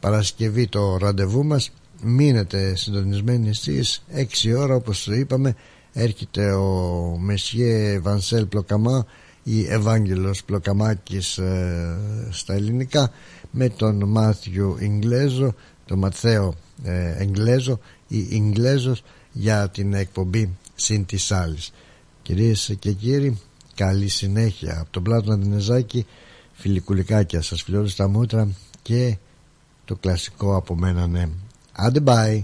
Παρασκευή 0.00 0.68
το 0.68 0.96
ραντεβού 0.96 1.44
μας. 1.44 1.72
Μείνετε 2.02 2.76
συντονισμένοι 2.76 3.54
στις 3.54 4.04
6 4.14 4.54
ώρα 4.58 4.74
όπως 4.74 5.06
είπαμε. 5.06 5.54
Έρχεται 5.92 6.52
ο 6.52 7.16
Μεσιέ 7.20 7.98
Βανσέλ 7.98 8.46
Πλοκαμά 8.46 9.06
ή 9.48 9.66
Ευάγγελος 9.68 10.44
Πλοκαμάκης 10.44 11.38
ε, 11.38 11.98
στα 12.30 12.54
ελληνικά 12.54 13.10
με 13.50 13.68
τον 13.68 14.04
Μάθιου 14.08 14.76
Ιγκλέζο 14.80 15.54
τον 15.84 15.98
Ματθαίο 15.98 16.54
ε, 16.82 17.22
Εγγλέζο 17.22 17.80
η 18.08 18.26
Ιγγλέζος 18.30 19.02
για 19.32 19.68
την 19.68 19.94
εκπομπή 19.94 20.56
Συν 20.74 21.06
της 21.06 21.32
άλλης. 21.32 21.72
Κυρίες 22.22 22.76
και 22.78 22.92
κύριοι, 22.92 23.40
καλή 23.74 24.08
συνέχεια 24.08 24.78
από 24.80 24.90
τον 24.90 25.02
Πλάτο 25.02 25.32
Αντινεζάκη, 25.32 26.06
φιλικουλικάκια 26.52 27.42
σας 27.42 27.62
φιλώνω 27.62 27.86
στα 27.86 28.08
μούτρα 28.08 28.48
και 28.82 29.16
το 29.84 29.96
κλασικό 29.96 30.56
από 30.56 30.76
μένα 30.76 31.06
ναι. 31.06 31.28
Άντε 31.72 32.00
bye. 32.04 32.42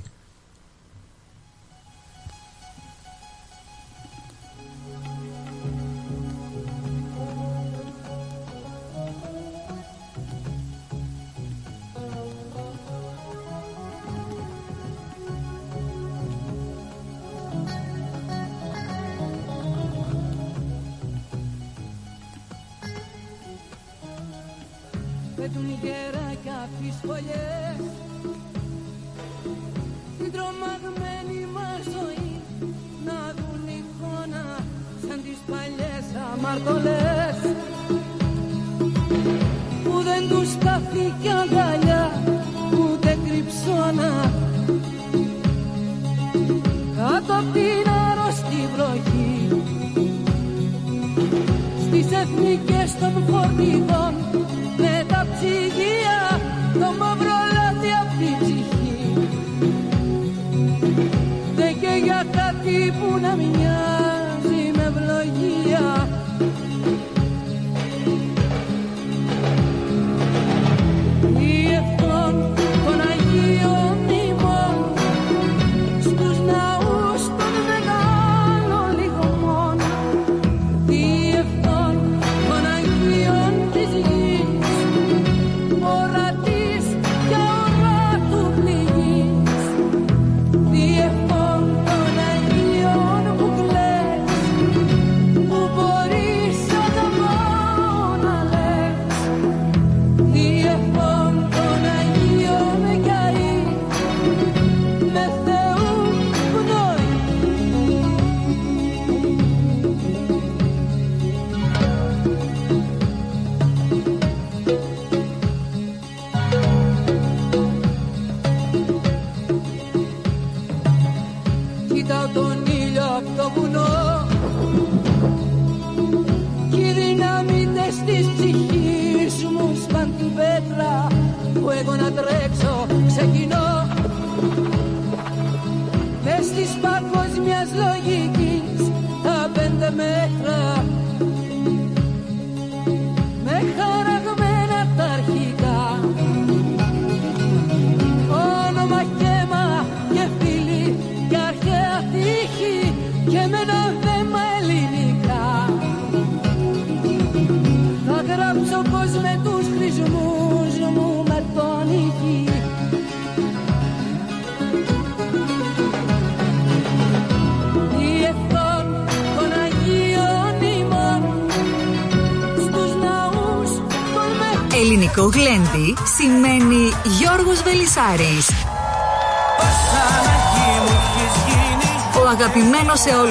φωλιές. 27.06 27.80
Την 30.18 30.30
τρομαγμένη 30.34 31.38
μας 31.54 31.82
ζωή 31.94 32.30
να 33.06 33.18
δουν 33.36 33.64
εικόνα 33.78 34.44
σαν 35.06 35.18
τις 35.24 35.38
παλιές 35.50 36.06
αμαρτωλές. 36.32 37.38
Που 39.84 39.94
δεν 40.08 40.22
τους 40.28 40.50
κι 41.22 41.30
αγκαλιά 41.42 42.04
ούτε 42.78 43.18
κρυψώνα. 43.24 44.32
Κάτω 46.96 47.32
από 47.40 47.52
την 47.52 47.86
αρρωστή 48.08 48.62
βροχή. 48.74 49.32
Στις 51.86 52.06
εθνικές 52.20 52.98
των 53.00 53.12
φορτηγών 53.28 54.14
Γλέντι 63.12 63.83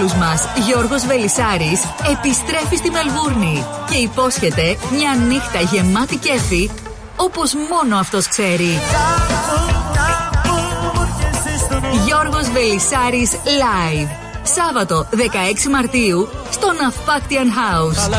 όλους 0.04 0.16
μας 0.16 0.48
Γιώργος 0.66 1.06
Βελισάρης 1.06 1.82
επιστρέφει 2.12 2.76
στη 2.76 2.90
Μελβούρνη 2.90 3.66
και 3.90 3.98
υπόσχεται 3.98 4.78
μια 4.92 5.16
νύχτα 5.28 5.60
γεμάτη 5.60 6.18
κέφι 6.18 6.70
όπως 7.16 7.54
μόνο 7.54 7.98
αυτός 7.98 8.28
ξέρει. 8.28 8.80
Γιώργος 12.06 12.50
Βελισάρης 12.50 13.32
Live 13.32 14.10
Σάββατο 14.44 15.08
16 15.12 15.70
Μαρτίου 15.72 16.28
στο 16.52 16.72
Ναυπάκτιαν 16.82 17.48
House. 17.48 18.10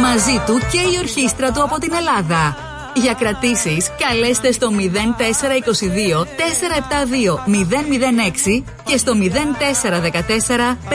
Μαζί 0.00 0.42
του 0.46 0.58
και 0.72 0.78
η 0.78 0.98
ορχήστρα 0.98 1.52
του 1.52 1.62
από 1.62 1.78
την 1.78 1.92
Ελλάδα. 1.92 2.56
Για 2.94 3.14
κρατήσεις 3.14 3.90
καλέστε 3.98 4.52
στο 4.52 4.68
0422 4.70 6.24
472 6.24 6.26
006 8.56 8.62
και 8.92 8.98
στο 8.98 9.12
0414 9.12 9.18
509 10.88 10.94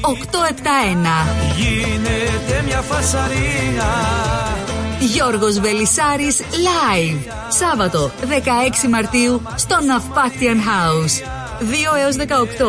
871. 0.00 1.46
Γίνεται 1.56 2.62
μια 2.66 2.80
φασαρία. 2.80 3.86
Γιώργος 5.00 5.58
Βελισάρης 5.58 6.40
Live. 6.40 7.32
Σάββατο 7.48 8.10
16 8.84 8.88
Μαρτίου 8.88 9.42
στο 9.54 9.76
Ναυπάκτιαν 9.80 10.58
House. 10.58 11.22
2 11.60 11.96
έως 12.02 12.16
18 12.16 12.22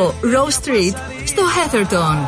Rose 0.08 0.68
Street 0.68 0.96
στο 1.26 1.42
Heatherton. 1.56 2.28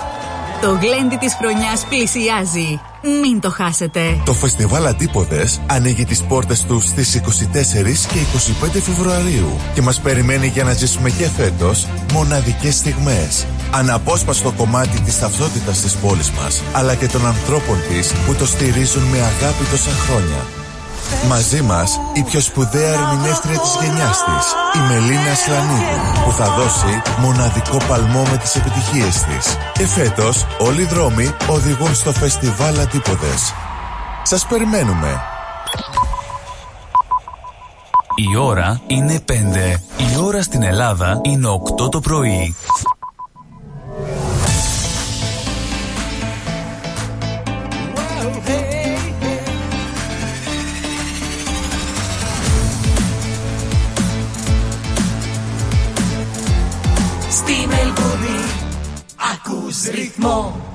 Το 0.61 0.69
γλέντι 0.82 1.15
της 1.15 1.34
χρονιάς 1.34 1.86
πλησιάζει. 1.90 2.80
Μην 3.22 3.40
το 3.40 3.50
χάσετε. 3.50 4.22
Το 4.26 4.34
φεστιβάλ 4.34 4.86
Αντίποδες 4.86 5.62
ανοίγει 5.66 6.06
τις 6.06 6.24
πόρτες 6.24 6.64
του 6.64 6.80
στις 6.80 7.16
24 7.16 8.08
και 8.08 8.20
25 8.66 8.82
Φεβρουαρίου 8.82 9.58
και 9.74 9.82
μας 9.82 10.00
περιμένει 10.00 10.48
για 10.48 10.64
να 10.64 10.74
ζήσουμε 10.74 11.10
και 11.10 11.28
φέτος 11.28 11.88
μοναδικές 12.14 12.76
στιγμές. 12.76 13.46
Αναπόσπαστο 13.72 14.52
κομμάτι 14.52 15.02
της 15.02 15.20
ταυτότητας 15.20 15.82
της 15.82 15.96
πόλης 15.96 16.32
μας, 16.32 16.64
αλλά 16.74 16.96
και 16.96 17.08
των 17.08 17.26
ανθρώπων 17.26 17.78
της 17.90 18.14
που 18.26 18.34
το 18.34 18.46
στηρίζουν 18.46 19.04
με 19.04 19.18
αγάπη 19.18 19.64
τόσα 19.72 19.92
χρόνια. 19.92 20.57
Μαζί 21.28 21.62
μας 21.62 22.00
η 22.14 22.24
πιο 22.24 22.40
σπουδαία 22.40 22.94
ερμηνεύτρια 22.94 23.60
της 23.60 23.78
γενιάς 23.82 24.18
της, 24.24 24.46
η 24.76 24.80
Μελίνα 24.88 25.34
Σλανίδου, 25.36 26.24
που 26.24 26.32
θα 26.32 26.50
δώσει 26.50 27.02
μοναδικό 27.20 27.78
παλμό 27.88 28.24
με 28.32 28.38
τις 28.38 28.56
επιτυχίες 28.56 29.22
της. 29.24 29.58
Και 29.74 29.88
φέτος 29.88 30.46
όλοι 30.60 30.82
οι 30.82 30.86
δρόμοι 30.86 31.36
οδηγούν 31.50 31.96
στο 31.96 32.12
φεστιβάλ 32.12 32.80
Αντίποδες. 32.80 33.54
Σας 34.24 34.46
περιμένουμε. 34.46 35.22
Η 38.16 38.38
ώρα 38.38 38.82
είναι 38.88 39.20
5. 39.26 39.82
Η 39.98 40.18
ώρα 40.24 40.42
στην 40.42 40.64
Ελλάδα 40.64 41.20
είναι 41.24 41.48
8 41.48 41.90
το 41.90 42.00
πρωί. 42.00 42.56
Ακούς 60.30 60.66